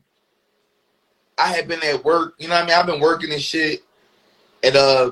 [1.38, 2.36] I had been at work.
[2.40, 2.76] You know what I mean?
[2.78, 3.84] I've been working and shit,
[4.64, 5.12] and uh,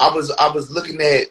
[0.00, 1.28] I was I was looking at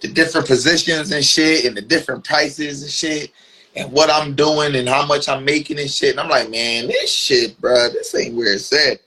[0.00, 3.32] the different positions and shit, and the different prices and shit,
[3.76, 6.12] and what I'm doing and how much I'm making and shit.
[6.12, 9.00] And I'm like, man, this shit, bro, this ain't where it's at.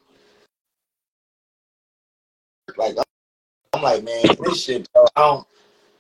[2.78, 2.96] Like
[3.74, 5.48] I'm like, man, this shit, bro, I don't,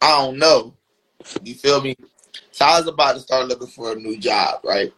[0.01, 0.73] I don't know.
[1.43, 1.95] You feel me?
[2.51, 4.93] So I was about to start looking for a new job, right?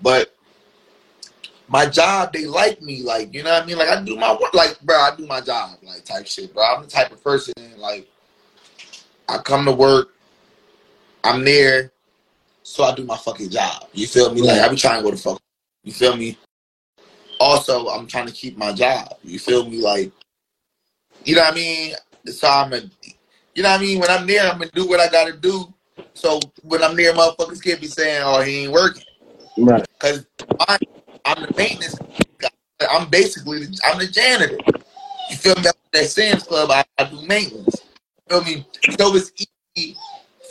[0.00, 0.34] But
[1.68, 3.78] my job, they like me, like you know what I mean.
[3.78, 6.62] Like I do my work, like bro, I do my job, like type shit, bro.
[6.64, 8.08] I'm the type of person, like
[9.28, 10.14] I come to work,
[11.24, 11.92] I'm there,
[12.62, 13.88] so I do my fucking job.
[13.92, 14.42] You feel me?
[14.42, 15.40] Like I be trying to go to fuck.
[15.82, 16.38] You feel me?
[17.40, 19.16] Also, I'm trying to keep my job.
[19.22, 19.78] You feel me?
[19.80, 20.12] Like,
[21.24, 21.94] you know what I mean?
[22.26, 22.80] So I'm a,
[23.54, 23.98] you know what I mean?
[24.00, 25.72] When I'm there, I'm gonna do what I gotta do.
[26.14, 29.04] So when I'm there, motherfuckers can't be saying, "Oh, he ain't working,"
[29.56, 29.86] Right.
[29.98, 30.26] because
[30.68, 30.78] I'm,
[31.24, 31.96] I'm the maintenance.
[32.38, 32.48] guy.
[32.90, 34.58] I'm basically the, I'm the janitor.
[35.30, 35.62] You feel me?
[35.94, 37.82] At Sam's Club, I, I do maintenance.
[38.30, 38.66] You feel me?
[38.98, 39.32] So it's
[39.76, 39.96] easy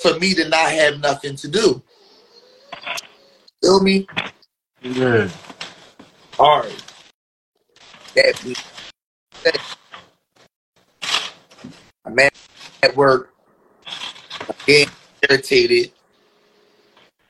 [0.01, 1.81] for me to not have nothing to do.
[3.61, 4.07] Feel me?
[4.81, 5.29] Yeah.
[6.39, 6.83] All right.
[8.15, 8.55] That being
[9.33, 9.57] said,
[12.05, 12.33] I'm at
[12.83, 13.33] at work,
[14.41, 14.93] I'm getting
[15.29, 15.91] irritated.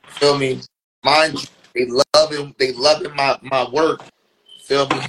[0.06, 0.60] Feel me?
[1.04, 4.02] Mind you, they loving they loving my, my work.
[4.62, 5.00] Feel me?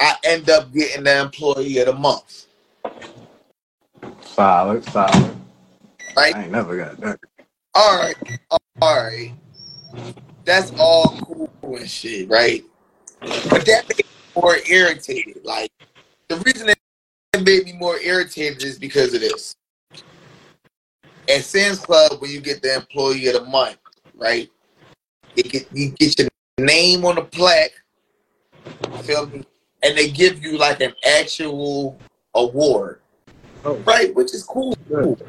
[0.00, 2.46] I end up getting the employee of the month.
[4.22, 5.36] Solid, solid.
[6.16, 6.34] Right?
[6.34, 7.20] I ain't never got that.
[7.74, 8.16] All right,
[8.50, 9.32] all right.
[10.46, 12.64] That's all cool and shit, right?
[13.20, 15.44] But that made me more irritated.
[15.44, 15.70] Like
[16.28, 16.78] the reason that
[17.44, 19.56] made me more irritated is because of this.
[21.28, 23.78] At Sam's Club, when you get the employee of the month,
[24.14, 24.48] right?
[25.34, 26.28] You get you get your
[26.60, 27.72] name on the plaque,
[29.02, 29.44] feel me?
[29.82, 31.98] And they give you like an actual
[32.34, 33.00] award,
[33.64, 33.74] Oh.
[33.78, 34.14] right?
[34.14, 34.76] Which is cool.
[34.88, 35.20] Good.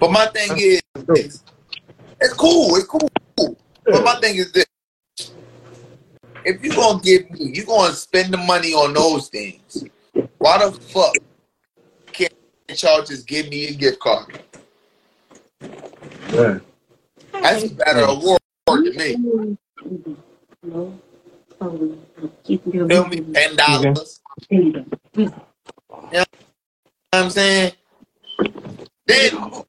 [0.00, 0.80] But my thing is,
[1.14, 1.44] is
[2.20, 2.74] it's cool.
[2.74, 3.08] It's cool.
[3.84, 4.66] But my thing is this:
[6.44, 9.84] if you're gonna give me, you're gonna spend the money on those things.
[10.38, 11.14] Why the fuck
[12.12, 12.32] can't
[12.82, 14.40] y'all just give me a gift card?
[16.32, 16.58] Yeah.
[17.32, 19.16] That's a better award to me.
[22.88, 23.20] Feel me?
[23.34, 24.20] Ten dollars.
[24.50, 24.72] You
[25.18, 25.34] know
[26.10, 26.28] what
[27.12, 27.72] I'm saying?
[29.06, 29.64] Then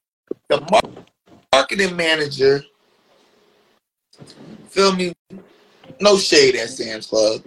[0.49, 0.85] the
[1.51, 2.63] marketing manager,
[4.73, 5.13] feel me?
[6.01, 7.43] No shade at Sam's Club,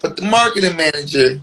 [0.00, 1.40] but the marketing manager,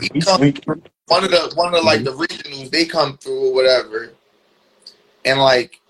[0.00, 0.58] he comes
[1.06, 2.18] one of the one of like mm-hmm.
[2.18, 4.12] the regionals they come through or whatever,
[5.24, 5.80] and like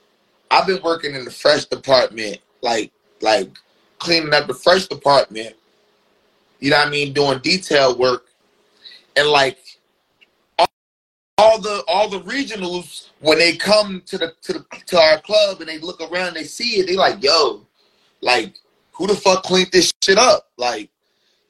[0.50, 3.50] I've been working in the fresh department, like like
[3.98, 5.54] cleaning up the fresh department.
[6.60, 7.12] You know what I mean?
[7.14, 8.26] Doing detail work,
[9.16, 9.58] and like
[10.58, 10.66] all,
[11.38, 15.60] all the all the regionals when they come to the to the to our club
[15.60, 17.66] and they look around, they see it, they like, yo,
[18.22, 18.54] like
[18.92, 20.48] who the fuck cleaned this shit up?
[20.56, 20.90] Like,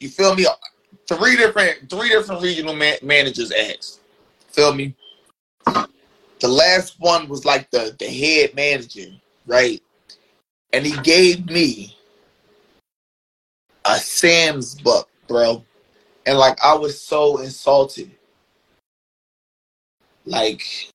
[0.01, 0.47] you feel me?
[1.07, 4.01] Three different three different regional man- managers asked.
[4.51, 4.95] Feel me?
[6.41, 9.11] The last one was like the the head manager,
[9.47, 9.83] right?
[10.73, 11.97] And he gave me
[13.85, 15.65] a Sam's buck, bro.
[16.27, 18.11] And like I was so insulted.
[20.25, 20.91] Like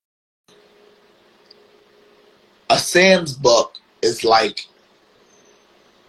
[2.70, 4.68] a Sam's buck is like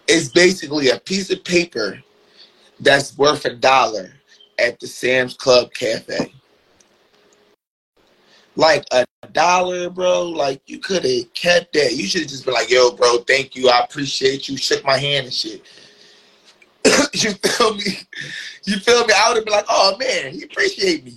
[0.09, 2.01] it's basically a piece of paper
[2.79, 4.11] that's worth a dollar
[4.57, 6.33] at the Sam's Club Cafe.
[8.55, 10.23] Like a dollar, bro.
[10.23, 11.95] Like you could have kept that.
[11.95, 13.69] You should have just been like, yo, bro, thank you.
[13.69, 14.57] I appreciate you.
[14.57, 15.61] Shook my hand and shit.
[17.13, 17.99] you feel me?
[18.65, 19.13] You feel me?
[19.15, 21.13] I would have been like, oh man, he appreciate me.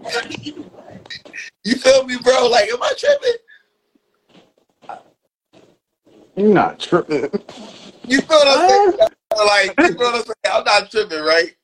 [1.64, 2.48] You feel me, bro?
[2.48, 3.34] Like, am I tripping?
[6.36, 7.30] You're not tripping.
[8.04, 9.08] You feel what I'm saying?
[9.36, 10.34] Like, you feel what I'm saying?
[10.52, 11.54] I'm not tripping, right?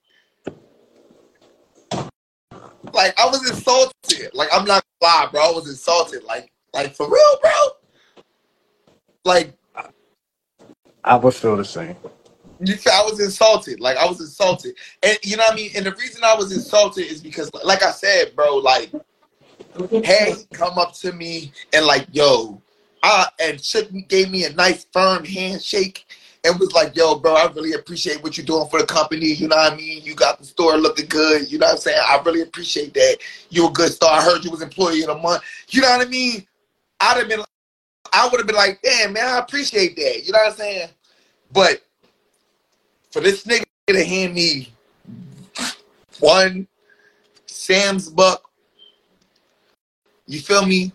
[2.93, 4.31] Like, I was insulted.
[4.35, 5.43] Like, I'm not gonna lie, bro.
[5.43, 6.24] I was insulted.
[6.24, 7.51] Like, like for real, bro.
[9.24, 9.55] Like,
[11.05, 11.97] I would feel the same.
[12.61, 13.81] you feel, I was insulted.
[13.81, 15.70] Like, I was insulted, and you know what I mean.
[15.77, 18.93] And the reason I was insulted is because, like I said, bro, like,
[20.05, 22.61] had he come up to me and like, yo,
[23.03, 26.07] uh, and shook gave me a nice firm handshake
[26.45, 29.27] and was like, yo, bro, I really appreciate what you're doing for the company.
[29.27, 30.03] You know what I mean?
[30.03, 31.51] You got the store looking good.
[31.51, 32.01] You know what I'm saying?
[32.07, 33.19] I really appreciate that.
[33.51, 34.19] You a good star.
[34.19, 35.43] I heard you was employee of the month.
[35.69, 36.47] You know what I mean?
[37.01, 37.41] I'd have been,
[38.12, 40.25] I would have been like, damn, man, I appreciate that.
[40.25, 40.89] You know what I'm saying?
[41.53, 41.83] But
[43.11, 44.73] for this nigga to hand me
[46.20, 46.66] one
[47.47, 48.49] Sam's buck,
[50.27, 50.93] you feel me?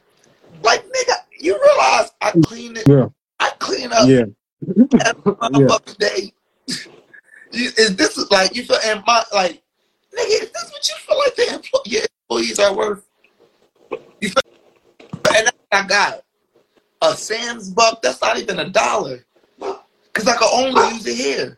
[0.61, 2.87] Like, nigga, you realize I clean it.
[2.87, 3.07] Yeah.
[3.39, 4.23] I clean up Yeah.
[5.05, 5.77] every Yeah.
[5.99, 6.33] day.
[7.51, 9.61] Is this like you feel and my like
[10.17, 10.43] nigga?
[10.43, 13.03] Is this what you feel like the employ- your employees are worth?
[14.21, 14.41] You feel?
[15.35, 16.23] And that's what I got
[17.01, 18.01] a Sam's buck.
[18.01, 19.25] That's not even a dollar,
[20.13, 21.57] cause I can only use it here.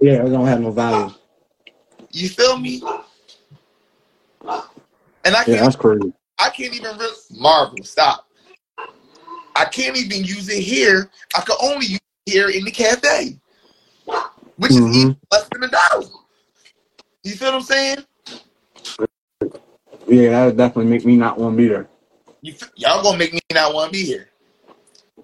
[0.00, 1.12] Yeah, it don't have no value.
[2.12, 2.80] You feel me?
[5.26, 5.60] And I Yeah, can't.
[5.60, 6.12] that's crazy.
[6.44, 7.08] I can't even re-
[7.38, 7.82] Marvel.
[7.84, 8.26] Stop.
[9.56, 11.10] I can't even use it here.
[11.36, 13.38] I can only use it here in the cafe,
[14.56, 14.96] which is Mhm.
[14.96, 16.06] even less than a dollar.
[17.24, 18.04] You feel what I'm saying?
[20.06, 21.88] Yeah, that would definitely make me not want to be there.
[22.42, 24.28] You f- y'all gonna make me not want to be here.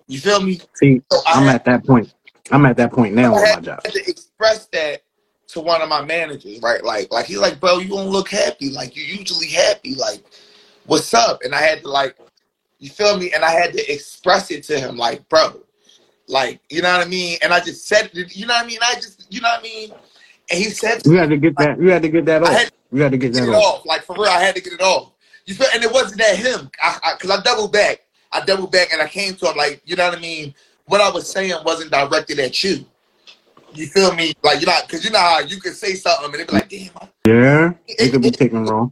[0.09, 0.61] You feel me?
[0.77, 2.13] See, So I'm at that point.
[2.51, 3.85] I'm at that point now I with had my job.
[3.85, 5.03] to express that
[5.49, 6.83] to one of my managers, right?
[6.85, 8.71] Like, like he's like, bro, you don't look happy.
[8.71, 9.95] Like you're usually happy.
[9.95, 10.23] Like,
[10.91, 11.43] what's up?
[11.45, 12.17] And I had to like,
[12.81, 13.33] you feel me?
[13.33, 15.63] And I had to express it to him, like, bro,
[16.27, 17.39] like, you know what I mean?
[17.43, 18.79] And I just said, you know what I mean?
[18.83, 19.93] I just, you know what I mean?
[20.51, 21.81] And he said, You had to get that.
[21.81, 22.71] You had to get that off.
[22.91, 23.63] You had to get that it off.
[23.63, 23.87] off.
[23.87, 25.13] Like for real, I had to get it off.
[25.47, 25.69] You feel?
[25.73, 28.01] And it wasn't at him, I, I, cause I doubled back.
[28.33, 30.55] I doubled back and I came to him like, you know what I mean?
[30.87, 32.85] What I was saying wasn't directed at you.
[33.73, 34.33] You feel me?
[34.43, 36.69] Like you know, cause you know how you can say something and they be like,
[36.69, 36.91] damn.
[37.01, 38.91] I- Yeah, it It, could be taken wrong.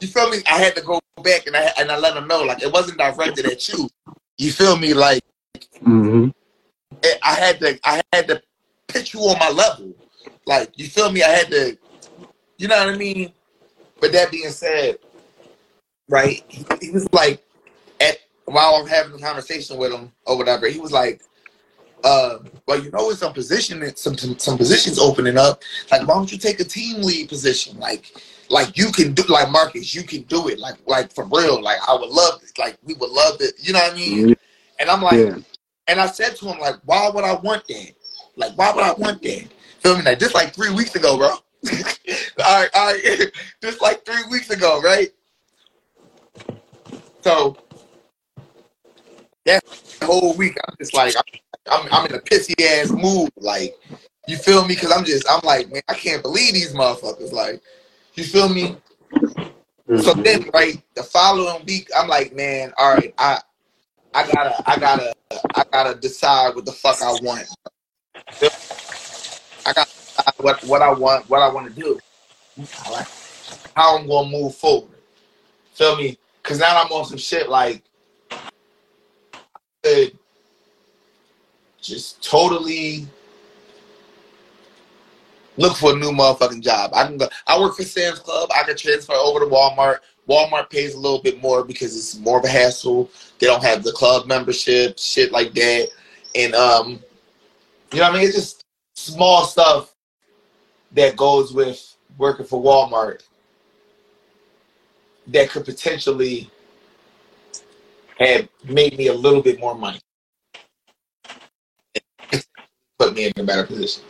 [0.00, 0.38] You feel me?
[0.46, 2.98] I had to go back and I and I let him know like it wasn't
[2.98, 3.88] directed at you.
[4.38, 4.94] You feel me?
[4.94, 5.22] Like
[5.82, 6.28] hmm
[7.02, 8.42] it, I had to I had to
[8.88, 9.94] pitch you on my level.
[10.46, 11.22] Like you feel me?
[11.22, 11.78] I had to,
[12.58, 13.32] you know what I mean?
[14.00, 14.98] But that being said,
[16.08, 16.42] right?
[16.48, 17.44] He, he was like,
[18.00, 21.22] at while I'm having a conversation with him or whatever, he was like,
[22.02, 25.62] uh, well, you know, with some position, some some positions opening up.
[25.90, 27.78] Like, why don't you take a team lead position?
[27.78, 28.12] Like,
[28.50, 30.58] like you can do, like Marcus, you can do it.
[30.58, 31.62] Like, like for real.
[31.62, 32.58] Like, I would love it.
[32.58, 33.54] Like, we would love it.
[33.58, 34.18] You know what I mean?
[34.18, 34.32] Mm-hmm.
[34.80, 35.38] And I'm like, Yeah,
[35.86, 37.92] and I said to him, like, why would I want that?
[38.36, 39.48] Like, why would I want that?
[39.80, 40.02] Feel me?
[40.02, 41.28] Like, just like three weeks ago, bro.
[41.28, 41.40] all
[42.38, 43.32] right, all right.
[43.62, 45.10] just like three weeks ago, right?
[47.22, 47.56] So
[49.46, 49.62] that
[50.02, 51.14] whole week, I'm just like,
[51.70, 53.30] I'm, I'm in a pissy ass mood.
[53.36, 53.74] Like,
[54.26, 54.74] you feel me?
[54.74, 57.32] Because I'm just, I'm like, man, I can't believe these motherfuckers.
[57.32, 57.60] Like,
[58.20, 58.76] you feel me?
[59.96, 63.38] So then, right, the following week, I'm like, man, all right, I,
[64.14, 65.14] I gotta, I gotta,
[65.54, 67.48] I gotta decide what the fuck I want.
[69.66, 69.90] I gotta
[70.36, 71.98] what what I want, what I want to do,
[73.74, 74.98] how I'm gonna move forward.
[75.72, 76.18] Feel me?
[76.42, 77.82] Cause now I'm on some shit like,
[81.80, 83.06] just totally
[85.56, 86.92] look for a new motherfucking job.
[86.94, 87.28] I can go.
[87.46, 88.50] I work for Sam's Club.
[88.54, 89.98] I can transfer over to Walmart.
[90.28, 93.10] Walmart pays a little bit more because it's more of a hassle.
[93.38, 95.88] They don't have the club membership, shit like that,
[96.34, 97.00] and um,
[97.92, 98.26] you know what I mean.
[98.28, 98.64] It's just
[98.94, 99.94] small stuff
[100.92, 103.22] that goes with working for Walmart
[105.28, 106.50] that could potentially
[108.18, 110.00] have made me a little bit more money,
[112.98, 114.04] put me in a better position.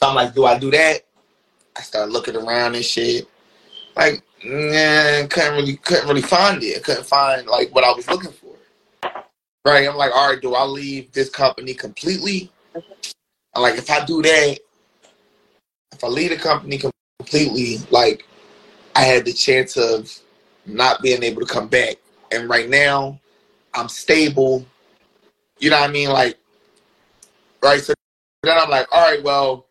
[0.00, 1.00] So I'm like, do I do that?
[1.76, 3.26] I start looking around and shit.
[3.96, 6.78] Like, nah, couldn't really couldn't really find it.
[6.78, 8.54] I couldn't find like what I was looking for.
[9.64, 9.88] Right.
[9.88, 12.52] I'm like, all right, do I leave this company completely?
[13.54, 14.58] I'm like, if I do that,
[15.92, 16.80] if I leave the company
[17.18, 18.24] completely, like
[18.94, 20.16] I had the chance of
[20.64, 21.96] not being able to come back.
[22.30, 23.18] And right now,
[23.74, 24.64] I'm stable.
[25.58, 26.10] You know what I mean?
[26.10, 26.38] Like,
[27.64, 27.80] right.
[27.80, 27.94] So
[28.44, 29.67] then I'm like, all right, well,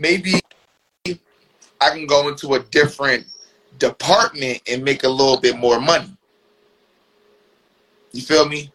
[0.00, 0.40] maybe
[1.06, 3.26] I can go into a different
[3.78, 6.10] department and make a little bit more money.
[8.12, 8.72] You feel me?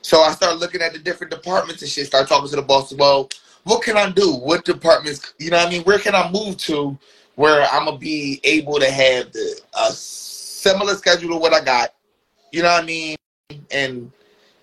[0.00, 2.06] So I start looking at the different departments and shit.
[2.06, 2.92] Start talking to the boss.
[2.92, 3.28] Well,
[3.64, 4.34] what can I do?
[4.34, 5.34] What departments?
[5.38, 5.82] You know what I mean?
[5.82, 6.98] Where can I move to
[7.36, 11.94] where I'm gonna be able to have the a similar schedule to what I got?
[12.50, 13.16] You know what I mean?
[13.70, 14.10] And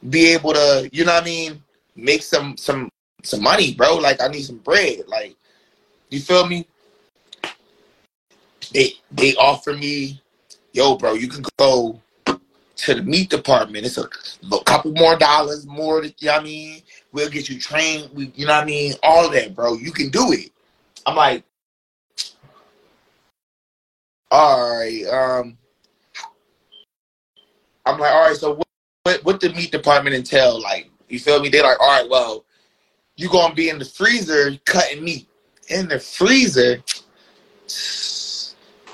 [0.09, 1.63] be able to, you know what I mean?
[1.95, 2.89] Make some some
[3.23, 3.95] some money, bro.
[3.95, 5.07] Like I need some bread.
[5.07, 5.35] Like
[6.10, 6.68] you feel me?
[8.73, 10.22] They they offer me,
[10.73, 13.86] yo, bro, you can go to the meat department.
[13.86, 14.03] It's a,
[14.52, 16.03] a couple more dollars more.
[16.03, 16.81] You know what I mean?
[17.11, 18.10] We'll get you trained.
[18.14, 18.94] We, you know what I mean?
[19.03, 19.76] All that, bro.
[19.76, 20.52] You can do it.
[21.06, 21.44] I'm like,
[24.31, 25.06] all right.
[25.06, 25.57] Um,
[27.86, 28.38] I'm like, all right.
[28.38, 28.65] So what?
[29.03, 30.61] What, what the meat department entail?
[30.61, 31.49] Like, you feel me?
[31.49, 32.10] They're like, all right.
[32.10, 32.45] Well,
[33.15, 35.27] you gonna be in the freezer cutting meat
[35.69, 36.83] in the freezer,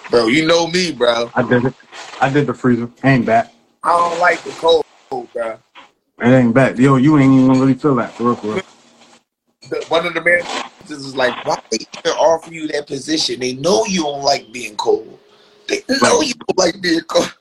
[0.09, 0.27] bro.
[0.27, 1.31] You know me, bro.
[1.33, 1.73] I did it.
[2.21, 2.89] I did the freezer.
[3.03, 3.53] Ain't back.
[3.83, 4.85] I don't like the cold,
[5.33, 5.59] bro.
[6.21, 6.77] It ain't back.
[6.77, 8.11] Yo, you ain't even gonna really feel that.
[8.13, 8.63] For real, for real.
[9.89, 10.49] one of the managers
[10.89, 13.39] is like, why they even offer you that position?
[13.39, 15.19] They know you don't like being cold.
[15.67, 17.33] They know you don't like being cold.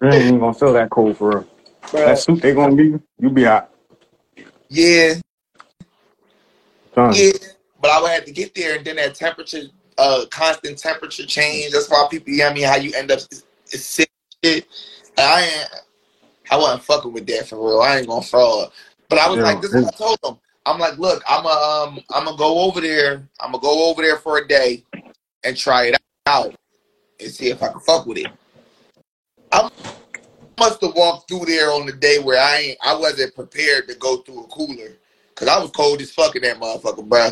[0.00, 1.46] You ain't even gonna feel that cold for real.
[1.82, 2.06] Bruh.
[2.06, 3.72] That suit they gonna give you, you be hot.
[4.68, 5.14] Yeah,
[6.94, 7.14] Son.
[7.14, 7.32] yeah.
[7.80, 9.64] But I would have to get there, and then that temperature,
[9.98, 11.72] uh, constant temperature change.
[11.72, 13.20] That's why people, you know what I mean, how you end up
[13.64, 14.10] sick.
[14.44, 14.68] Shit.
[15.18, 15.82] I ain't,
[16.50, 17.80] I wasn't fucking with that for real.
[17.80, 18.70] I ain't gonna fraud.
[19.08, 20.38] But I was Yeah, like, this is what I told them.
[20.66, 23.28] I'm like, look, I'm a, um, I'm gonna go over there.
[23.40, 24.84] I'm gonna go over there for a day
[25.44, 25.96] and try it
[26.26, 26.54] out
[27.20, 28.28] and see if I can fuck with it.
[29.52, 29.70] I
[30.58, 33.94] must have walked through there on the day where I ain't, I wasn't prepared to
[33.96, 34.92] go through a cooler
[35.30, 37.30] because I was cold as fuck in that motherfucker, bro.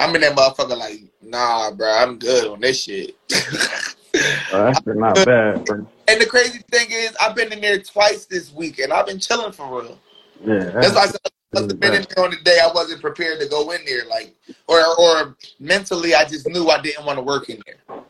[0.00, 3.14] I'm in that motherfucker like, nah, bro, I'm good on this shit.
[3.28, 5.86] That's not bad, bro.
[6.08, 9.18] and the crazy thing is, I've been in there twice this week, and I've been
[9.20, 9.98] chilling for real.
[10.42, 11.28] Yeah, That's why I said I
[11.60, 14.06] must have been in there on the day I wasn't prepared to go in there,
[14.08, 14.34] like,
[14.66, 18.00] or or mentally, I just knew I didn't want to work in there.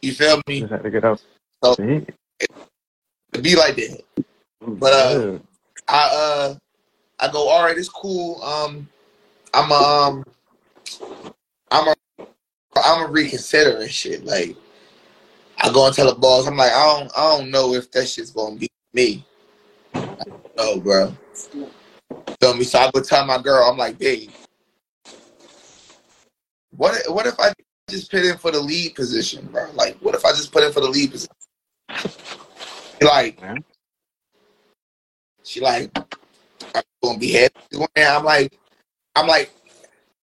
[0.00, 0.60] You feel me?
[0.60, 1.20] just had to get up.
[1.62, 2.06] So- See?
[3.32, 4.02] To be like that.
[4.62, 5.38] But, uh, Yeah.
[5.88, 6.54] I uh
[7.20, 8.42] I go, all right, it's cool.
[8.42, 8.88] Um
[9.54, 10.24] I'm a, um
[11.70, 11.94] I'm a
[12.76, 14.24] I'm a reconsidering shit.
[14.24, 14.56] Like
[15.58, 18.08] I go and tell the boss, I'm like, I don't I don't know if that
[18.08, 19.24] shit's gonna be me.
[20.56, 21.14] No, bro.
[22.40, 22.64] Feel me?
[22.64, 24.30] So I go tell my girl, I'm like, babe,
[26.76, 27.52] what if, what if I
[27.88, 29.70] just put in for the lead position, bro?
[29.74, 31.34] Like, what if I just put in for the lead position?
[33.00, 33.40] Like,
[35.44, 35.90] she like,
[36.74, 38.16] I'm gonna be happy doing that.
[38.16, 38.58] I'm like,
[39.16, 39.50] I'm like,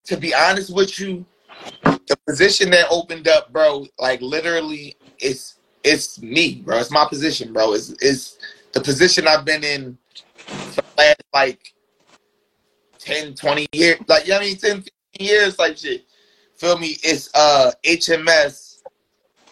[0.05, 1.25] to be honest with you,
[1.85, 6.79] the position that opened up, bro, like literally, it's it's me, bro.
[6.79, 7.75] It's my position, bro.
[7.75, 8.39] It's it's
[8.73, 9.99] the position I've been in
[10.47, 11.73] for last like
[12.99, 13.99] 10, 20 years.
[14.07, 14.57] Like, you know I mean?
[14.57, 16.05] 10, 15 years, like shit.
[16.57, 16.97] Feel me?
[17.03, 18.83] It's uh HMS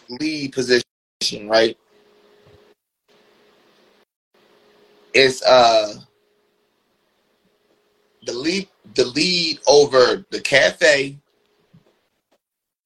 [0.08, 1.76] lead position, right?
[5.12, 5.94] It's uh
[8.26, 11.16] the lead the lead over the cafe,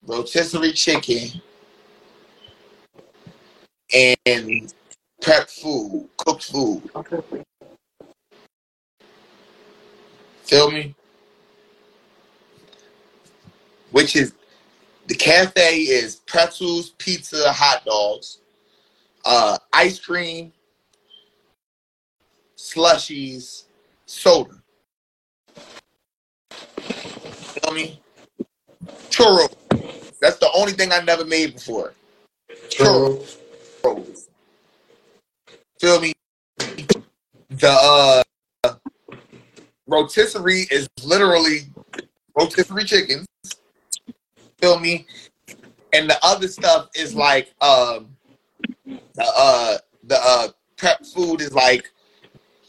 [0.07, 1.41] rotisserie chicken,
[4.27, 4.75] and
[5.23, 6.91] prep food, cooked food.
[10.45, 10.95] Feel me?
[13.91, 14.35] Which is
[15.07, 18.39] the cafe is pretzels, pizza, hot dogs,
[19.25, 20.53] uh, ice cream,
[22.57, 23.65] slushies,
[24.07, 24.64] soda.
[27.55, 28.01] Feel me?
[29.11, 29.55] Churros.
[30.21, 31.95] That's the only thing I never made before.
[32.69, 33.37] Churros.
[35.81, 36.13] Feel me?
[37.51, 38.25] The
[38.65, 38.75] uh,
[39.87, 41.69] rotisserie is literally
[42.37, 43.27] rotisserie chickens.
[44.61, 45.07] Feel me?
[45.93, 48.17] And the other stuff is like um
[48.85, 51.93] the uh the uh prep food is like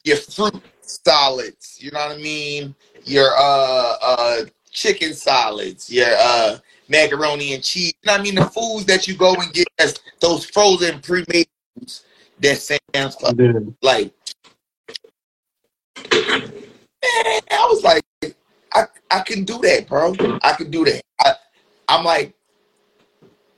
[0.03, 2.75] your fruit solids, you know what I mean?
[3.05, 4.45] Your uh uh
[4.75, 6.57] chicken solids, your uh
[6.89, 7.93] macaroni and cheese.
[8.03, 8.35] What I mean?
[8.35, 12.03] The foods that you go and get as those frozen pre-made foods
[12.41, 12.59] that
[13.39, 13.59] Yeah.
[13.81, 14.13] like
[17.03, 18.03] man, I was like,
[18.73, 20.13] I I can do that, bro.
[20.43, 21.01] I can do that.
[21.21, 21.33] I,
[21.87, 22.33] I'm like,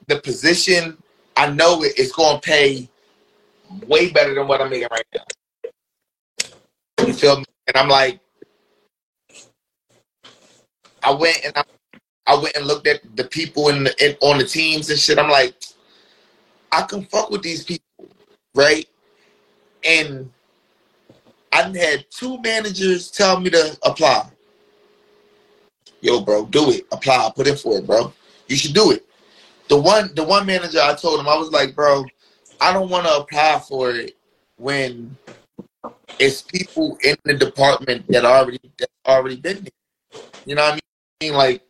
[0.07, 0.97] the position.
[1.35, 2.89] I know it, it's gonna pay
[3.87, 5.23] way better than what I'm making right now.
[7.05, 7.45] You feel me?
[7.67, 8.19] And I'm like,
[11.03, 11.63] I went and I,
[12.27, 15.19] I went and looked at the people in, the, in on the teams and shit.
[15.19, 15.55] I'm like,
[16.71, 18.09] I can fuck with these people,
[18.55, 18.87] right?
[19.85, 20.29] And
[21.53, 24.29] I had two managers tell me to apply.
[26.01, 26.85] Yo, bro, do it.
[26.91, 27.31] Apply.
[27.35, 28.13] Put in for it, bro.
[28.47, 29.05] You should do it.
[29.67, 32.05] The one, the one manager, I told him, I was like, bro,
[32.61, 34.15] I don't want to apply for it
[34.57, 35.15] when
[36.19, 40.21] it's people in the department that already that already been there.
[40.45, 40.81] You know what I mean?
[41.21, 41.63] Like,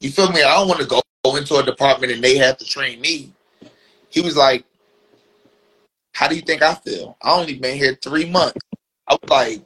[0.00, 0.42] you feel me?
[0.42, 1.02] I don't want to go,
[1.36, 3.32] into a department and they have to train me.
[4.08, 4.64] He was like,
[6.12, 7.16] how do you think I feel?
[7.22, 8.58] I only been here three months.
[9.06, 9.62] I was like,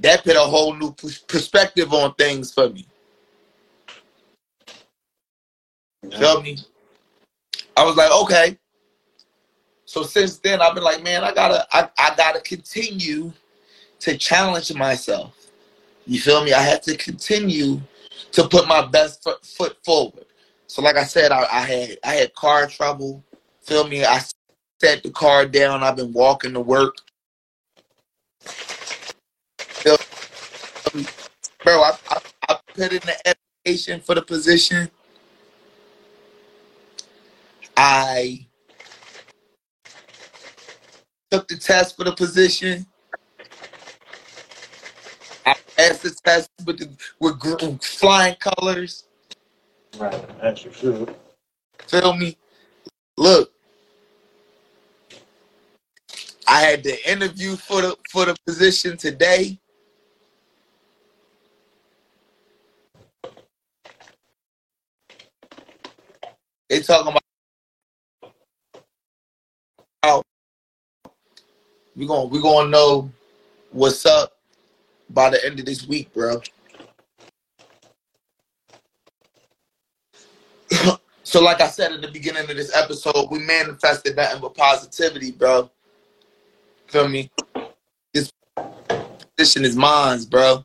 [0.00, 0.92] that put a whole new
[1.28, 2.86] perspective on things for me.
[6.18, 6.58] Feel me?
[7.76, 8.58] I was like, okay.
[9.84, 13.32] So since then, I've been like, man, I gotta, I, I gotta continue
[14.00, 15.34] to challenge myself.
[16.06, 16.52] You feel me?
[16.52, 17.80] I had to continue
[18.32, 20.26] to put my best foot, foot forward.
[20.68, 23.24] So, like I said, I, I had, I had car trouble.
[23.62, 24.04] Feel me?
[24.04, 24.20] I
[24.80, 25.82] set the car down.
[25.82, 26.94] I've been walking to work.
[29.58, 29.96] Feel
[30.94, 31.06] me?
[31.64, 32.20] Bro, I, I,
[32.74, 34.90] put in the application for the position.
[37.76, 38.46] I
[41.30, 42.86] took the test for the position.
[45.76, 46.88] The test with the,
[47.20, 49.04] with gr- flying colors.
[49.98, 51.06] Right, that's for sure.
[51.86, 52.36] Feel me?
[53.18, 53.52] Look,
[56.48, 59.58] I had the interview for the for the position today.
[66.68, 67.16] They talking
[70.02, 70.24] about
[71.96, 73.10] we gonna we gonna know
[73.70, 74.35] what's up
[75.10, 76.40] by the end of this week, bro.
[81.22, 85.32] so, like I said at the beginning of this episode, we manifested nothing but positivity,
[85.32, 85.70] bro.
[86.88, 87.30] Feel me?
[88.12, 88.32] This
[89.36, 90.64] position is mine, bro.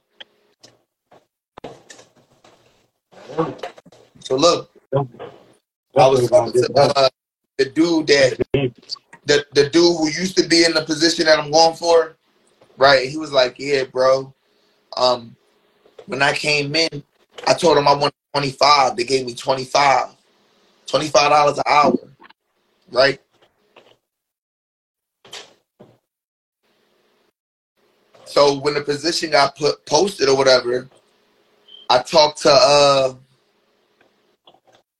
[4.19, 7.09] So look, I was talking to uh,
[7.57, 8.37] the dude that
[9.25, 12.15] the the dude who used to be in the position that I'm going for,
[12.81, 13.07] right?
[13.07, 14.33] He was like, "Yeah, bro.
[14.97, 15.35] Um,
[16.07, 17.03] when I came in,
[17.47, 18.97] I told him I wanted 25.
[18.97, 20.07] They gave me 25,
[20.87, 21.97] 25 dollars an hour,
[22.91, 23.21] right?
[28.25, 30.89] So when the position got put posted or whatever,
[31.89, 33.13] I talked to uh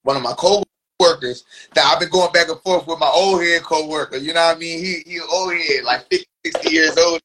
[0.04, 3.64] one of my co-workers that I've been going back and forth with my old head
[3.64, 4.18] co-worker.
[4.18, 4.80] You know what I mean?
[4.84, 7.22] He he old head, like 50, 60 years old.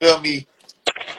[0.00, 0.46] Feel me?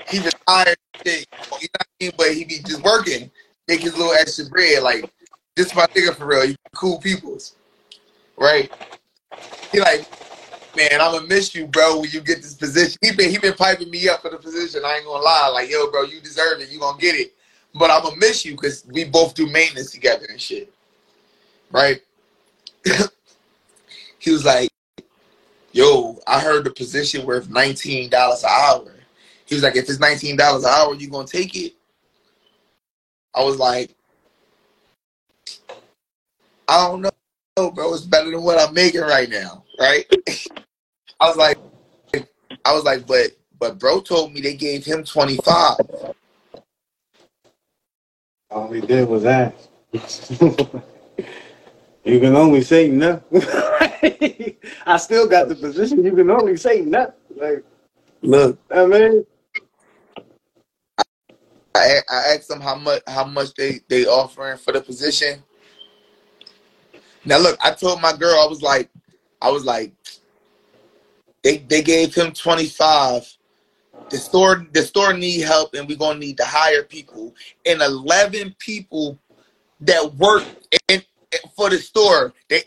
[0.10, 0.78] He retired.
[1.06, 2.12] shit, You know what I mean?
[2.18, 3.30] But he be just working,
[3.68, 4.84] make his little extra bread.
[4.84, 5.12] Like
[5.56, 6.46] this my nigga for real.
[6.46, 7.56] You cool peoples,
[8.38, 8.72] right?
[9.72, 10.08] He like,
[10.76, 12.00] man, I'm gonna miss you, bro.
[12.00, 14.84] When you get this position, he been he been piping me up for the position.
[14.86, 15.50] I ain't gonna lie.
[15.54, 16.70] Like, yo, bro, you deserve it.
[16.70, 17.34] You gonna get it.
[17.74, 20.72] But I'm gonna miss you because we both do maintenance together and shit,
[21.72, 22.02] right?
[24.20, 24.70] he was like,
[25.78, 28.94] yo, I heard the position worth nineteen dollars an hour.
[29.46, 31.76] He was like, if it's nineteen dollars an hour, you gonna take it?
[33.36, 33.96] I was like,
[36.68, 37.94] I don't know, bro.
[37.94, 40.06] It's better than what I'm making right now, right?
[41.20, 41.60] I was like,
[42.66, 45.78] I was like, but but bro told me they gave him 25.
[48.52, 49.70] All he did was ask.
[52.08, 53.22] you can only say no.
[54.86, 56.04] I still got the position.
[56.04, 57.14] You can only say no.
[57.36, 57.64] Like,
[58.22, 59.26] Look, I mean,
[61.76, 65.44] I I asked them how much how much they they offering for the position.
[67.26, 68.90] Now look, I told my girl I was like,
[69.42, 69.94] I was like,
[71.44, 73.38] they they gave him 25.
[74.10, 77.36] The store the store need help and we're gonna need to hire people.
[77.66, 79.20] And 11 people
[79.82, 80.44] that work
[80.90, 81.04] in,
[81.56, 82.34] for the store.
[82.50, 82.64] They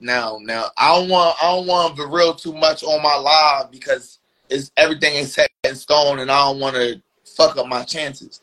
[0.00, 3.70] now now I don't want I don't want to reveal too much on my live
[3.70, 4.18] because
[4.48, 8.40] it's everything is set in stone and I don't want to fuck up my chances.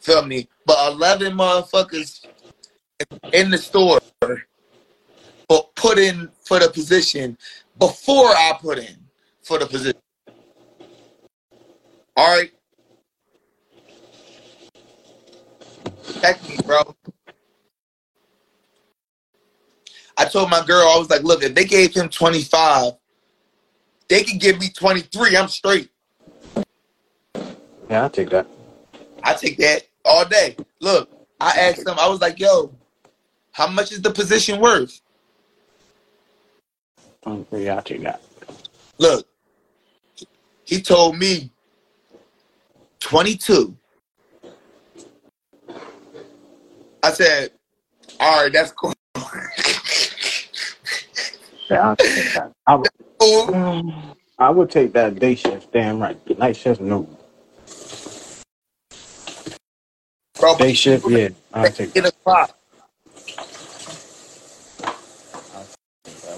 [0.00, 0.48] Feel me?
[0.64, 2.24] But 11 motherfuckers
[3.32, 4.00] in the store
[5.48, 7.36] but put in for the position
[7.78, 8.96] before I put in
[9.42, 10.00] for the position.
[12.16, 12.52] All right.
[16.20, 16.94] Check me, bro.
[20.16, 22.92] I told my girl, I was like, look, if they gave him 25,
[24.08, 25.36] they could give me 23.
[25.36, 25.90] I'm straight.
[27.90, 28.46] yeah, I'll take that.
[29.22, 30.56] I take that all day.
[30.80, 31.10] Look,
[31.40, 32.74] I asked them, I was like, yo,
[33.52, 35.00] how much is the position worth?
[37.22, 38.22] 23, I'll take that.
[38.98, 39.26] Look,
[40.64, 41.50] he told me
[43.00, 43.76] 22.
[47.02, 47.52] I said,
[48.20, 48.92] all right, that's cool.
[51.70, 52.52] Yeah, I'll take that.
[52.66, 52.88] I would,
[53.20, 53.56] Cool.
[54.38, 55.72] I would take that day shift.
[55.72, 56.38] Damn right.
[56.38, 57.08] Night shift, no.
[60.38, 61.28] Bro, Day shift, yeah.
[61.52, 62.14] I'll take eight that.
[62.24, 62.56] o'clock.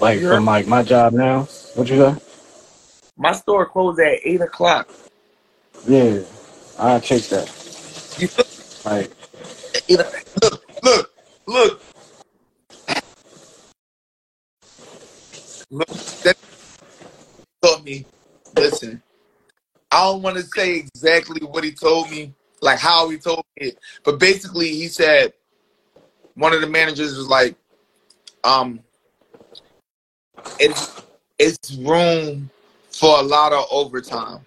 [0.01, 0.35] Like You heard?
[0.37, 1.43] from like my job now.
[1.75, 2.15] What you say?
[3.17, 4.89] My store closed at eight o'clock.
[5.87, 6.21] Yeah,
[6.79, 7.47] I'll take that.
[8.17, 8.27] You
[8.85, 9.11] Like,
[9.89, 10.25] eight o'clock.
[10.41, 11.11] Look, look,
[11.47, 11.81] look.
[15.71, 16.37] that
[17.61, 18.05] taught me.
[18.55, 19.01] Listen,
[19.91, 23.67] I don't want to say exactly what he told me, like how he told me
[23.67, 25.33] it, but basically he said
[26.35, 27.55] one of the managers was like,
[28.43, 28.79] um,
[30.59, 31.01] it's
[31.39, 32.49] it's room
[32.91, 34.39] for a lot of overtime.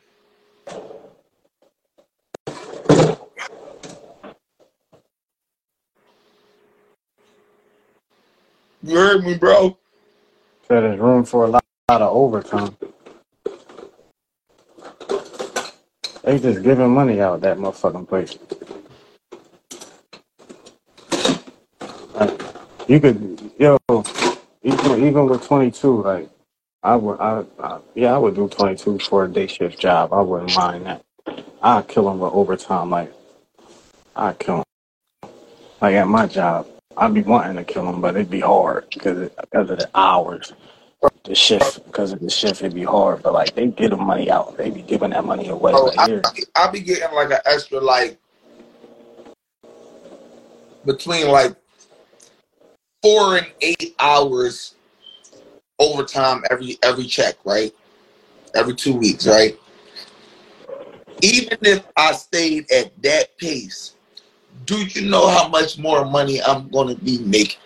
[8.82, 9.78] You heard me, bro.
[10.69, 12.77] So there's room for a lot, lot of overtime.
[16.23, 18.39] They just giving money out that motherfucking place.
[22.15, 22.41] Like,
[22.89, 23.78] you could, yo,
[24.62, 26.31] even even with 22, like
[26.82, 30.15] I would, I, I yeah, I would do 22 for a day shift job.
[30.15, 31.05] I wouldn't mind that.
[31.62, 32.89] I'd kill them with overtime.
[32.89, 33.12] Like
[34.16, 35.31] I'd kill them.
[35.82, 36.66] Like at my job,
[36.97, 40.53] I'd be wanting to kill them, but it'd be hard because because of the hours,
[41.25, 41.85] the shift.
[41.87, 43.23] Because of the shift, it'd be hard.
[43.23, 45.73] But like they get the money out, they be giving that money away.
[45.75, 46.23] Oh, Like I, here,
[46.57, 48.19] I be getting like an extra like
[50.87, 51.57] between like
[53.03, 54.77] four and eight hours
[55.79, 57.73] overtime every every check, right?
[58.55, 59.59] Every two weeks, right?
[61.23, 63.94] Even if I stayed at that pace,
[64.66, 67.60] do you know how much more money I'm gonna be making?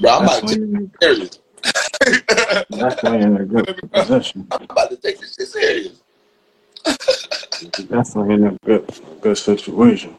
[0.00, 1.38] Bro, I'm that's about to take this serious.
[2.70, 4.46] that's when you're in a good position.
[4.50, 6.02] I'm about to take this shit serious.
[7.88, 8.90] Definitely in a good
[9.20, 10.18] good situation.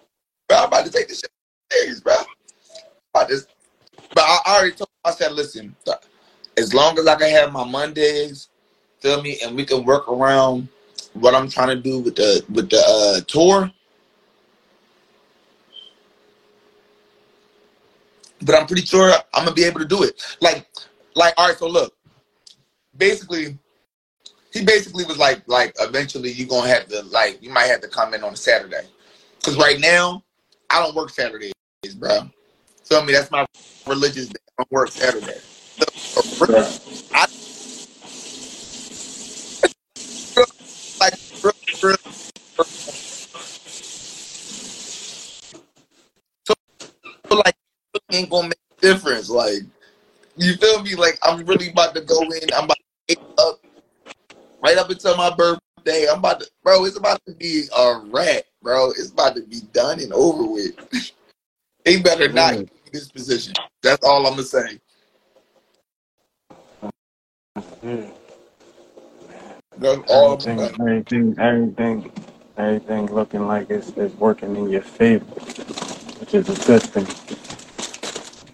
[0.50, 1.32] Bro, I'm about to take this shit
[1.72, 2.16] serious, bro.
[3.28, 3.48] This,
[4.14, 4.90] but I I already told.
[5.06, 5.76] I said, listen,
[6.58, 8.50] as long as I can have my Mondays,
[9.00, 10.68] feel me, and we can work around
[11.14, 13.72] what I'm trying to do with the with the uh, tour.
[18.42, 20.22] But I'm pretty sure I'm gonna be able to do it.
[20.42, 20.68] Like,
[21.16, 21.58] like, all right.
[21.58, 21.94] So look,
[22.98, 23.58] basically,
[24.54, 27.88] he basically was like, like, eventually you're gonna have to, like, you might have to
[27.88, 28.88] come in on a Saturday,
[29.38, 30.24] because right now
[30.70, 31.54] I don't work Saturdays,
[31.96, 32.30] bro.
[32.90, 33.14] Feel me?
[33.14, 33.46] That's my
[33.88, 34.40] religious day.
[34.72, 35.40] Work Saturday.
[36.40, 36.80] Right.
[37.14, 37.28] I
[41.02, 41.14] like
[46.48, 46.56] so,
[47.32, 47.56] like
[48.12, 49.30] ain't gonna make a difference.
[49.30, 49.62] Like
[50.38, 50.96] you feel me?
[50.96, 52.54] Like I'm really about to go in.
[52.56, 52.78] I'm about
[53.10, 53.62] to up
[54.64, 56.08] right up until my birthday.
[56.12, 56.86] I'm about to, bro.
[56.86, 58.92] It's about to be a rat, bro.
[58.92, 60.74] It's about to be done and over with.
[61.86, 62.64] they better not Yeah.
[62.92, 63.56] This position.
[63.84, 64.80] That's all I'm gonna say.
[67.84, 68.08] Yeah.
[69.78, 70.76] That's all I'm Everything, gonna say.
[70.82, 72.12] everything, everything,
[72.58, 75.26] everything looking like it's, it's working in your favor,
[76.20, 77.08] which is a good thing.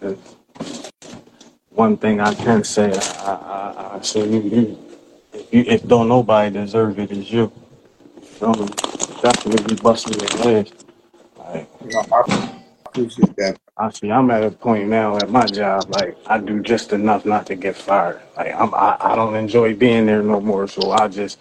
[0.01, 0.17] 'Cause
[1.71, 4.79] one thing I can say, I, I, I say you, you,
[5.33, 7.51] if you, if don't nobody deserve it, it's you.
[8.25, 8.67] Feel me?
[9.21, 10.71] Definitely be busting your ass.
[11.37, 12.23] Like, No, I
[12.87, 13.57] appreciate that.
[13.77, 17.25] I see, I'm at a point now at my job, like I do just enough
[17.25, 18.21] not to get fired.
[18.37, 21.39] Like I'm, I, I don't enjoy being there no more, so I just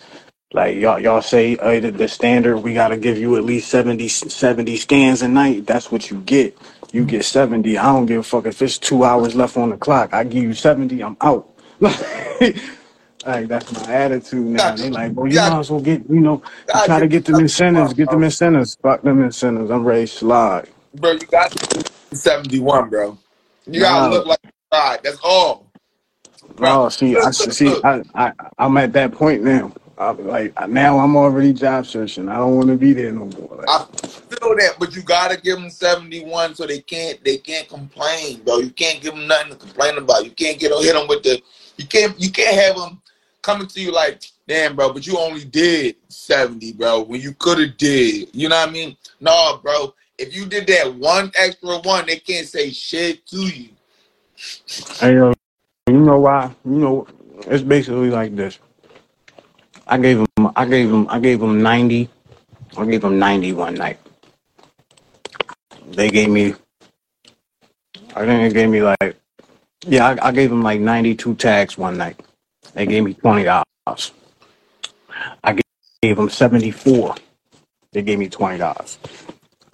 [0.52, 3.70] like y'all, y'all say uh, the, the standard we got to give you at least
[3.70, 5.66] 70, 70 scans a night.
[5.66, 6.58] That's what you get.
[6.92, 7.78] You get seventy.
[7.78, 10.14] I don't give a fuck if it's two hours left on the clock.
[10.14, 11.02] I give you seventy.
[11.02, 11.50] I'm out.
[11.80, 14.76] like that's my attitude now.
[14.76, 16.42] They like, well, you might as well get, you know,
[16.82, 19.70] try to get them incentives, get them incentives, fuck them incentives.
[19.70, 20.68] I'm ready to slide.
[20.94, 23.18] Bro, you got to give 71, bro.
[23.66, 24.40] You gotta look like
[24.72, 25.00] ride.
[25.02, 25.70] That's all,
[26.56, 26.84] bro.
[26.84, 27.80] No, see, I see.
[27.82, 29.72] I, I, I'm at that point now.
[29.96, 32.28] I'm like now, I'm already job searching.
[32.28, 33.56] I don't want to be there no more.
[33.56, 37.68] Like, I feel that, but you gotta give them 71 so they can't they can't
[37.68, 38.58] complain, bro.
[38.58, 40.24] You can't give them nothing to complain about.
[40.24, 41.40] You can't get them hit them with the.
[41.76, 43.00] You can't you can't have them
[43.44, 47.60] coming to you like, damn, bro, but you only did 70, bro, when you could
[47.60, 48.28] have did.
[48.32, 48.96] You know what I mean?
[49.20, 49.94] No, bro.
[50.18, 53.68] If you did that one extra one, they can't say shit to you.
[55.00, 55.32] hey, yo,
[55.88, 56.54] you know why?
[56.64, 57.06] You know,
[57.46, 58.58] it's basically like this.
[59.86, 62.08] I gave him, I gave him, I gave him 90.
[62.76, 63.98] I gave him 90 one night.
[65.88, 66.54] They gave me,
[68.14, 69.16] I think they gave me like,
[69.86, 72.20] yeah, I, I gave him like 92 tags one night.
[72.72, 74.12] They gave me twenty dollars.
[75.44, 75.62] I gave,
[76.02, 77.14] gave him 74.
[77.92, 78.98] They gave me twenty dollars.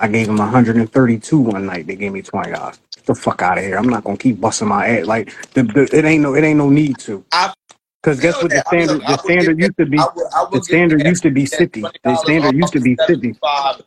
[0.00, 1.88] I gave him 132 one night.
[1.88, 2.80] They gave me twenty dollars.
[2.96, 3.78] Get the fuck out of here!
[3.78, 5.06] I'm not gonna keep busting my ass.
[5.06, 7.24] Like the, the, it ain't no it ain't no need to.
[7.32, 7.54] I
[8.02, 8.66] Cause guess feel what the that.
[8.68, 9.70] I mean, standard I the would give standard that.
[9.70, 11.66] used to be I would I the would give standard that used to be that
[11.66, 11.82] fifty.
[11.82, 13.36] twenty The dollars standard used off to be fifty.
[13.38, 13.82] 75